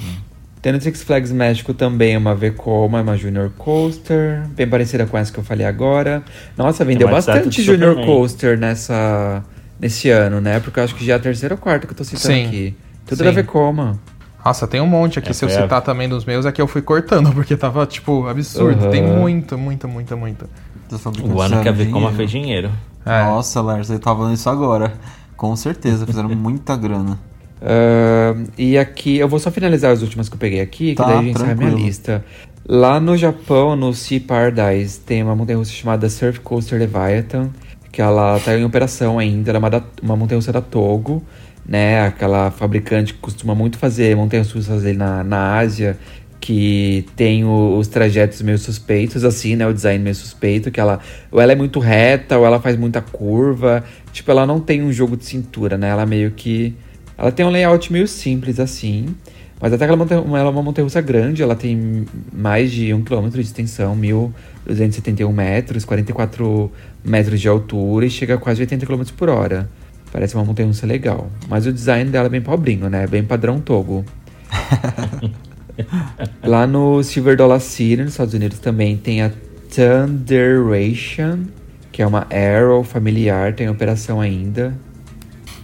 Tem 0.67 0.73
no 0.73 0.81
Six 0.81 1.01
Flags 1.01 1.31
México 1.31 1.73
também 1.73 2.17
uma 2.17 2.35
Vekoma, 2.35 2.99
uma 3.01 3.15
Junior 3.15 3.49
Coaster, 3.57 4.45
bem 4.49 4.67
parecida 4.67 5.05
com 5.05 5.17
essa 5.17 5.31
que 5.31 5.39
eu 5.39 5.43
falei 5.45 5.65
agora. 5.65 6.21
Nossa, 6.57 6.83
vendeu 6.83 7.07
de 7.07 7.13
bastante 7.13 7.63
Junior 7.63 7.91
Superman. 7.91 8.05
Coaster 8.05 8.59
nessa, 8.59 9.45
nesse 9.79 10.09
ano, 10.09 10.41
né? 10.41 10.59
Porque 10.59 10.77
eu 10.77 10.83
acho 10.83 10.93
que 10.93 11.05
já 11.05 11.13
é 11.13 11.15
a 11.15 11.19
terceira 11.21 11.55
ou 11.55 11.57
quarta 11.57 11.87
que 11.87 11.93
eu 11.93 11.95
tô 11.97 12.03
citando 12.03 12.33
Sim. 12.35 12.47
aqui. 12.47 12.75
Tudo 13.05 13.19
Sim. 13.19 13.23
da 13.23 13.31
Vekoma. 13.31 13.97
Nossa, 14.43 14.67
tem 14.67 14.81
um 14.81 14.85
monte 14.87 15.19
aqui. 15.19 15.29
É, 15.29 15.33
Se 15.33 15.45
eu 15.45 15.47
a- 15.47 15.51
citar 15.53 15.81
também 15.81 16.09
dos 16.09 16.25
meus, 16.25 16.45
é 16.45 16.51
que 16.51 16.61
eu 16.61 16.67
fui 16.67 16.81
cortando, 16.81 17.31
porque 17.33 17.55
tava, 17.55 17.85
tipo, 17.85 18.27
absurdo. 18.27 18.81
Aham. 18.83 18.91
Tem 18.91 19.01
muito, 19.01 19.57
muito, 19.57 19.87
muito, 19.87 20.17
muito. 20.17 20.49
Das 20.91 20.99
fabricantes 20.99 21.33
O 21.37 21.41
ano 21.41 21.61
que 21.61 21.69
a 21.69 21.71
dinheiro. 21.71 22.11
fez 22.17 22.29
dinheiro. 22.29 22.71
É. 23.05 23.23
Nossa, 23.23 23.61
Lars, 23.61 23.89
eu 23.89 23.99
tava 23.99 24.17
falando 24.19 24.33
isso 24.35 24.49
agora. 24.49 24.91
Com 25.37 25.55
certeza, 25.55 26.05
fizeram 26.05 26.27
muita 26.35 26.75
grana. 26.75 27.17
Ahn, 27.61 28.45
e 28.57 28.77
aqui, 28.77 29.17
eu 29.17 29.27
vou 29.27 29.39
só 29.39 29.51
finalizar 29.51 29.91
as 29.91 30.01
últimas 30.01 30.29
que 30.29 30.35
eu 30.35 30.39
peguei 30.39 30.61
aqui, 30.61 30.91
que 30.91 30.95
Tá, 30.95 31.05
daí 31.05 31.19
a 31.19 31.21
gente 31.23 31.31
encerra 31.37 31.51
a 31.53 31.55
minha 31.55 31.69
lista. 31.85 32.25
Lá 32.67 32.99
no 32.99 33.15
Japão, 33.17 33.75
no 33.75 33.93
Sea 33.93 34.19
Paradise, 34.19 34.99
tem 34.99 35.23
uma 35.23 35.35
montanha-russa 35.35 35.71
chamada 35.71 36.09
Surf 36.09 36.39
Coaster 36.41 36.77
Leviathan, 36.79 37.49
que 37.91 38.01
ela 38.01 38.39
tá 38.39 38.55
em 38.57 38.63
operação 38.65 39.17
ainda, 39.17 39.51
ela 39.51 39.57
é 39.57 39.59
uma, 39.59 39.69
da- 39.69 39.83
uma 40.03 40.15
montanha-russa 40.15 40.51
da 40.51 40.61
Togo, 40.61 41.23
né? 41.65 42.01
Aquela 42.05 42.51
fabricante 42.51 43.13
que 43.13 43.19
costuma 43.19 43.55
muito 43.55 43.77
fazer 43.77 44.15
montanhas 44.15 44.51
russas 44.51 44.85
ali 44.85 44.95
na, 44.95 45.23
na 45.23 45.57
Ásia, 45.57 45.97
que 46.39 47.05
tem 47.15 47.43
o- 47.43 47.77
os 47.77 47.87
trajetos 47.87 48.41
meio 48.41 48.57
suspeitos, 48.59 49.23
assim, 49.23 49.55
né? 49.55 49.65
O 49.67 49.73
design 49.73 50.03
meio 50.03 50.15
suspeito, 50.15 50.69
que 50.69 50.79
ela 50.79 50.99
ou 51.31 51.41
ela 51.41 51.53
é 51.53 51.55
muito 51.55 51.79
reta, 51.79 52.37
ou 52.37 52.45
ela 52.45 52.59
faz 52.59 52.77
muita 52.77 53.01
curva. 53.01 53.83
Tipo, 54.11 54.31
ela 54.31 54.45
não 54.45 54.59
tem 54.59 54.83
um 54.83 54.91
jogo 54.91 55.17
de 55.17 55.25
cintura, 55.25 55.77
né? 55.77 55.89
Ela 55.89 56.05
meio 56.05 56.31
que. 56.31 56.75
Ela 57.17 57.31
tem 57.31 57.45
um 57.45 57.49
layout 57.49 57.91
meio 57.91 58.07
simples, 58.07 58.59
assim. 58.59 59.15
Mas 59.59 59.73
até 59.73 59.87
que 59.87 59.91
ela, 59.91 60.05
ela 60.09 60.39
é 60.39 60.43
uma 60.49 60.61
montanha-russa 60.61 61.01
grande, 61.01 61.41
ela 61.41 61.55
tem 61.55 62.05
mais 62.31 62.71
de 62.71 62.93
1 62.93 63.03
km 63.03 63.29
de 63.29 63.41
extensão, 63.41 63.97
1.271 63.97 65.33
metros, 65.33 65.83
44 65.83 66.71
metros 67.03 67.41
de 67.41 67.47
altura 67.47 68.05
e 68.05 68.09
chega 68.09 68.35
a 68.35 68.37
quase 68.37 68.61
80 68.61 68.85
km 68.85 69.01
por 69.15 69.29
hora. 69.29 69.67
Parece 70.11 70.35
uma 70.35 70.45
montanha-russa 70.45 70.85
legal. 70.85 71.29
Mas 71.49 71.65
o 71.65 71.73
design 71.73 72.11
dela 72.11 72.27
é 72.27 72.29
bem 72.29 72.41
pobrinho, 72.41 72.87
né? 72.89 73.07
Bem 73.07 73.23
padrão 73.23 73.59
Togo. 73.59 74.05
Lá 76.43 76.67
no 76.67 77.03
Silver 77.03 77.35
Dollar 77.35 77.59
City, 77.59 78.03
nos 78.03 78.11
Estados 78.11 78.33
Unidos, 78.33 78.59
também 78.59 78.95
tem 78.95 79.21
a 79.21 79.31
Thunderation, 79.73 81.45
que 81.91 82.01
é 82.01 82.07
uma 82.07 82.27
Arrow 82.31 82.83
familiar, 82.83 83.53
tem 83.53 83.69
operação 83.69 84.21
ainda. 84.21 84.73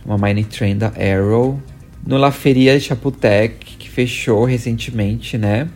Uma 0.06 0.18
mining 0.18 0.44
train 0.44 0.78
da 0.78 0.88
Arrow. 0.88 1.60
No 2.06 2.18
La 2.18 2.32
Feria 2.32 2.78
de 2.78 2.84
Chapultec, 2.84 3.78
que 3.78 3.90
fechou 3.90 4.44
recentemente, 4.44 5.38
né? 5.38 5.70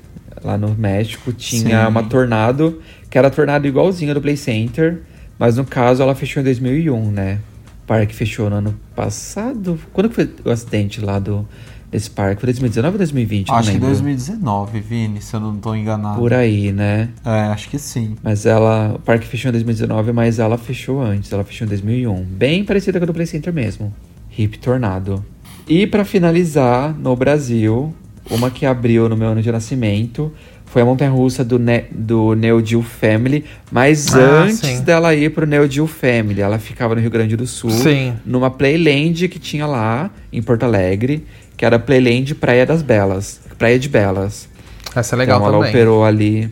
Lá 0.43 0.57
no 0.57 0.75
México, 0.75 1.31
tinha 1.31 1.83
Sim. 1.83 1.87
uma 1.87 2.03
Tornado, 2.03 2.81
que 3.09 3.17
era 3.17 3.29
Tornado 3.29 3.65
igualzinha 3.65 4.13
do 4.13 4.21
Play 4.21 4.35
Center, 4.35 5.01
mas 5.39 5.55
no 5.55 5.65
caso 5.65 6.03
ela 6.03 6.13
fechou 6.13 6.41
em 6.41 6.43
2001, 6.43 7.11
né? 7.11 7.39
O 7.83 7.87
parque 7.87 8.13
fechou 8.13 8.49
no 8.49 8.57
ano 8.57 8.79
passado. 8.95 9.79
Quando 9.93 10.09
que 10.09 10.15
foi 10.15 10.29
o 10.43 10.49
acidente 10.49 10.99
lá 10.99 11.17
do, 11.17 11.47
desse 11.89 12.09
parque? 12.09 12.41
Foi 12.41 12.47
2019 12.47 12.95
ou 12.95 12.97
2020? 12.97 13.47
Não 13.47 13.55
acho 13.55 13.67
que 13.69 13.73
lembro. 13.75 13.89
2019, 13.89 14.79
Vini, 14.81 15.21
se 15.21 15.33
eu 15.33 15.39
não 15.39 15.55
tô 15.57 15.73
enganado. 15.73 16.19
Por 16.19 16.33
aí, 16.33 16.73
né? 16.73 17.09
É, 17.25 17.29
acho 17.47 17.69
que 17.69 17.79
sim. 17.79 18.15
Mas 18.21 18.45
ela, 18.45 18.95
o 18.95 18.99
parque 18.99 19.25
fechou 19.25 19.49
em 19.49 19.53
2019, 19.53 20.11
mas 20.11 20.39
ela 20.39 20.57
fechou 20.57 21.01
antes, 21.01 21.31
ela 21.31 21.45
fechou 21.45 21.65
em 21.65 21.69
2001. 21.69 22.23
Bem 22.23 22.65
parecida 22.65 22.99
com 22.99 23.03
a 23.03 23.07
do 23.07 23.13
Play 23.13 23.25
Center 23.25 23.53
mesmo. 23.53 23.93
Hip 24.37 24.57
Tornado. 24.59 25.23
E 25.67 25.85
pra 25.87 26.05
finalizar, 26.05 26.93
no 26.97 27.15
Brasil, 27.15 27.93
uma 28.29 28.49
que 28.49 28.65
abriu 28.65 29.09
no 29.09 29.17
meu 29.17 29.29
ano 29.29 29.41
de 29.41 29.51
nascimento 29.51 30.31
foi 30.65 30.81
a 30.81 30.85
montanha 30.85 31.09
russa 31.11 31.43
do, 31.45 31.57
ne 31.57 31.85
do 31.91 32.33
Neo 32.35 32.63
Geo 32.65 32.81
Family, 32.83 33.45
mas 33.71 34.13
Ah, 34.13 34.43
antes 34.43 34.59
sim. 34.59 34.81
dela 34.81 35.15
ir 35.15 35.31
pro 35.33 35.45
Neo 35.47 35.69
Geo 35.69 35.87
Family, 35.87 36.41
ela 36.41 36.59
ficava 36.59 36.93
no 36.93 36.99
Rio 37.01 37.09
Grande 37.09 37.35
do 37.37 37.47
Sul, 37.47 37.71
Sim. 37.71 38.13
numa 38.25 38.51
Playland 38.51 39.27
que 39.29 39.39
tinha 39.39 39.65
lá 39.65 40.11
em 40.31 40.41
Porto 40.41 40.63
Alegre, 40.63 41.25
que 41.55 41.65
era 41.65 41.79
Playland 41.79 42.35
Praia 42.35 42.65
das 42.65 42.81
Belas, 42.81 43.39
Praia 43.57 43.79
de 43.79 43.87
Belas. 43.89 44.47
Essa 44.93 45.15
é 45.15 45.17
legal 45.17 45.37
então 45.39 45.47
ela 45.47 45.57
também. 45.57 45.69
operou 45.71 46.03
ali. 46.03 46.49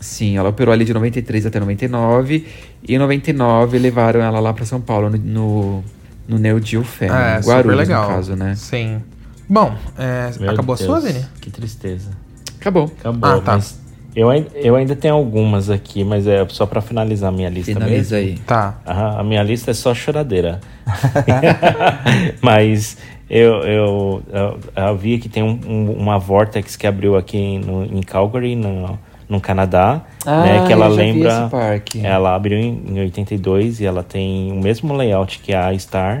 Sim, 0.00 0.36
ela 0.36 0.48
operou 0.48 0.72
ali 0.72 0.84
de 0.84 0.92
93 0.92 1.46
até 1.46 1.60
99. 1.60 2.44
E 2.88 2.94
em 2.94 2.98
99 2.98 3.78
levaram 3.78 4.20
ela 4.20 4.40
lá 4.40 4.52
pra 4.52 4.64
São 4.64 4.80
Paulo, 4.80 5.08
no, 5.08 5.16
no, 5.18 5.84
no 6.28 6.38
Neo 6.38 6.60
Geo 6.64 6.84
Family. 6.84 7.16
É, 7.16 7.38
Guarulhos, 7.40 7.46
super 7.62 7.74
legal. 7.76 8.02
no 8.08 8.14
caso, 8.16 8.36
né? 8.36 8.54
Sim. 8.54 9.02
Bom, 9.48 9.74
é, 9.98 10.30
acabou 10.48 10.76
Deus, 10.76 10.80
a 10.82 10.84
sua, 10.86 11.00
Vini? 11.00 11.24
Que 11.40 11.50
tristeza. 11.50 12.10
Acabou. 12.60 12.84
Acabou, 12.98 13.30
Ah, 13.30 13.40
tá. 13.40 13.52
mas 13.54 13.78
eu, 14.14 14.30
eu 14.54 14.76
ainda 14.76 14.94
tenho 14.96 15.14
algumas 15.14 15.68
aqui, 15.68 16.04
mas 16.04 16.26
é 16.26 16.46
só 16.48 16.64
pra 16.64 16.80
finalizar 16.80 17.28
a 17.28 17.32
minha 17.32 17.48
lista 17.50 17.72
Finaliza 17.72 18.16
mesmo. 18.16 18.30
aí. 18.30 18.38
Tá. 18.46 18.78
Aham, 18.86 19.20
a 19.20 19.24
minha 19.24 19.42
lista 19.42 19.70
é 19.70 19.74
só 19.74 19.94
choradeira. 19.94 20.60
Mas 22.40 22.96
eu, 23.28 23.54
eu, 23.62 24.22
eu, 24.32 24.58
eu 24.76 24.96
vi 24.96 25.18
que 25.18 25.28
tem 25.28 25.42
um- 25.42 25.58
um- 25.66 25.92
uma 25.92 26.18
Vortex 26.18 26.76
que 26.76 26.86
abriu 26.86 27.16
aqui 27.16 27.58
no, 27.58 27.84
em 27.84 28.00
Calgary, 28.02 28.54
no, 28.56 28.98
no 29.32 29.40
Canadá. 29.40 30.02
Ah, 30.24 30.42
né, 30.44 30.66
que 30.66 30.72
ela 30.72 30.86
lembra. 30.86 31.50
Ela 32.02 32.34
abriu 32.34 32.58
em, 32.58 32.82
em 32.86 33.00
82 33.00 33.80
e 33.80 33.86
ela 33.86 34.02
tem 34.02 34.52
o 34.52 34.60
mesmo 34.60 34.94
layout 34.94 35.40
que 35.40 35.52
a 35.52 35.76
Star, 35.76 36.20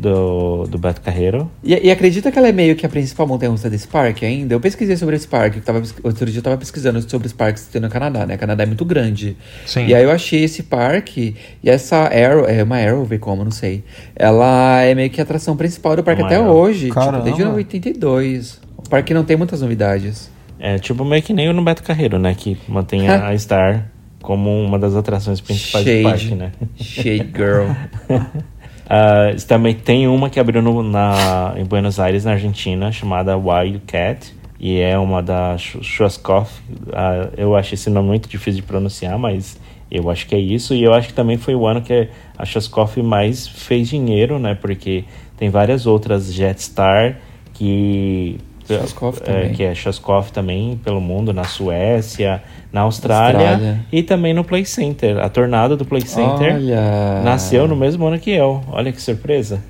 do, 0.00 0.64
do 0.66 0.78
Beto 0.78 1.00
Carreiro. 1.02 1.50
E, 1.62 1.74
e 1.74 1.90
acredita 1.90 2.32
que 2.32 2.38
ela 2.38 2.48
é 2.48 2.52
meio 2.52 2.74
que 2.74 2.86
a 2.86 2.88
principal 2.88 3.26
montanha-russa 3.26 3.68
desse 3.68 3.86
parque 3.86 4.24
ainda? 4.24 4.54
Eu 4.54 4.60
pesquisei 4.60 4.96
sobre 4.96 5.16
esse 5.16 5.28
parque, 5.28 5.58
eu 5.58 5.62
tava, 5.62 5.82
outro 6.02 6.24
dia 6.26 6.38
eu 6.38 6.42
tava 6.42 6.56
pesquisando 6.56 7.02
sobre 7.08 7.26
os 7.26 7.32
parques 7.32 7.64
que 7.64 7.72
tem 7.72 7.82
no 7.82 7.90
Canadá, 7.90 8.24
né? 8.24 8.36
O 8.36 8.38
Canadá 8.38 8.62
é 8.62 8.66
muito 8.66 8.84
grande. 8.84 9.36
Sim. 9.66 9.86
E 9.86 9.94
aí 9.94 10.02
eu 10.02 10.10
achei 10.10 10.42
esse 10.42 10.62
parque, 10.62 11.36
e 11.62 11.68
essa 11.68 11.96
Arrow, 12.04 12.46
é 12.46 12.62
uma 12.62 12.78
Arrow, 12.78 13.06
como, 13.20 13.44
não 13.44 13.50
sei. 13.50 13.84
Ela 14.16 14.82
é 14.82 14.94
meio 14.94 15.10
que 15.10 15.20
a 15.20 15.24
atração 15.24 15.54
principal 15.54 15.96
do 15.96 16.02
parque 16.02 16.22
Uma 16.22 16.28
até 16.28 16.36
Arrow. 16.36 16.56
hoje, 16.56 16.86
tipo, 16.86 16.94
Caramba. 16.94 17.24
desde 17.24 17.42
82. 17.42 18.60
O 18.78 18.88
parque 18.88 19.12
não 19.12 19.24
tem 19.24 19.36
muitas 19.36 19.60
novidades. 19.60 20.30
É 20.60 20.78
tipo 20.78 21.04
meio 21.04 21.22
que 21.22 21.32
nem 21.32 21.48
o 21.48 21.52
no 21.54 21.62
Beto 21.62 21.82
Carreiro, 21.82 22.18
né? 22.18 22.34
Que 22.36 22.56
mantém 22.68 23.08
a 23.08 23.34
Star 23.38 23.86
como 24.22 24.50
uma 24.62 24.78
das 24.78 24.94
atrações 24.94 25.40
principais 25.40 25.84
Shade. 25.86 26.02
do 26.02 26.08
parque, 26.08 26.34
né? 26.34 26.52
Shade 26.76 27.30
Girl. 27.34 27.70
Ah, 28.92 29.32
também 29.46 29.72
tem 29.72 30.08
uma 30.08 30.28
que 30.28 30.40
abriu 30.40 30.60
no- 30.60 30.82
na, 30.82 31.54
em 31.56 31.64
Buenos 31.64 32.00
Aires, 32.00 32.24
na 32.24 32.32
Argentina, 32.32 32.90
chamada 32.90 33.36
Wild 33.36 33.78
Cat. 33.86 34.34
E 34.58 34.80
é 34.80 34.98
uma 34.98 35.22
da 35.22 35.56
Sch- 35.56 35.78
Schwarzkopf. 35.80 36.60
Ah, 36.92 37.28
eu 37.36 37.54
acho 37.54 37.72
esse 37.74 37.88
nome 37.88 38.08
muito 38.08 38.28
difícil 38.28 38.60
de 38.60 38.66
pronunciar, 38.66 39.16
mas 39.16 39.60
eu 39.90 40.10
acho 40.10 40.26
que 40.26 40.34
é 40.34 40.40
isso. 40.40 40.74
E 40.74 40.82
eu 40.82 40.92
acho 40.92 41.06
que 41.06 41.14
também 41.14 41.36
foi 41.38 41.54
o 41.54 41.68
ano 41.68 41.80
que 41.82 42.08
a 42.36 42.44
Schwarzkopf 42.44 42.96
mais 43.00 43.46
fez 43.46 43.88
dinheiro, 43.88 44.40
né? 44.40 44.56
Porque 44.60 45.04
tem 45.36 45.50
várias 45.50 45.86
outras 45.86 46.34
Jetstar 46.34 47.16
que... 47.54 48.38
Schwarzkopf 48.76 49.20
é, 49.22 49.24
também. 49.24 49.52
que 49.52 49.62
é 49.62 49.74
Schwarzkopf 49.74 50.30
também 50.30 50.78
pelo 50.84 51.00
mundo, 51.00 51.32
na 51.32 51.44
Suécia, 51.44 52.42
na 52.72 52.82
Austrália, 52.82 53.50
Austrália. 53.50 53.80
e 53.92 54.02
também 54.02 54.32
no 54.34 54.44
Play 54.44 54.64
Center. 54.64 55.18
A 55.18 55.28
Tornado 55.28 55.76
do 55.76 55.84
Play 55.84 56.02
Center 56.02 56.54
Olha. 56.54 57.22
nasceu 57.24 57.66
no 57.68 57.74
mesmo 57.76 58.06
ano 58.06 58.18
que 58.18 58.30
eu. 58.30 58.62
Olha 58.70 58.92
que 58.92 59.00
surpresa. 59.02 59.60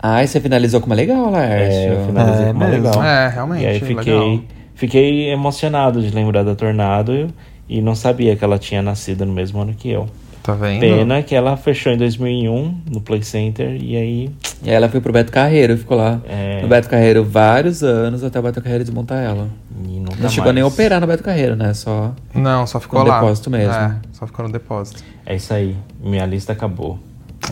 Ai, 0.00 0.26
você 0.28 0.40
finalizou 0.40 0.80
com 0.80 0.86
uma 0.86 0.94
legal, 0.94 1.30
Laércio. 1.30 1.80
É, 1.80 1.92
eu 1.94 2.06
finalizei 2.06 2.44
É 2.46 2.48
com 2.52 2.52
uma 2.58 2.68
mesmo. 2.68 2.84
legal. 2.88 3.02
É, 3.04 3.28
realmente, 3.28 3.62
E 3.62 3.66
aí 3.66 3.78
legal. 3.80 3.96
fiquei, 4.04 4.44
fiquei 4.74 5.30
emocionado 5.30 6.00
de 6.00 6.10
lembrar 6.14 6.42
da 6.44 6.54
Tornado 6.54 7.28
e 7.68 7.80
não 7.80 7.94
sabia 7.94 8.36
que 8.36 8.44
ela 8.44 8.58
tinha 8.58 8.80
nascido 8.82 9.24
no 9.26 9.32
mesmo 9.32 9.60
ano 9.60 9.74
que 9.76 9.90
eu. 9.90 10.06
Tá 10.46 10.52
vendo? 10.52 10.80
Pena 10.80 11.22
que 11.22 11.34
ela 11.34 11.56
fechou 11.56 11.92
em 11.92 11.96
2001 11.98 12.82
no 12.90 13.00
Play 13.00 13.22
Center 13.22 13.76
e 13.82 13.96
aí 13.96 14.30
E 14.62 14.70
aí 14.70 14.76
ela 14.76 14.88
foi 14.88 15.00
pro 15.00 15.12
Beto 15.12 15.32
Carreiro 15.32 15.72
e 15.72 15.76
ficou 15.76 15.96
lá 15.96 16.20
É. 16.24 16.62
no 16.62 16.68
Beto 16.68 16.88
Carreiro 16.88 17.24
vários 17.24 17.82
anos 17.82 18.22
até 18.22 18.38
o 18.38 18.42
Beto 18.42 18.62
Carreiro 18.62 18.84
desmontar 18.84 19.18
ela. 19.22 19.48
e 19.84 19.98
nunca 19.98 20.16
Não 20.22 20.28
chegou 20.30 20.52
nem 20.52 20.62
a 20.62 20.64
mais. 20.64 20.74
operar 20.74 21.00
no 21.00 21.06
Beto 21.06 21.22
Carreiro, 21.24 21.56
né? 21.56 21.74
Só. 21.74 22.12
Não, 22.34 22.66
só 22.66 22.78
ficou 22.78 23.00
No 23.00 23.06
lá. 23.08 23.20
depósito 23.20 23.50
mesmo. 23.50 23.72
É, 23.74 23.96
só 24.12 24.26
ficou 24.26 24.46
no 24.46 24.52
depósito. 24.52 25.02
É 25.26 25.34
isso 25.34 25.52
aí. 25.52 25.76
Minha 26.00 26.24
lista 26.26 26.52
acabou. 26.52 26.98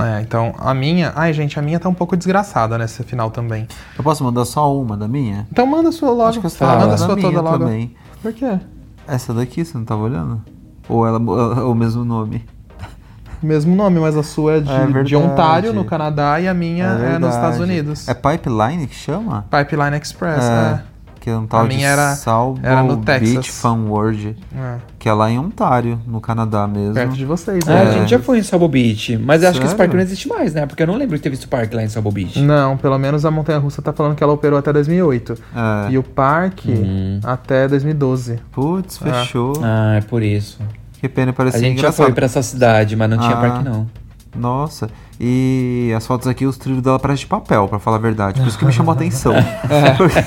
É, 0.00 0.20
então 0.20 0.54
a 0.58 0.72
minha. 0.72 1.12
Ai, 1.16 1.32
gente, 1.32 1.58
a 1.58 1.62
minha 1.62 1.78
tá 1.80 1.88
um 1.88 1.94
pouco 1.94 2.16
desgraçada 2.16 2.78
nesse 2.78 3.02
final 3.02 3.30
também. 3.30 3.66
Eu 3.98 4.02
posso 4.04 4.22
mandar 4.24 4.44
só 4.44 4.74
uma 4.74 4.96
da 4.96 5.06
minha? 5.08 5.46
Então 5.52 5.66
manda 5.66 5.88
a 5.88 5.92
sua 5.92 6.10
logo. 6.10 6.28
Acho 6.28 6.40
que 6.40 6.46
eu 6.46 6.50
fala. 6.50 6.80
manda 6.80 6.94
a 6.94 6.98
sua 6.98 7.16
toda 7.16 7.40
logo. 7.40 7.58
também. 7.58 7.92
Por 8.22 8.32
quê? 8.32 8.58
Essa 9.06 9.34
daqui, 9.34 9.64
você 9.64 9.76
não 9.76 9.84
tava 9.84 10.02
olhando? 10.02 10.40
Ou 10.88 11.06
ela 11.06 11.18
ou 11.20 11.72
o 11.72 11.74
mesmo 11.74 12.04
nome? 12.04 12.42
Mesmo 13.44 13.76
nome, 13.76 14.00
mas 14.00 14.16
a 14.16 14.22
sua 14.22 14.54
é 14.54 14.60
de, 14.60 14.70
É 14.72 15.02
de 15.02 15.14
Ontário, 15.16 15.72
no 15.72 15.84
Canadá, 15.84 16.40
e 16.40 16.48
a 16.48 16.54
minha 16.54 16.84
é, 16.84 16.92
nos 16.92 17.00
verdade. 17.00 17.34
Estados 17.34 17.60
Unidos. 17.60 18.08
É 18.08 18.14
Pipeline 18.14 18.86
que 18.86 18.94
chama? 18.94 19.44
Pipeline 19.50 19.96
Express, 19.98 20.42
é. 20.44 20.80
Que 21.20 21.30
é 21.30 21.36
um 21.38 21.46
tal 21.46 21.60
A 21.60 21.64
minha 21.64 21.78
de 21.78 21.84
era- 21.86 22.14
Salvo 22.16 22.60
era 22.62 22.82
no 22.82 22.96
Beach 22.98 23.24
Texas. 23.34 23.46
Fun 23.46 23.86
World, 23.88 24.36
É, 24.54 24.74
que 24.98 25.08
é 25.08 25.12
lá 25.14 25.30
em 25.30 25.38
Ontário, 25.38 25.98
no 26.06 26.20
Canadá 26.20 26.66
mesmo. 26.66 26.92
perto 26.92 27.14
de 27.14 27.24
vocês, 27.24 27.66
Ah, 27.66 27.72
né? 27.72 27.80
a 27.82 27.92
gente 27.92 28.10
já 28.10 28.18
foi 28.18 28.40
em 28.40 28.42
Sabo 28.42 28.68
Beach. 28.68 29.16
Mas 29.16 29.42
eu 29.42 29.48
acho 29.48 29.58
que 29.58 29.64
esse 29.64 29.74
parque 29.74 29.94
não 29.94 30.02
existe 30.02 30.28
mais, 30.28 30.52
né? 30.52 30.66
Porque 30.66 30.82
eu 30.82 30.86
não 30.86 30.96
lembro 30.96 31.16
de 31.16 31.22
ter 31.22 31.30
visto 31.30 31.48
parque 31.48 31.74
lá 31.74 31.82
em 31.82 31.88
Sabo 31.88 32.10
Beach. 32.12 32.38
Não, 32.42 32.76
pelo 32.76 32.98
menos 32.98 33.24
a 33.24 33.30
Montanha 33.30 33.58
Russa 33.58 33.80
tá 33.80 33.90
falando 33.90 34.14
que 34.14 34.22
ela 34.22 34.34
operou 34.34 34.58
até 34.58 34.70
2008. 34.70 35.34
É. 35.88 35.92
E 35.92 35.96
o 35.96 36.02
parque 36.02 36.70
Uhum. 36.70 37.20
até 37.24 37.68
2012. 37.68 38.38
Putz, 38.52 38.98
fechou. 38.98 39.54
Ah, 39.62 39.94
é 39.96 40.02
por 40.02 40.22
isso. 40.22 40.58
Que 41.04 41.08
pena, 41.10 41.32
A 41.32 41.34
parecia 41.34 41.60
gente 41.60 41.74
já 41.76 41.88
engraçado. 41.88 42.06
foi 42.06 42.14
pra 42.14 42.24
essa 42.24 42.42
cidade, 42.42 42.96
mas 42.96 43.10
não 43.10 43.18
tinha 43.18 43.32
Ah. 43.34 43.36
parque, 43.36 43.62
não. 43.62 43.86
Nossa, 44.34 44.88
e 45.20 45.92
as 45.96 46.04
fotos 46.06 46.26
aqui, 46.26 46.44
os 46.44 46.56
trilhos 46.56 46.82
dela 46.82 46.98
parecem 46.98 47.20
de 47.24 47.28
papel, 47.28 47.68
pra 47.68 47.78
falar 47.78 47.98
a 47.98 48.00
verdade. 48.00 48.40
Por 48.40 48.48
isso 48.48 48.58
que 48.58 48.64
me 48.64 48.72
chamou 48.72 48.90
a 48.92 48.96
atenção. 48.96 49.32
Porque 49.96 50.18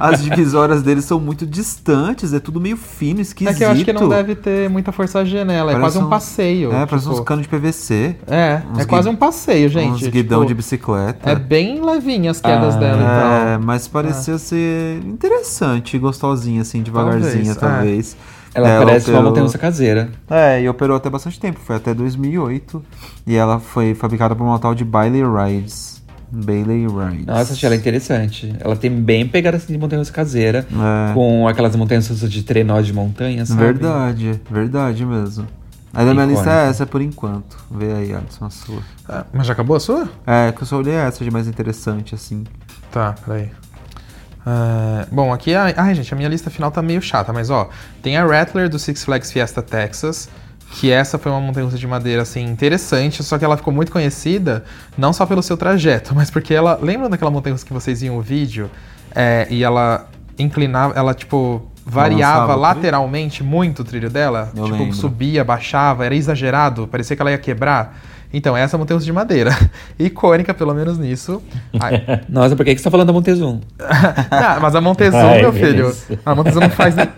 as 0.00 0.22
divisórias 0.24 0.82
deles 0.82 1.04
são 1.04 1.20
muito 1.20 1.46
distantes, 1.46 2.32
é 2.32 2.40
tudo 2.40 2.58
meio 2.60 2.76
fino, 2.76 3.20
esquisito. 3.20 3.54
É 3.54 3.56
que 3.58 3.62
eu 3.64 3.70
acho 3.70 3.84
que 3.84 3.92
não 3.92 4.08
deve 4.08 4.34
ter 4.34 4.68
muita 4.70 4.90
força 4.92 5.24
G 5.26 5.44
nela, 5.44 5.70
é 5.70 5.74
Parece 5.74 5.80
quase 5.80 5.98
um 5.98 6.02
uns- 6.06 6.10
passeio. 6.10 6.72
É, 6.72 6.86
parece 6.86 7.06
tipo, 7.06 7.20
uns 7.20 7.24
canos 7.24 7.42
de 7.42 7.48
PVC. 7.48 8.16
É, 8.26 8.62
é 8.78 8.84
quase 8.86 9.08
um 9.08 9.14
passeio, 9.14 9.68
gente. 9.68 10.04
uns 10.04 10.08
guidão 10.10 10.40
tipo, 10.40 10.48
de 10.48 10.54
bicicleta. 10.54 11.30
É 11.30 11.34
bem 11.36 11.80
levinha 11.84 12.30
as 12.32 12.40
quedas 12.40 12.74
Ah, 12.74 12.78
dela 12.78 13.02
e 13.02 13.54
É, 13.54 13.58
mas 13.58 13.86
parecia 13.86 14.36
ser 14.38 15.00
interessante, 15.04 15.96
gostosinha, 15.98 16.62
assim, 16.62 16.82
devagarzinha, 16.82 17.54
Talvez, 17.54 18.16
é. 18.30 18.33
Ela 18.54 18.68
É, 18.68 18.78
parece 18.78 19.10
uma 19.10 19.18
operou- 19.20 19.42
montanha 19.42 19.58
caseira. 19.58 20.08
É, 20.30 20.62
e 20.62 20.68
operou 20.68 20.96
até 20.96 21.10
bastante 21.10 21.40
tempo, 21.40 21.58
foi 21.60 21.76
até 21.76 21.92
2008. 21.92 22.82
E 23.26 23.34
ela 23.34 23.58
foi 23.58 23.94
fabricada 23.94 24.34
por 24.36 24.44
uma 24.44 24.58
tal 24.58 24.74
de 24.74 24.84
Bailey 24.84 25.22
Rides. 25.22 26.02
Bailey 26.30 26.86
Rides. 26.86 27.26
Nossa, 27.26 27.52
achei 27.52 27.66
ela 27.66 27.76
interessante. 27.76 28.54
Ela 28.60 28.76
tem 28.76 28.90
bem 28.90 29.26
pegada 29.26 29.56
assim 29.56 29.72
de 29.72 29.78
montanha 29.78 30.04
caseira. 30.06 30.66
É. 30.70 31.14
Com 31.14 31.46
aquelas 31.48 31.74
montanhas 31.76 32.08
russas 32.08 32.30
de 32.30 32.42
trenó 32.42 32.80
de 32.80 32.92
montanha, 32.92 33.44
sabe? 33.46 33.60
Verdade, 33.60 34.40
verdade 34.50 35.04
mesmo. 35.04 35.46
Aí 35.92 36.04
da 36.04 36.12
minha 36.12 36.26
lista 36.26 36.50
é 36.50 36.68
essa 36.68 36.84
por 36.84 37.00
enquanto. 37.00 37.56
Vê 37.70 37.92
aí, 37.92 38.12
Alisson, 38.12 38.46
a 38.46 38.50
sua. 38.50 38.82
É, 39.08 39.24
mas 39.32 39.46
já 39.46 39.52
acabou 39.52 39.76
a 39.76 39.80
sua? 39.80 40.08
É, 40.26 40.50
que 40.50 40.60
eu 40.62 40.66
só 40.66 40.76
olhei 40.78 40.94
essa 40.94 41.22
de 41.22 41.30
mais 41.30 41.46
interessante, 41.46 42.16
assim. 42.16 42.42
Tá, 42.90 43.14
peraí. 43.24 43.50
É, 44.46 45.06
bom, 45.10 45.32
aqui, 45.32 45.54
a- 45.54 45.72
ai 45.76 45.94
gente, 45.94 46.12
a 46.12 46.16
minha 46.16 46.28
lista 46.28 46.50
final 46.50 46.70
tá 46.70 46.82
meio 46.82 47.00
chata, 47.00 47.32
mas 47.32 47.50
ó, 47.50 47.68
tem 48.02 48.16
a 48.16 48.24
Rattler 48.26 48.68
do 48.68 48.78
Six 48.78 49.04
Flags 49.04 49.32
Fiesta 49.32 49.62
Texas, 49.62 50.28
que 50.72 50.90
essa 50.90 51.18
foi 51.18 51.30
uma 51.32 51.40
montanha 51.40 51.68
de 51.68 51.86
madeira 51.86 52.22
assim 52.22 52.44
interessante, 52.44 53.22
só 53.22 53.38
que 53.38 53.44
ela 53.44 53.56
ficou 53.56 53.72
muito 53.72 53.90
conhecida 53.92 54.64
não 54.98 55.12
só 55.12 55.24
pelo 55.24 55.42
seu 55.42 55.56
trajeto, 55.56 56.12
mas 56.16 56.30
porque 56.30 56.52
ela, 56.52 56.78
lembram 56.82 57.08
daquela 57.08 57.30
montanha 57.30 57.56
que 57.56 57.72
vocês 57.72 58.00
viam 58.00 58.16
o 58.16 58.20
vídeo 58.22 58.70
É, 59.16 59.46
e 59.48 59.62
ela 59.62 60.08
inclinava, 60.38 60.92
ela 60.98 61.14
tipo 61.14 61.70
variava 61.86 62.54
lateralmente 62.56 63.44
muito 63.44 63.80
o 63.82 63.84
trilho 63.84 64.10
dela, 64.10 64.50
Eu 64.56 64.64
tipo 64.64 64.76
lembro. 64.78 64.94
subia, 64.96 65.44
baixava, 65.44 66.04
era 66.04 66.14
exagerado, 66.16 66.88
parecia 66.88 67.14
que 67.14 67.22
ela 67.22 67.30
ia 67.30 67.38
quebrar. 67.38 67.96
Então, 68.34 68.56
essa 68.56 68.76
é 68.76 68.80
a 68.80 68.82
russa 68.82 69.04
de 69.04 69.12
madeira, 69.12 69.50
icônica 69.96 70.52
pelo 70.52 70.74
menos 70.74 70.98
nisso. 70.98 71.40
Ai, 71.78 72.04
Nossa, 72.28 72.56
por 72.56 72.64
que, 72.64 72.74
que 72.74 72.80
você 72.80 72.84
tá 72.84 72.90
falando 72.90 73.06
da 73.06 73.12
Montezum? 73.12 73.60
ah, 73.78 74.58
mas 74.60 74.74
a 74.74 74.80
Montezum, 74.80 75.16
Ai, 75.16 75.40
meu 75.40 75.52
filho, 75.52 75.94
a 76.26 76.34
Montezum 76.34 76.60
não 76.60 76.70
faz 76.70 76.96
nem... 76.96 77.08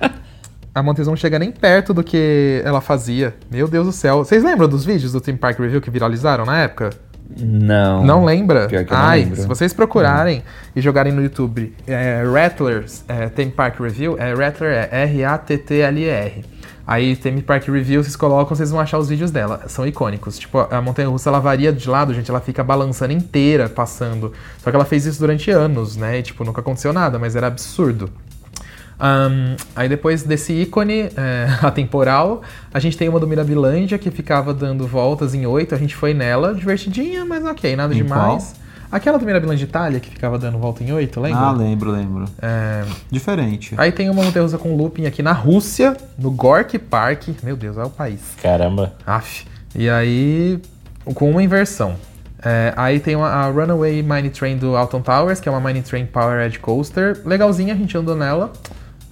A 0.75 0.83
Montezum 0.83 1.13
não 1.13 1.17
chega 1.17 1.39
nem 1.39 1.51
perto 1.51 1.95
do 1.95 2.05
que 2.05 2.61
ela 2.63 2.83
fazia. 2.83 3.35
Meu 3.51 3.67
Deus 3.67 3.87
do 3.87 3.93
céu. 3.93 4.19
Vocês 4.19 4.45
lembram 4.45 4.69
dos 4.69 4.85
vídeos 4.85 5.11
do 5.11 5.23
Team 5.23 5.39
Park 5.39 5.59
Review 5.59 5.81
que 5.81 5.91
viralizaram 5.91 6.45
na 6.45 6.59
época? 6.59 6.91
Não. 7.35 8.05
Não 8.05 8.25
lembra? 8.27 8.69
Pior 8.69 8.85
que 8.85 8.93
eu 8.93 8.97
não 8.97 9.05
Ai, 9.05 9.21
lembro. 9.21 9.37
se 9.37 9.47
vocês 9.47 9.73
procurarem 9.73 10.43
e 10.75 10.81
jogarem 10.83 11.15
no 11.15 11.23
YouTube 11.23 11.75
é, 11.87 12.23
Rattlers 12.31 13.05
é, 13.09 13.31
Theme 13.31 13.53
Park 13.53 13.81
Review, 13.81 14.17
é 14.19 14.35
Rattler 14.35 14.89
é 14.91 15.05
R-A-T-T-L-E-R. 15.05 16.45
Aí 16.87 17.17
Theme 17.17 17.43
Park 17.43 17.67
Review, 17.67 18.03
vocês 18.03 18.15
colocam, 18.15 18.55
vocês 18.55 18.71
vão 18.71 18.79
achar 18.79 18.99
os 18.99 19.09
vídeos 19.09 19.33
dela. 19.33 19.63
São 19.67 19.87
icônicos. 19.87 20.39
Tipo, 20.39 20.59
a 20.71 20.81
montanha 20.81 21.09
russa 21.09 21.29
ela 21.29 21.41
varia 21.41 21.73
de 21.73 21.89
lado, 21.89 22.15
gente, 22.15 22.31
ela 22.31 22.41
fica 22.41 22.63
balançando 22.63 23.13
inteira, 23.13 23.69
passando. 23.69 24.33
Só 24.63 24.71
que 24.71 24.77
ela 24.77 24.85
fez 24.85 25.05
isso 25.05 25.19
durante 25.19 25.51
anos, 25.51 25.97
né? 25.97 26.21
E, 26.21 26.23
tipo, 26.23 26.45
nunca 26.45 26.61
aconteceu 26.61 26.93
nada, 26.93 27.19
mas 27.19 27.35
era 27.35 27.49
absurdo. 27.49 28.09
Ahn, 28.99 29.57
aí 29.75 29.89
depois 29.89 30.23
desse 30.23 30.53
ícone 30.53 31.11
é, 31.17 31.49
atemporal, 31.61 32.43
a 32.73 32.79
gente 32.79 32.97
tem 32.97 33.09
uma 33.09 33.21
do 33.21 33.27
Mirabilândia 33.27 33.99
que 33.99 34.11
ficava 34.11 34.55
dando 34.55 34.87
voltas 34.87 35.35
em 35.35 35.45
oito. 35.45 35.75
A 35.75 35.79
gente 35.79 35.95
foi 35.97 36.15
nela, 36.15 36.55
divertidinha, 36.55 37.25
mas 37.25 37.45
ok, 37.45 37.75
nada 37.75 37.93
Em 37.93 37.99
demais. 37.99 38.55
Aquela 38.91 39.19
do 39.19 39.27
Mirabilândia 39.27 39.65
Itália 39.65 40.01
que 40.01 40.11
ficava 40.11 40.39
dando 40.39 40.59
volta 40.59 40.83
em 40.83 40.93
oito, 40.93 41.21
lembra? 41.21 41.41
Ah, 41.41 41.53
lembro, 41.53 41.91
lembro. 41.91 42.25
É, 42.41 42.85
Diferente. 43.11 43.75
Aí 43.77 43.91
tem 43.93 44.09
uma 44.09 44.23
montanha 44.23 44.43
russa 44.45 44.59
com 44.59 44.77
looping 44.77 45.07
aqui 45.07 45.23
na 45.23 45.33
Rússia, 45.33 45.97
no 46.19 46.31
Gorky 46.31 46.79
Park. 46.79 47.29
Meu 47.43 47.57
Deus, 47.57 47.77
é 47.77 47.85
o 47.85 47.91
país. 47.91 48.21
Caramba. 48.43 48.93
Aff. 49.07 49.45
E 49.75 49.91
aí, 49.91 50.61
com 51.15 51.31
uma 51.31 51.43
inversão. 51.43 51.97
É, 52.43 52.73
aí 52.77 53.01
tem 53.01 53.17
uma, 53.17 53.29
a 53.29 53.51
Runaway 53.51 54.03
Mine 54.03 54.31
Train 54.31 54.57
do 54.57 54.77
Alton 54.77 55.01
Towers, 55.01 55.41
que 55.41 55.49
é 55.49 55.53
uma 55.53 55.61
Mine 55.61 55.83
Train 55.83 56.07
Power 56.07 56.47
Edge 56.47 56.59
Coaster. 56.59 57.21
Legalzinha, 57.25 57.75
a 57.75 57.77
gente 57.77 57.97
andou 57.97 58.15
nela. 58.15 58.53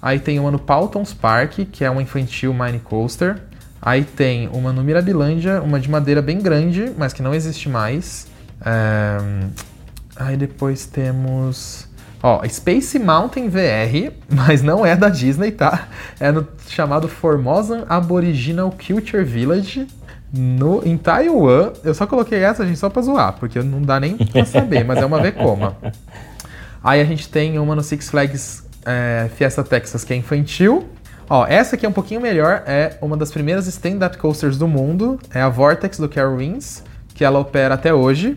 Aí 0.01 0.19
tem 0.19 0.39
uma 0.39 0.51
no 0.51 0.59
Paultons 0.59 1.15
Park, 1.15 1.61
que 1.73 1.85
é 1.85 1.91
uma 1.91 2.03
infantil 2.03 2.55
Mine 2.55 2.79
Coaster. 2.79 3.39
Aí 3.81 4.05
tem 4.05 4.49
uma 4.53 4.73
no 4.73 4.83
Mirabilândia, 4.83 5.61
uma 5.63 5.81
de 5.81 5.91
madeira 5.91 6.23
bem 6.23 6.39
grande, 6.39 6.93
mas 6.97 7.13
que 7.13 7.23
não 7.23 7.35
existe 7.35 7.69
mais. 7.69 8.27
É, 8.65 9.19
Aí 10.17 10.37
depois 10.37 10.87
temos. 10.87 11.89
Ó, 12.23 12.43
Space 12.49 12.99
Mountain 12.99 13.49
VR, 13.49 14.13
mas 14.31 14.63
não 14.63 14.87
é 14.87 14.97
da 14.97 15.09
Disney, 15.09 15.51
tá? 15.51 15.89
É 16.19 16.33
no 16.33 16.47
chamado 16.69 17.09
Formosan 17.09 17.85
Aboriginal 17.89 18.71
Culture 18.71 19.25
Village. 19.25 19.87
No, 20.37 20.83
em 20.85 20.97
Taiwan, 20.97 21.73
eu 21.85 21.95
só 21.95 22.09
coloquei 22.09 22.41
essa, 22.41 22.67
gente, 22.67 22.79
só 22.79 22.91
pra 22.91 23.03
zoar, 23.03 23.35
porque 23.35 23.63
não 23.63 23.81
dá 23.81 24.01
nem 24.01 24.17
pra 24.17 24.45
saber, 24.45 24.85
mas 24.85 24.99
é 24.99 25.07
uma 25.07 25.23
Vekoma. 25.23 25.77
Aí 26.83 27.01
a 27.01 27.05
gente 27.05 27.29
tem 27.29 27.57
uma 27.57 27.77
no 27.77 27.83
Six 27.85 28.11
Flags 28.11 28.65
é, 28.85 29.31
Fiesta 29.37 29.63
Texas, 29.63 30.03
que 30.03 30.13
é 30.13 30.17
infantil. 30.17 30.89
Ó, 31.31 31.47
essa 31.47 31.77
aqui 31.77 31.87
é 31.87 31.89
um 31.89 31.93
pouquinho 31.93 32.21
melhor, 32.21 32.65
é 32.67 32.99
uma 33.01 33.17
das 33.17 33.31
primeiras 33.31 33.69
stand-up 33.69 34.19
coasters 34.19 34.59
do 34.59 34.67
mundo. 34.67 35.21
É 35.33 35.41
a 35.41 35.49
Vortex 35.49 35.99
do 35.99 36.09
Carol 36.09 36.39
que 37.15 37.25
ela 37.25 37.39
opera 37.39 37.75
até 37.75 37.95
hoje. 37.95 38.37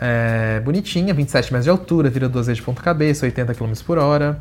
É 0.00 0.60
bonitinha, 0.60 1.12
27 1.12 1.52
metros 1.52 1.64
de 1.64 1.70
altura, 1.70 2.08
vira 2.08 2.26
duas 2.26 2.46
vezes 2.46 2.58
de 2.58 2.64
ponta 2.64 2.80
cabeça, 2.80 3.26
80 3.26 3.54
km 3.54 3.72
por 3.84 3.98
hora. 3.98 4.40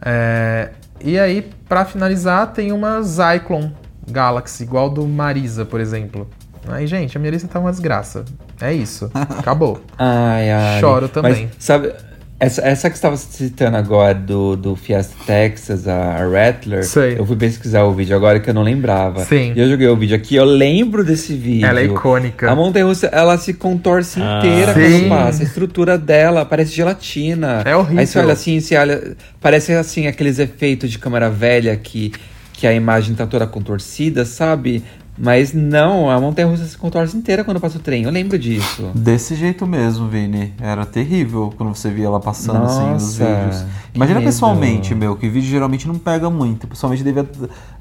É, 0.00 0.70
e 1.04 1.18
aí, 1.18 1.50
pra 1.68 1.84
finalizar, 1.84 2.52
tem 2.52 2.72
uma 2.72 3.02
Zyklon 3.02 3.70
Galaxy, 4.10 4.62
igual 4.62 4.88
do 4.88 5.06
Marisa, 5.06 5.66
por 5.66 5.80
exemplo. 5.80 6.28
Aí, 6.68 6.86
gente, 6.86 7.16
a 7.16 7.20
minha 7.20 7.30
lista 7.30 7.46
tá 7.46 7.60
uma 7.60 7.70
desgraça. 7.70 8.24
É 8.60 8.72
isso. 8.72 9.10
Acabou. 9.14 9.80
Ai, 9.98 10.50
ai. 10.50 10.80
Choro 10.80 11.08
também. 11.08 11.50
Mas, 11.52 11.64
sabe, 11.64 11.92
essa, 12.38 12.60
essa 12.60 12.90
que 12.90 12.96
você 12.96 12.98
estava 12.98 13.16
citando 13.16 13.76
agora 13.78 14.14
do, 14.14 14.56
do 14.56 14.76
Fiesta 14.76 15.14
Texas, 15.26 15.88
a, 15.88 16.16
a 16.16 16.28
Rattler, 16.28 16.84
Sei. 16.84 17.18
eu 17.18 17.24
fui 17.24 17.34
pesquisar 17.36 17.84
o 17.84 17.94
vídeo 17.94 18.14
agora 18.14 18.38
que 18.38 18.50
eu 18.50 18.52
não 18.54 18.62
lembrava. 18.62 19.24
Sim. 19.24 19.54
E 19.56 19.60
eu 19.60 19.66
joguei 19.68 19.88
o 19.88 19.96
vídeo 19.96 20.14
aqui, 20.14 20.36
eu 20.36 20.44
lembro 20.44 21.02
desse 21.02 21.34
vídeo. 21.34 21.66
Ela 21.66 21.80
é 21.80 21.84
icônica. 21.86 22.50
A 22.50 22.54
montanha 22.54 22.84
russa, 22.84 23.06
ela 23.06 23.38
se 23.38 23.54
contorce 23.54 24.20
Ah. 24.20 24.38
inteira 24.38 24.74
Sim. 24.74 24.80
quando 24.80 25.08
passa. 25.08 25.42
A 25.42 25.46
estrutura 25.46 25.96
dela 25.96 26.44
parece 26.44 26.72
gelatina. 26.72 27.62
É 27.64 27.74
horrível. 27.74 28.00
Aí 28.00 28.06
você 28.06 28.18
olha 28.18 28.32
assim, 28.34 28.60
você 28.60 28.76
olha, 28.76 29.16
parece 29.40 29.72
assim 29.72 30.06
aqueles 30.06 30.38
efeitos 30.38 30.90
de 30.90 30.98
câmera 30.98 31.30
velha 31.30 31.74
que, 31.74 32.12
que 32.52 32.66
a 32.66 32.72
imagem 32.74 33.14
tá 33.14 33.26
toda 33.26 33.46
contorcida, 33.46 34.26
sabe? 34.26 34.84
Mas 35.18 35.52
não, 35.52 36.10
a 36.10 36.20
montanha 36.20 36.46
russa 36.46 36.64
se 36.64 36.76
contorce 36.76 37.16
inteira 37.16 37.42
quando 37.42 37.60
passa 37.60 37.78
o 37.78 37.80
trem. 37.80 38.04
Eu 38.04 38.10
lembro 38.10 38.38
disso. 38.38 38.90
Desse 38.94 39.34
jeito 39.34 39.66
mesmo, 39.66 40.08
Vini. 40.08 40.52
Era 40.60 40.84
terrível 40.84 41.52
quando 41.56 41.74
você 41.74 41.90
via 41.90 42.06
ela 42.06 42.20
passando 42.20 42.64
assim 42.64 42.90
nos 42.92 43.18
Nossa, 43.18 43.24
vídeos. 43.24 43.64
Imagina 43.94 44.20
medo. 44.20 44.28
pessoalmente, 44.28 44.94
meu, 44.94 45.16
que 45.16 45.28
vídeo 45.28 45.48
geralmente 45.48 45.88
não 45.88 45.98
pega 45.98 46.28
muito. 46.28 46.66
Pessoalmente 46.66 47.02
devia. 47.02 47.26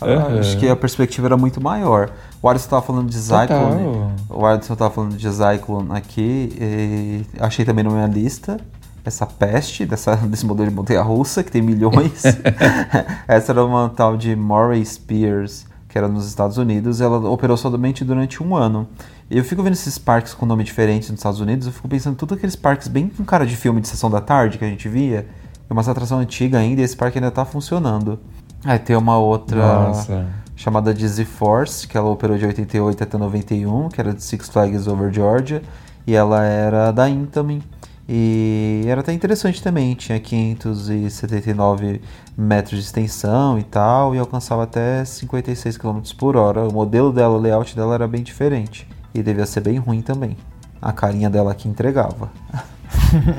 Aham. 0.01 0.39
Acho 0.39 0.57
que 0.57 0.67
a 0.69 0.75
perspectiva 0.75 1.27
era 1.27 1.37
muito 1.37 1.61
maior. 1.61 2.09
O 2.41 2.47
Alisson 2.49 2.69
tava 2.69 2.81
falando 2.81 3.09
de 3.09 3.17
Zyklon. 3.17 3.47
Total. 3.47 4.11
O 4.29 4.45
Alisson 4.45 4.75
tava 4.75 4.93
falando 4.93 5.17
de 5.17 5.29
Zyklon 5.29 5.87
aqui. 5.89 7.25
achei 7.39 7.65
também 7.65 7.83
na 7.83 7.89
minha 7.89 8.07
lista. 8.07 8.57
Essa 9.03 9.25
peste 9.25 9.85
dessa, 9.85 10.15
desse 10.25 10.45
modelo 10.45 10.69
de 10.69 10.75
montanha 10.75 11.01
russa, 11.01 11.43
que 11.43 11.51
tem 11.51 11.61
milhões. 11.61 12.23
Essa 13.27 13.51
era 13.51 13.63
uma 13.63 13.89
tal 13.89 14.17
de 14.17 14.35
Moray 14.35 14.83
Spears, 14.83 15.65
que 15.95 15.99
era 15.99 16.09
nos 16.09 16.27
Estados 16.27 16.57
Unidos. 16.57 16.99
Ela 16.99 17.17
operou 17.29 17.55
somente 17.55 18.03
durante 18.03 18.43
um 18.43 18.53
ano. 18.53 18.85
E 19.31 19.37
eu 19.37 19.45
fico 19.45 19.63
vendo 19.63 19.71
esses 19.71 19.97
parques 19.97 20.33
com 20.33 20.45
nome 20.45 20.61
diferentes 20.61 21.09
nos 21.09 21.19
Estados 21.19 21.39
Unidos, 21.39 21.67
eu 21.67 21.71
fico 21.71 21.87
pensando 21.87 22.15
em 22.15 22.17
todos 22.17 22.35
aqueles 22.35 22.53
parques 22.57 22.89
bem 22.89 23.07
com 23.07 23.23
cara 23.23 23.45
de 23.45 23.55
filme 23.55 23.79
de 23.79 23.87
sessão 23.87 24.11
da 24.11 24.19
tarde 24.19 24.57
que 24.57 24.65
a 24.65 24.67
gente 24.67 24.89
via. 24.89 25.25
É 25.69 25.73
uma 25.73 25.81
atração 25.81 26.19
antiga 26.19 26.57
ainda 26.57 26.81
e 26.81 26.83
esse 26.83 26.97
parque 26.97 27.17
ainda 27.17 27.31
tá 27.31 27.45
funcionando. 27.45 28.19
Aí 28.65 28.77
tem 28.77 28.93
uma 28.93 29.17
outra 29.17 29.61
Nossa. 29.87 30.25
chamada 30.53 30.93
de 30.93 31.07
Z-Force, 31.07 31.87
que 31.87 31.97
ela 31.97 32.09
operou 32.09 32.37
de 32.37 32.45
88 32.45 33.01
até 33.01 33.17
91, 33.17 33.87
que 33.87 34.01
era 34.01 34.13
de 34.13 34.21
Six 34.21 34.49
Flags 34.49 34.87
Over 34.87 35.13
Georgia, 35.13 35.61
e 36.05 36.13
ela 36.13 36.43
era 36.43 36.91
da 36.91 37.09
Intamin. 37.09 37.63
E 38.07 38.83
era 38.87 39.01
até 39.01 39.11
interessante 39.11 39.63
também, 39.63 39.95
tinha 39.95 40.19
579 40.19 42.01
metros 42.37 42.79
de 42.79 42.85
extensão 42.85 43.57
e 43.57 43.63
tal, 43.63 44.13
e 44.13 44.19
alcançava 44.19 44.63
até 44.63 45.03
56 45.03 45.77
km 45.77 46.01
por 46.17 46.37
hora. 46.37 46.67
O 46.67 46.71
modelo 46.71 47.11
dela, 47.11 47.35
o 47.35 47.39
layout 47.39 47.75
dela 47.75 47.95
era 47.95 48.07
bem 48.07 48.21
diferente, 48.21 48.87
e 49.13 49.23
devia 49.23 49.45
ser 49.45 49.61
bem 49.61 49.77
ruim 49.77 50.01
também. 50.01 50.37
A 50.79 50.91
carinha 50.91 51.31
dela 51.31 51.55
que 51.55 51.67
entregava. 51.67 52.29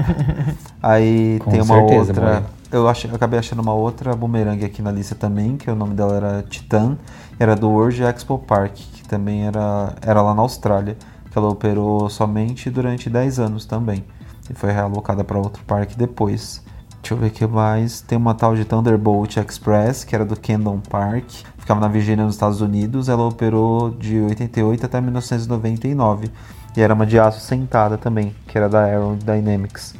Aí 0.83 1.39
Com 1.45 1.51
tem 1.51 1.61
uma 1.61 1.77
certeza, 1.77 2.09
outra. 2.11 2.25
Moira. 2.25 2.47
Eu, 2.73 2.83
eu 2.83 3.14
acabei 3.14 3.39
achando 3.39 3.62
uma 3.62 3.73
outra 3.73 4.17
bumerangue 4.17 4.64
aqui 4.64 4.83
na 4.83 4.91
lista 4.91 5.14
também, 5.14 5.57
que 5.57 5.71
o 5.71 5.77
nome 5.77 5.95
dela 5.95 6.17
era 6.17 6.43
Titan, 6.43 6.99
era 7.39 7.55
do 7.55 7.71
World 7.71 8.03
Expo 8.03 8.37
Park, 8.39 8.75
que 8.75 9.07
também 9.07 9.47
era, 9.47 9.95
era 10.03 10.21
lá 10.21 10.35
na 10.35 10.43
Austrália, 10.43 10.97
que 11.31 11.39
ela 11.39 11.49
operou 11.49 12.11
somente 12.11 12.69
durante 12.69 13.09
10 13.09 13.39
anos 13.39 13.64
também. 13.64 14.05
E 14.51 14.55
foi 14.55 14.72
realocada 14.72 15.24
para 15.24 15.38
outro 15.38 15.62
parque 15.64 15.97
depois. 15.97 16.62
Deixa 17.01 17.14
eu 17.14 17.18
ver 17.18 17.28
o 17.28 17.30
que 17.30 17.47
mais. 17.47 18.01
Tem 18.01 18.18
uma 18.18 18.34
tal 18.34 18.57
de 18.57 18.64
Thunderbolt 18.64 19.36
Express, 19.36 20.03
que 20.03 20.14
era 20.14 20.24
do 20.24 20.34
Camden 20.34 20.80
Park, 20.90 21.24
ficava 21.59 21.80
na 21.80 21.88
Virgínia, 21.88 22.24
nos 22.24 22.34
Estados 22.34 22.61
Unidos. 22.61 23.09
Ela 23.09 23.24
operou 23.24 23.90
de 23.90 24.20
88 24.20 24.86
até 24.86 25.01
1999. 25.01 26.30
E 26.76 26.80
era 26.80 26.92
uma 26.92 27.07
de 27.07 27.18
aço 27.18 27.40
sentada 27.40 27.97
também, 27.97 28.34
que 28.47 28.59
era 28.59 28.68
da 28.68 28.82
Aerodynamics. 28.84 29.94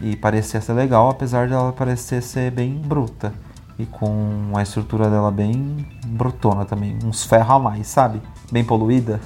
E 0.00 0.16
parecia 0.16 0.60
ser 0.60 0.72
legal, 0.72 1.08
apesar 1.08 1.48
dela 1.48 1.72
parecer 1.72 2.22
ser 2.22 2.50
bem 2.50 2.74
bruta. 2.74 3.32
E 3.78 3.86
com 3.86 4.52
a 4.54 4.62
estrutura 4.62 5.08
dela 5.08 5.30
bem 5.30 5.86
brutona 6.04 6.64
também. 6.64 6.98
Uns 7.04 7.24
ferros 7.24 7.50
a 7.50 7.58
mais, 7.58 7.86
sabe? 7.86 8.20
Bem 8.52 8.64
poluída. 8.64 9.20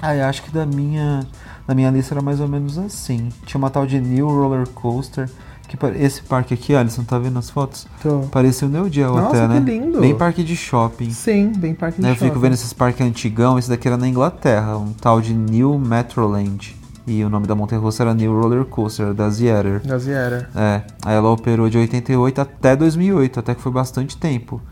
Ah, 0.00 0.14
eu 0.14 0.26
acho 0.26 0.42
que 0.42 0.50
da 0.50 0.64
minha, 0.64 1.26
da 1.68 1.74
minha 1.74 1.90
lista 1.90 2.14
era 2.14 2.22
mais 2.22 2.40
ou 2.40 2.48
menos 2.48 2.78
assim. 2.78 3.28
Tinha 3.44 3.58
uma 3.58 3.68
tal 3.68 3.86
de 3.86 4.00
New 4.00 4.26
Roller 4.26 4.66
Coaster. 4.70 5.28
Que 5.68 5.76
esse 6.02 6.22
parque 6.22 6.54
aqui, 6.54 6.74
Alisson, 6.74 7.04
tá 7.04 7.18
vendo 7.18 7.38
as 7.38 7.50
fotos? 7.50 7.86
Tô. 8.02 8.20
Parecia 8.32 8.66
o 8.66 8.70
Neo 8.70 8.90
Geo 8.90 9.14
Nossa, 9.14 9.44
até, 9.44 9.48
né? 9.48 9.60
que 9.60 9.70
lindo. 9.70 10.00
Bem 10.00 10.16
parque 10.16 10.42
de 10.42 10.56
shopping. 10.56 11.10
Sim, 11.10 11.52
bem 11.54 11.74
parque 11.74 11.98
de 11.98 12.02
Né, 12.04 12.10
eu 12.12 12.14
fico 12.14 12.28
shopping. 12.28 12.40
vendo 12.40 12.54
esses 12.54 12.72
parques 12.72 13.06
antigão, 13.06 13.58
esse 13.58 13.68
daqui 13.68 13.86
era 13.86 13.98
na 13.98 14.08
Inglaterra, 14.08 14.78
um 14.78 14.94
tal 14.94 15.20
de 15.20 15.34
New 15.34 15.78
Metroland. 15.78 16.74
E 17.06 17.22
o 17.22 17.28
nome 17.28 17.46
da 17.46 17.54
montanha 17.54 17.82
russa 17.82 18.02
era 18.02 18.14
New 18.14 18.32
Roller 18.40 18.64
Coaster, 18.64 19.12
da 19.12 19.28
Zierer. 19.28 19.80
Da 19.86 19.98
Ziera. 19.98 20.48
É, 20.56 20.82
aí 21.04 21.14
ela 21.14 21.28
operou 21.28 21.68
de 21.68 21.76
88 21.76 22.40
até 22.40 22.74
2008, 22.74 23.40
até 23.40 23.54
que 23.54 23.60
foi 23.60 23.72
bastante 23.72 24.16
tempo. 24.16 24.62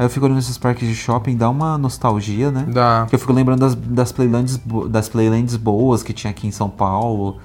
Aí 0.00 0.06
eu 0.06 0.08
fico 0.08 0.24
olhando 0.24 0.38
esses 0.38 0.56
parques 0.56 0.88
de 0.88 0.94
shopping, 0.94 1.36
dá 1.36 1.50
uma 1.50 1.76
nostalgia, 1.76 2.50
né? 2.50 2.64
Dá. 2.72 3.00
Porque 3.02 3.16
eu 3.16 3.18
fico 3.18 3.34
lembrando 3.34 3.60
das, 3.60 3.74
das, 3.74 4.10
playlands, 4.10 4.58
das 4.88 5.10
playlands 5.10 5.56
boas 5.56 6.02
que 6.02 6.14
tinha 6.14 6.30
aqui 6.30 6.46
em 6.46 6.50
São 6.50 6.70
Paulo. 6.70 7.36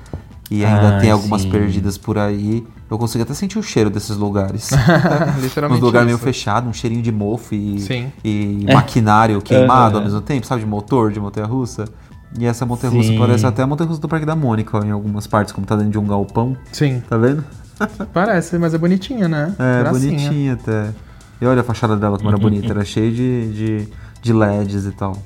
E 0.49 0.63
ainda 0.63 0.95
Ah, 0.95 0.99
tem 1.01 1.11
algumas 1.11 1.41
sim. 1.41 1.49
perdidas 1.49 1.97
por 1.97 2.17
aí. 2.17 2.65
Eu 2.89 2.97
consigo 2.97 3.23
até 3.25 3.33
sentir 3.33 3.59
o 3.59 3.63
cheiro 3.63 3.89
desses 3.89 4.15
lugares. 4.15 4.69
Literalmente 5.41 5.81
lugares 5.83 6.05
meio 6.05 6.15
isso. 6.15 6.23
fechados, 6.23 6.69
um 6.69 6.71
cheirinho 6.71 7.01
de 7.01 7.11
mofo 7.11 7.53
e, 7.53 7.77
Sim. 7.81 8.09
e 8.23 8.65
maquinário 8.73 9.41
queimado 9.41 9.97
ao 9.97 10.03
mesmo 10.05 10.21
tempo, 10.21 10.47
sabe? 10.47 10.61
De 10.61 10.67
motor, 10.67 11.11
de 11.11 11.19
montanha 11.19 11.45
russa. 11.47 11.83
E 12.39 12.45
essa 12.45 12.65
montanha 12.65 12.93
russa 12.93 13.09
Sim. 13.09 13.19
parece 13.19 13.45
até 13.45 13.63
a 13.63 13.67
montanha 13.67 13.89
russa 13.89 13.99
do 13.99 14.07
Parque 14.07 14.25
da 14.25 14.33
Mônica, 14.35 14.77
em 14.85 14.91
algumas 14.91 15.27
partes, 15.27 15.51
como 15.51 15.67
tá 15.67 15.75
dentro 15.75 15.91
de 15.91 15.97
um 15.99 16.07
galpão. 16.07 16.55
Sim, 16.71 17.03
Tá 17.09 17.17
vendo? 17.17 17.43
parece, 18.13 18.57
mas 18.57 18.73
é 18.73 18.77
bonitinha, 18.77 19.27
né? 19.27 19.53
É, 19.59 19.79
Gracinha. 19.81 20.11
bonitinha 20.17 20.53
até. 20.53 20.89
E 21.41 21.45
olha 21.45 21.61
a 21.61 21.63
fachada 21.63 21.95
dela 21.95 22.17
como 22.17 22.29
era 22.29 22.37
bonita, 22.37 22.71
era 22.71 22.85
cheia 22.85 23.11
de, 23.11 23.51
de, 23.53 23.87
de 24.21 24.33
LEDs 24.33 24.85
e 24.85 24.91
tal. 24.91 25.17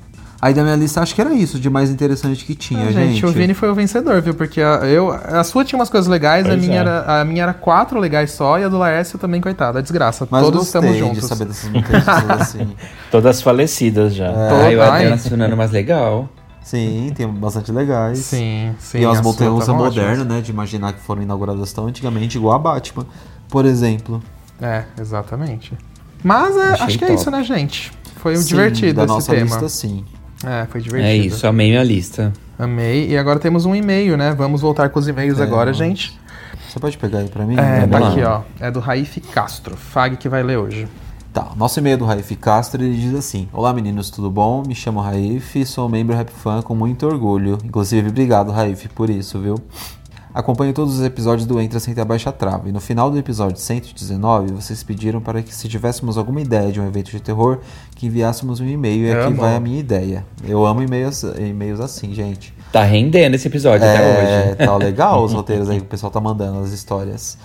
Aí 0.42 0.54
da 0.54 0.62
minha 0.62 0.74
lista 0.74 1.02
acho 1.02 1.14
que 1.14 1.20
era 1.20 1.34
isso 1.34 1.60
de 1.60 1.68
mais 1.68 1.90
interessante 1.90 2.46
que 2.46 2.54
tinha, 2.54 2.86
Ah, 2.86 2.92
gente. 2.92 3.12
gente, 3.12 3.26
o 3.26 3.28
Vini 3.30 3.52
foi 3.52 3.68
o 3.70 3.74
vencedor, 3.74 4.22
viu? 4.22 4.32
Porque 4.32 4.62
a, 4.62 4.76
eu, 4.86 5.10
a 5.12 5.44
sua 5.44 5.64
tinha 5.66 5.78
umas 5.78 5.90
coisas 5.90 6.08
legais, 6.08 6.48
a 6.48 6.56
minha, 6.56 6.76
é. 6.76 6.78
era, 6.78 7.20
a 7.20 7.24
minha 7.26 7.42
era 7.42 7.52
quatro 7.52 8.00
legais 8.00 8.30
só, 8.32 8.58
e 8.58 8.64
a 8.64 8.68
do 8.68 8.78
Laércio 8.78 9.18
também, 9.18 9.38
coitada, 9.38 9.82
desgraça. 9.82 10.26
Mas 10.30 10.42
Todos 10.42 10.64
estamos 10.66 10.92
de 10.92 10.98
juntos. 10.98 11.24
saber 11.26 11.44
dessas 11.44 11.70
assim. 12.40 12.74
Todas 13.10 13.42
falecidas 13.42 14.14
já. 14.14 14.30
Ah, 14.30 14.72
eu 14.72 14.82
Ai. 14.82 14.88
até 15.02 15.10
nacionando 15.10 15.56
mais 15.58 15.70
legal. 15.72 16.26
Sim, 16.62 17.12
tem 17.14 17.28
bastante 17.28 17.70
legais. 17.70 18.18
Sim, 18.20 18.74
sim. 18.78 19.00
e 19.00 19.04
umas 19.04 19.18
as 19.18 19.24
montanhas 19.24 19.52
russas 19.52 19.74
modernas, 19.74 20.26
né? 20.26 20.40
De 20.40 20.50
imaginar 20.50 20.94
que 20.94 21.00
foram 21.00 21.20
inauguradas 21.22 21.70
tão 21.74 21.86
antigamente, 21.86 22.38
igual 22.38 22.54
a 22.54 22.58
Batman, 22.58 23.04
por 23.50 23.66
exemplo. 23.66 24.22
É, 24.60 24.84
exatamente. 24.98 25.74
Mas 26.22 26.56
é, 26.56 26.82
acho 26.82 26.98
que 26.98 27.04
é 27.04 27.08
top. 27.08 27.20
isso, 27.20 27.30
né, 27.30 27.42
gente? 27.42 27.92
Foi 28.16 28.36
Sim, 28.36 28.48
divertido 28.48 28.94
da 28.94 29.04
esse 29.04 29.12
nossa 29.12 29.32
tema. 29.32 29.44
lista, 29.44 29.68
sim. 29.68 30.04
É, 30.44 30.66
foi 30.70 30.80
divertido. 30.80 31.10
É 31.10 31.16
isso, 31.16 31.46
amei 31.46 31.70
minha 31.70 31.82
lista. 31.82 32.32
Amei. 32.58 33.08
E 33.10 33.16
agora 33.16 33.38
temos 33.38 33.64
um 33.64 33.74
e-mail, 33.74 34.16
né? 34.16 34.34
Vamos 34.36 34.60
voltar 34.60 34.90
com 34.90 34.98
os 34.98 35.08
e-mails 35.08 35.38
É, 35.38 35.42
agora, 35.42 35.72
gente. 35.72 36.18
Você 36.68 36.78
pode 36.78 36.96
pegar 36.98 37.18
aí 37.20 37.28
pra 37.28 37.44
mim? 37.44 37.56
É, 37.58 37.86
tá 37.86 37.98
aqui, 38.08 38.22
ó. 38.22 38.42
É 38.60 38.70
do 38.70 38.78
Raif 38.80 39.20
Castro. 39.20 39.76
Fag 39.76 40.16
que 40.16 40.28
vai 40.28 40.42
ler 40.42 40.58
hoje. 40.58 40.86
Tá, 41.32 41.48
nosso 41.56 41.78
e-mail 41.78 41.96
do 41.96 42.04
Raif 42.04 42.34
Castro 42.36 42.82
ele 42.82 42.96
diz 42.96 43.14
assim: 43.14 43.48
Olá 43.52 43.72
meninos, 43.72 44.10
tudo 44.10 44.30
bom? 44.30 44.62
Me 44.66 44.74
chamo 44.74 45.00
Raif 45.00 45.58
e 45.60 45.64
sou 45.64 45.88
membro 45.88 46.14
Rap 46.16 46.30
Fan 46.30 46.60
com 46.62 46.74
muito 46.74 47.06
orgulho. 47.06 47.56
Inclusive, 47.64 48.08
obrigado, 48.08 48.50
Raif, 48.50 48.88
por 48.88 49.08
isso, 49.08 49.38
viu? 49.38 49.54
Acompanho 50.32 50.72
todos 50.72 50.98
os 50.98 51.04
episódios 51.04 51.44
do 51.44 51.60
Entra 51.60 51.80
Sem 51.80 51.92
Ter 51.92 52.04
Baixa 52.04 52.30
Trava. 52.30 52.68
E 52.68 52.72
no 52.72 52.80
final 52.80 53.10
do 53.10 53.18
episódio 53.18 53.56
119, 53.58 54.52
vocês 54.52 54.80
pediram 54.82 55.20
para 55.20 55.42
que, 55.42 55.52
se 55.52 55.68
tivéssemos 55.68 56.16
alguma 56.16 56.40
ideia 56.40 56.70
de 56.70 56.80
um 56.80 56.86
evento 56.86 57.10
de 57.10 57.18
terror, 57.18 57.58
que 57.96 58.06
enviássemos 58.06 58.60
um 58.60 58.66
e-mail. 58.66 59.06
E 59.06 59.12
aqui 59.12 59.26
Amo. 59.26 59.40
vai 59.40 59.56
a 59.56 59.60
minha 59.60 59.80
ideia. 59.80 60.24
Eu 60.46 60.64
amo 60.64 60.82
e-mails, 60.82 61.24
e-mails 61.24 61.80
assim, 61.80 62.14
gente. 62.14 62.54
Tá 62.72 62.84
rendendo 62.84 63.34
esse 63.34 63.48
episódio 63.48 63.84
até 63.84 64.00
hoje. 64.00 64.52
É, 64.52 64.66
tá 64.66 64.76
legal 64.78 65.24
os 65.24 65.32
roteiros 65.32 65.68
aí 65.68 65.78
que 65.78 65.86
o 65.86 65.88
pessoal 65.88 66.12
tá 66.12 66.20
mandando, 66.20 66.60
as 66.60 66.70
histórias. 66.70 67.36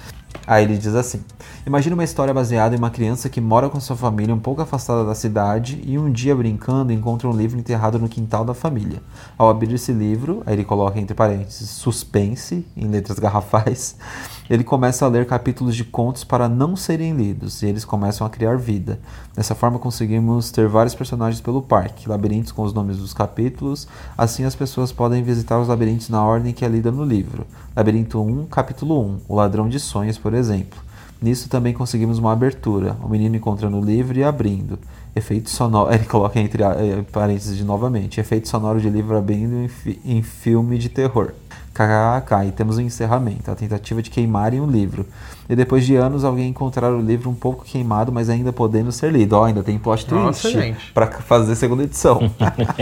Aí 0.48 0.64
ele 0.64 0.78
diz 0.78 0.96
assim: 0.96 1.22
Imagina 1.66 1.96
uma 1.96 2.04
história 2.04 2.34
baseada 2.34 2.76
em 2.76 2.78
uma 2.78 2.90
criança 2.90 3.30
que 3.30 3.42
mora 3.42 3.70
com 3.70 3.80
sua 3.80 3.96
família 3.96 4.34
um 4.34 4.40
pouco 4.40 4.62
afastada 4.62 5.04
da 5.04 5.16
cidade 5.16 5.82
e 5.84 5.98
um 5.98 6.12
dia 6.12 6.36
brincando 6.36 6.94
encontra 6.94 7.28
um 7.28 7.36
livro 7.36 7.58
enterrado 7.58 7.98
no 7.98 8.08
quintal 8.08 8.46
da 8.46 8.54
família. 8.54 9.02
Ao 9.38 9.50
abrir 9.50 9.74
esse 9.74 9.92
livro, 9.92 10.44
aí 10.46 10.54
ele 10.54 10.64
coloca 10.64 11.00
entre 11.00 11.16
parênteses 11.16 11.70
suspense 11.70 12.66
em 12.78 12.88
letras 12.88 13.18
garrafais, 13.18 13.98
ele 14.50 14.64
começa 14.64 15.06
a 15.06 15.08
ler 15.08 15.26
capítulos 15.26 15.76
de 15.76 15.84
contos 15.84 16.24
para 16.24 16.48
não 16.48 16.76
serem 16.76 17.14
lidos 17.14 17.62
e 17.62 17.66
eles 17.66 17.84
começam 17.84 18.26
a 18.26 18.30
criar 18.30 18.58
vida. 18.58 19.00
Dessa 19.36 19.56
forma 19.56 19.80
conseguimos 19.80 20.52
ter 20.52 20.68
vários 20.68 20.94
personagens 20.94 21.42
pelo 21.42 21.62
parque, 21.62 22.08
labirintos 22.08 22.52
com 22.52 22.64
os 22.64 22.74
nomes 22.74 22.98
dos 22.98 23.14
capítulos, 23.14 23.88
assim 24.18 24.44
as 24.44 24.56
pessoas 24.56 24.92
podem 24.92 25.24
visitar 25.24 25.60
os 25.60 25.68
labirintos 25.68 26.10
na 26.10 26.24
ordem 26.24 26.54
que 26.54 26.64
é 26.64 26.68
lida 26.68 26.92
no 26.92 27.04
livro. 27.04 27.46
Labirinto 27.76 28.22
1, 28.22 28.46
capítulo 28.46 29.02
1, 29.02 29.20
O 29.28 29.36
Ladrão 29.36 29.68
de 29.68 29.80
Sonhos, 29.80 30.18
por 30.18 30.34
exemplo. 30.34 30.86
Nisso 31.22 31.50
também 31.50 31.74
conseguimos 31.74 32.20
uma 32.20 32.34
abertura, 32.34 32.98
o 33.02 33.08
menino 33.08 33.36
encontrando 33.36 33.80
o 33.80 33.84
livro 33.84 34.18
e 34.18 34.24
abrindo. 34.24 34.78
Efeito 35.16 35.50
sonoro, 35.50 35.92
ele 35.94 36.06
coloca 36.06 36.40
entre 36.40 36.62
eh, 36.62 37.04
parênteses 37.12 37.60
novamente, 37.62 38.20
efeito 38.20 38.48
sonoro 38.48 38.80
de 38.80 38.90
livro 38.90 39.18
abrindo 39.18 39.56
em, 39.56 39.68
fi, 39.68 40.00
em 40.06 40.22
filme 40.22 40.78
de 40.78 40.90
terror. 40.90 41.32
KKK, 41.76 42.48
e 42.48 42.52
temos 42.54 42.78
o 42.78 42.80
um 42.80 42.84
encerramento, 42.84 43.52
a 43.52 43.56
tentativa 43.56 44.02
de 44.02 44.10
queimarem 44.10 44.62
o 44.62 44.66
livro. 44.66 45.06
E 45.50 45.56
depois 45.58 45.86
de 45.86 45.94
anos, 45.98 46.24
alguém 46.24 46.48
encontrar 46.48 46.90
o 46.90 47.02
livro 47.02 47.30
um 47.30 47.36
pouco 47.36 47.66
queimado, 47.66 48.14
mas 48.14 48.30
ainda 48.30 48.54
podendo 48.54 48.94
ser 48.94 49.12
lido. 49.12 49.34
Ó, 49.34 49.44
ainda 49.44 49.62
tem 49.62 49.78
plot 49.78 50.06
twist 50.06 50.48
para 50.94 51.08
fazer 51.22 51.54
segunda 51.56 51.84
edição. 51.84 52.32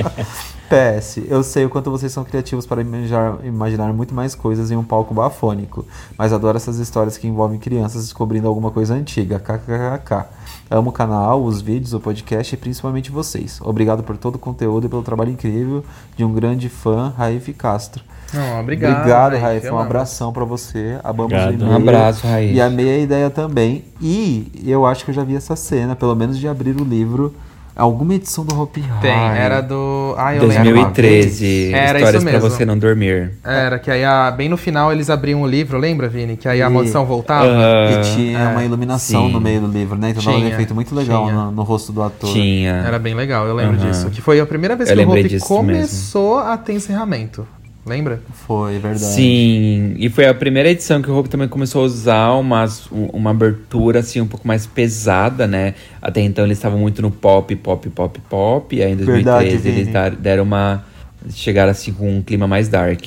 PS, 0.70 1.18
eu 1.28 1.44
sei 1.44 1.66
o 1.66 1.70
quanto 1.70 1.90
vocês 1.90 2.12
são 2.12 2.24
criativos 2.24 2.68
para 2.68 2.82
imaginar, 2.82 3.44
imaginar 3.44 3.92
muito 3.94 4.14
mais 4.14 4.36
coisas 4.36 4.70
em 4.70 4.76
um 4.76 4.84
palco 4.84 5.14
bafônico, 5.14 5.86
mas 6.16 6.32
adoro 6.32 6.56
essas 6.56 6.78
histórias 6.78 7.18
que 7.18 7.28
envolvem 7.28 7.60
crianças 7.60 8.04
descobrindo 8.04 8.48
alguma 8.48 8.70
coisa 8.70 8.94
antiga. 8.94 9.40
KKK. 9.40 10.28
Amo 10.70 10.92
o 10.92 10.94
canal, 10.94 11.44
os 11.44 11.62
vídeos, 11.62 11.94
o 11.94 12.00
podcast 12.00 12.54
e 12.54 12.58
principalmente 12.58 13.12
vocês. 13.12 13.60
Obrigado 13.62 14.04
por 14.04 14.18
todo 14.18 14.36
o 14.36 14.40
conteúdo 14.40 14.86
e 14.86 14.90
pelo 14.90 15.02
trabalho 15.02 15.32
incrível 15.32 15.84
de 16.16 16.24
um 16.24 16.32
grande 16.32 16.70
fã, 16.70 17.12
Raif 17.18 17.52
Castro. 17.54 18.04
Não, 18.34 18.60
obrigado, 18.60 18.98
Obrigado, 19.00 19.38
Raif. 19.38 19.70
Um 19.70 19.78
abração 19.80 20.32
pra 20.34 20.44
você. 20.46 20.98
Amamos 21.04 21.34
Obrigado. 21.34 21.62
o. 21.62 21.70
Um 21.72 21.76
abraço, 21.76 22.26
Raif. 22.28 22.54
E 22.54 22.62
amei 22.62 22.90
a 22.90 22.98
ideia 23.00 23.30
também. 23.30 23.84
E 24.02 24.52
eu 24.66 24.86
acho 24.86 25.06
que 25.06 25.12
eu 25.12 25.16
já 25.16 25.24
vi 25.24 25.36
essa 25.36 25.56
cena, 25.56 25.96
pelo 25.96 26.16
menos 26.16 26.38
de 26.40 26.48
abrir 26.48 26.76
o 26.80 26.84
livro. 26.84 27.34
Alguma 27.76 28.14
edição 28.14 28.46
do 28.46 28.54
Hopi 28.62 28.82
Hari. 28.88 29.02
Tem, 29.02 29.12
era 29.36 29.60
do. 29.60 30.14
Ah, 30.16 30.36
eu 30.36 30.46
lembro. 30.46 30.64
2013, 30.76 31.74
Era 31.74 31.98
Histórias 31.98 32.14
isso 32.22 32.24
pra 32.24 32.32
mesmo. 32.34 32.50
você 32.52 32.66
não 32.66 32.78
dormir. 32.78 33.32
Era, 33.44 33.80
que 33.80 33.90
aí 33.90 34.04
a- 34.06 34.30
bem 34.30 34.48
no 34.48 34.58
final 34.58 34.92
eles 34.92 35.10
abriam 35.10 35.42
o 35.42 35.48
livro, 35.48 35.80
lembra, 35.80 36.08
Vini? 36.08 36.38
Que 36.38 36.48
aí 36.48 36.62
a 36.62 36.68
E- 36.68 36.70
maldição 36.72 37.04
voltava. 37.04 37.48
Aham. 37.48 37.90
E 38.00 38.16
tinha 38.16 38.38
É, 38.38 38.48
uma 38.50 38.64
iluminação 38.64 39.26
sim. 39.26 39.34
no 39.34 39.42
meio 39.42 39.62
do 39.62 39.68
livro, 39.68 39.98
né? 39.98 40.12
Então 40.12 40.22
dava 40.24 40.38
um 40.38 40.42
Tinha, 40.42 40.54
efeito 40.54 40.76
muito 40.76 40.94
legal 40.94 41.24
tinha. 41.26 41.34
no, 41.46 41.52
no 41.52 41.64
rosto 41.64 41.92
do 41.92 42.04
ator. 42.04 42.30
Tinha. 42.32 42.74
Era 42.86 43.00
bem 43.00 43.16
legal, 43.16 43.48
eu 43.48 43.56
lembro 43.56 43.78
disso. 43.78 44.08
Que 44.12 44.22
foi 44.22 44.40
a 44.40 44.46
primeira 44.46 44.76
vez 44.76 44.92
Eu 44.92 44.96
que 44.96 45.04
o 45.04 45.28
disso 45.28 45.48
começou 45.48 46.38
a 46.38 46.56
ter 46.56 46.74
encerramento. 46.74 47.48
Lembra? 47.86 48.22
Foi, 48.48 48.74
verdade. 48.80 49.00
Sim, 49.04 49.96
e 49.98 50.10
foi 50.10 50.26
a 50.26 50.34
primeira 50.34 50.70
edição 50.70 51.02
que 51.02 51.12
o 51.12 51.18
Hope 51.18 51.28
também 51.28 51.50
começou 51.50 51.82
a 51.82 51.86
usar 51.86 52.32
umas, 52.32 52.88
uma 52.92 53.32
abertura 53.32 54.00
assim 54.00 54.22
um 54.22 54.28
pouco 54.28 54.48
mais 54.48 54.66
pesada, 54.66 55.46
né? 55.46 55.74
Até 56.02 56.22
então 56.22 56.46
eles 56.46 56.58
estavam 56.58 56.80
muito 56.80 57.02
no 57.02 57.12
pop, 57.12 57.54
pop, 57.58 57.90
pop, 57.90 58.20
pop. 58.30 58.76
E 58.76 58.82
aí 58.82 58.94
em 58.94 58.96
Verdade, 58.96 59.50
2013 59.50 59.68
eles 59.68 59.80
Vini. 59.82 59.92
dar- 59.94 60.16
deram 60.16 60.44
uma. 60.44 60.86
Chegaram 61.30 61.72
assim 61.72 61.92
com 61.92 62.18
um 62.18 62.22
clima 62.22 62.48
mais 62.48 62.70
dark. 62.70 63.04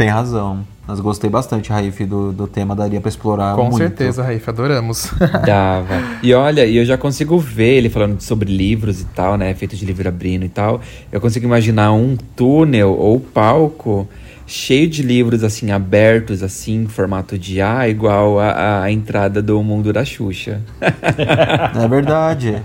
Tem 0.00 0.08
razão. 0.08 0.64
Mas 0.88 0.98
gostei 0.98 1.28
bastante, 1.28 1.68
Raif, 1.68 2.06
do, 2.06 2.32
do 2.32 2.46
tema. 2.46 2.74
Daria 2.74 3.02
pra 3.02 3.10
explorar 3.10 3.54
Com 3.54 3.64
muito. 3.64 3.76
certeza, 3.76 4.22
Raif, 4.22 4.48
adoramos. 4.48 5.12
Dava. 5.44 6.02
E 6.22 6.32
olha, 6.32 6.64
e 6.64 6.78
eu 6.78 6.86
já 6.86 6.96
consigo 6.96 7.38
ver 7.38 7.74
ele 7.76 7.90
falando 7.90 8.18
sobre 8.18 8.50
livros 8.50 9.02
e 9.02 9.04
tal, 9.04 9.36
né? 9.36 9.52
Feito 9.52 9.76
de 9.76 9.84
livro 9.84 10.08
abrindo 10.08 10.42
e 10.42 10.48
tal. 10.48 10.80
Eu 11.12 11.20
consigo 11.20 11.44
imaginar 11.44 11.92
um 11.92 12.16
túnel 12.34 12.96
ou 12.98 13.20
palco 13.20 14.08
cheio 14.46 14.88
de 14.88 15.02
livros 15.02 15.44
assim 15.44 15.70
abertos 15.70 16.42
assim, 16.42 16.84
em 16.84 16.86
formato 16.88 17.38
de 17.38 17.60
A, 17.60 17.86
igual 17.86 18.40
a, 18.40 18.84
a 18.84 18.90
entrada 18.90 19.42
do 19.42 19.62
mundo 19.62 19.92
da 19.92 20.02
Xuxa. 20.02 20.62
É 20.80 21.86
verdade. 21.86 22.56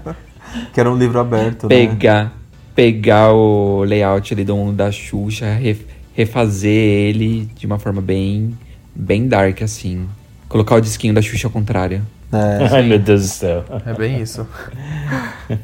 que 0.74 0.80
era 0.80 0.90
um 0.90 0.96
livro 0.98 1.20
aberto, 1.20 1.68
né? 1.68 1.76
Pegar, 1.76 2.32
pegar 2.74 3.32
o 3.32 3.84
layout 3.84 4.34
ali 4.34 4.44
do 4.44 4.56
mundo 4.56 4.72
da 4.72 4.90
Xuxa, 4.90 5.54
re- 5.54 5.94
refazer 6.16 6.72
ele 6.72 7.48
de 7.54 7.66
uma 7.66 7.78
forma 7.78 8.00
bem, 8.00 8.56
bem 8.94 9.28
dark 9.28 9.60
assim. 9.62 10.08
Colocar 10.48 10.76
o 10.76 10.80
disquinho 10.80 11.12
da 11.12 11.20
Xuxa 11.20 11.46
ao 11.46 11.50
contrário. 11.50 12.02
É. 12.32 12.68
Ai, 12.72 12.82
meu 12.82 12.98
Deus 12.98 13.22
do 13.22 13.28
céu. 13.28 13.64
É 13.84 13.92
bem 13.92 14.22
isso. 14.22 14.46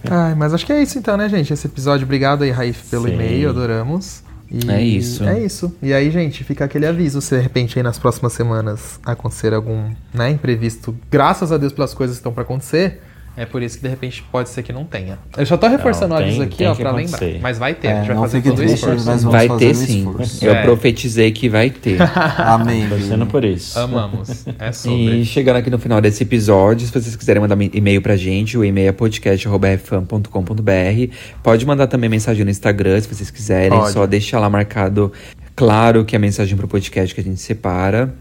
Ai, 0.09 0.35
mas 0.35 0.53
acho 0.53 0.67
que 0.67 0.73
é 0.73 0.83
isso 0.83 0.99
então, 0.99 1.17
né, 1.17 1.29
gente? 1.29 1.53
Esse 1.53 1.67
episódio. 1.67 2.05
Obrigado 2.05 2.43
aí, 2.43 2.51
Raif, 2.51 2.91
pelo 2.91 3.09
Sim. 3.09 3.15
e-mail, 3.15 3.49
adoramos. 3.49 4.23
E 4.51 4.71
É 4.71 4.83
isso. 4.83 5.25
É 5.25 5.41
isso. 5.41 5.75
E 5.83 5.95
aí, 5.95 6.11
gente, 6.11 6.45
fica 6.45 6.67
aquele 6.67 6.85
aviso 6.85 7.23
se 7.23 7.35
de 7.35 7.41
repente 7.41 7.79
aí 7.79 7.83
nas 7.83 7.99
próximas 7.99 8.35
semanas 8.35 9.01
acontecer 9.03 9.55
algum 9.55 9.91
né, 10.13 10.31
imprevisto. 10.31 10.95
Graças 11.11 11.51
a 11.51 11.57
Deus 11.57 11.73
pelas 11.73 11.95
coisas 11.95 12.17
que 12.17 12.21
estão 12.21 12.33
pra 12.33 12.43
acontecer. 12.43 13.01
É 13.35 13.47
por 13.47 13.63
isso 13.63 13.79
que 13.79 13.83
de 13.83 13.89
repente 13.89 14.23
pode 14.31 14.51
ser 14.51 14.63
que 14.63 14.75
não 14.75 14.85
tenha. 14.85 15.19
Eu 15.39 15.45
já 15.47 15.57
tô 15.57 15.67
reforçando 15.67 16.15
Não, 16.15 16.21
tem- 16.23 16.43
aqui, 16.43 16.59
tem 16.59 16.67
ó, 16.69 16.75
pra 16.75 16.91
acontecer. 16.91 17.25
lembrar. 17.25 17.41
Mas 17.41 17.57
vai 17.59 17.75
ter, 17.75 17.89
a 17.89 17.91
É, 17.93 17.95
gente 17.97 18.07
vai 18.09 18.17
não 18.17 18.23
fazer 18.25 18.43
todo 18.43 18.53
o 18.53 18.57
triste, 18.57 18.75
esforço. 18.75 19.07
mas 19.07 19.23
vamos 19.23 19.39
Vai 19.39 19.49
fazer 19.49 19.65
ter 19.65 19.71
um 19.71 19.75
sim. 19.75 19.99
esforço. 19.99 20.45
Eu 20.45 20.53
É. 20.55 20.63
profetizei 20.63 21.33
que 21.33 21.49
vai 21.49 21.71
ter. 21.71 21.99
Amém. 22.37 22.87
Torcendo 22.89 23.25
por 23.27 23.43
isso. 23.45 23.79
Amamos. 23.79 24.45
É 24.59 24.69
E 24.69 24.73
sobre. 24.75 25.25
chegando 25.25 25.57
aqui 25.57 25.71
no 25.71 25.79
final 25.79 25.99
desse 26.01 26.23
episódio, 26.25 26.87
se 26.87 26.93
vocês 26.93 27.17
quiserem 27.17 27.41
mandar 27.41 27.57
e-mail 27.73 28.03
pra 28.03 28.17
gente, 28.17 28.59
o 28.59 28.65
e-mail 28.65 28.89
é 28.91 28.93
podcast.rfam.com.br. 28.93 31.15
Pode 31.43 31.65
mandar 31.67 31.87
também 31.87 32.11
mensagem 32.11 32.45
no 32.45 32.51
Instagram, 32.51 33.01
se 33.01 33.09
vocês 33.09 33.31
quiserem. 33.31 33.71
Pode. 33.79 33.93
Só 33.93 34.07
deixa 34.07 34.39
lá 34.39 34.51
marcado, 34.51 35.11
claro, 35.57 36.05
que 36.05 36.15
é 36.15 36.19
a 36.19 36.21
mensagem 36.21 36.55
pro 36.57 36.69
podcast 36.69 37.15
que 37.15 37.21
a 37.21 37.25
gente 37.25 37.41
separa. 37.41 38.15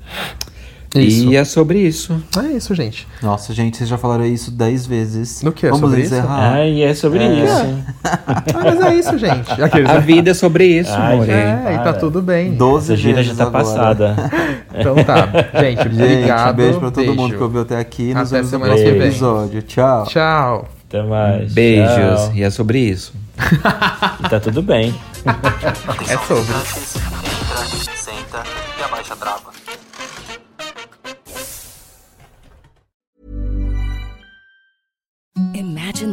Isso. 0.94 1.32
E 1.32 1.36
é 1.38 1.44
sobre 1.46 1.80
isso. 1.80 2.22
É 2.38 2.48
isso, 2.52 2.76
gente. 2.76 3.08
Nossa, 3.22 3.54
gente, 3.54 3.78
vocês 3.78 3.88
já 3.90 3.98
falaram 3.98 4.26
isso 4.26 4.52
dez 4.52 4.86
vezes. 4.86 5.42
No 5.42 5.54
quê? 5.54 5.68
Vamos 5.68 5.80
Sobre 5.82 6.02
isso? 6.02 6.14
encerrar. 6.14 6.52
Ai, 6.56 6.84
é 6.84 6.94
sobre 6.94 7.24
isso. 7.24 7.84
Ah, 8.04 8.44
mas 8.62 8.82
é 8.82 8.96
isso, 8.96 9.18
gente. 9.18 9.52
Aqueles, 9.64 9.90
A 9.90 10.00
vida 10.00 10.32
é 10.32 10.34
sobre 10.34 10.66
isso, 10.66 10.92
Ai, 10.94 11.14
amor. 11.14 11.30
É, 11.30 11.76
e 11.76 11.78
tá 11.84 11.94
tudo 11.94 12.22
bem. 12.22 12.54
Doze 12.56 12.92
Essa 12.94 13.02
gira 13.02 13.16
vezes 13.24 13.32
já 13.38 13.46
tá 13.46 13.60
agora. 13.60 13.64
passada. 13.64 14.16
Então 14.74 14.96
tá. 15.04 15.28
Gente, 15.62 15.84
Gente, 15.84 15.88
obrigado. 16.02 16.56
beijo 16.56 16.80
pra 16.80 16.92
todo 16.92 17.04
beijo. 17.06 17.14
mundo 17.22 17.36
que 17.36 17.44
ouviu 17.44 17.62
até 17.62 17.78
aqui. 17.78 18.14
Nos 18.14 18.28
Até 18.30 18.42
vemos 18.42 18.46
no 18.46 18.50
semana 18.52 18.72
próximo 18.74 18.92
que 18.94 19.00
vem. 19.00 19.08
episódio. 19.10 19.62
Tchau. 19.64 20.04
Tchau. 20.08 20.70
Até 20.88 21.04
mais. 21.04 21.54
Beijos. 21.54 21.94
Tchau. 21.94 22.32
E 22.36 22.44
é 22.44 22.50
sobre 22.50 22.80
isso. 22.80 23.14
E 24.26 24.30
tá 24.30 24.40
tudo 24.40 24.62
bem. 24.62 24.96
É 26.10 26.18
sobre. 26.26 26.54
Senta 27.96 28.44
e 28.80 28.84
abaixa 28.84 29.14
a 29.14 29.18
trava. 29.18 29.51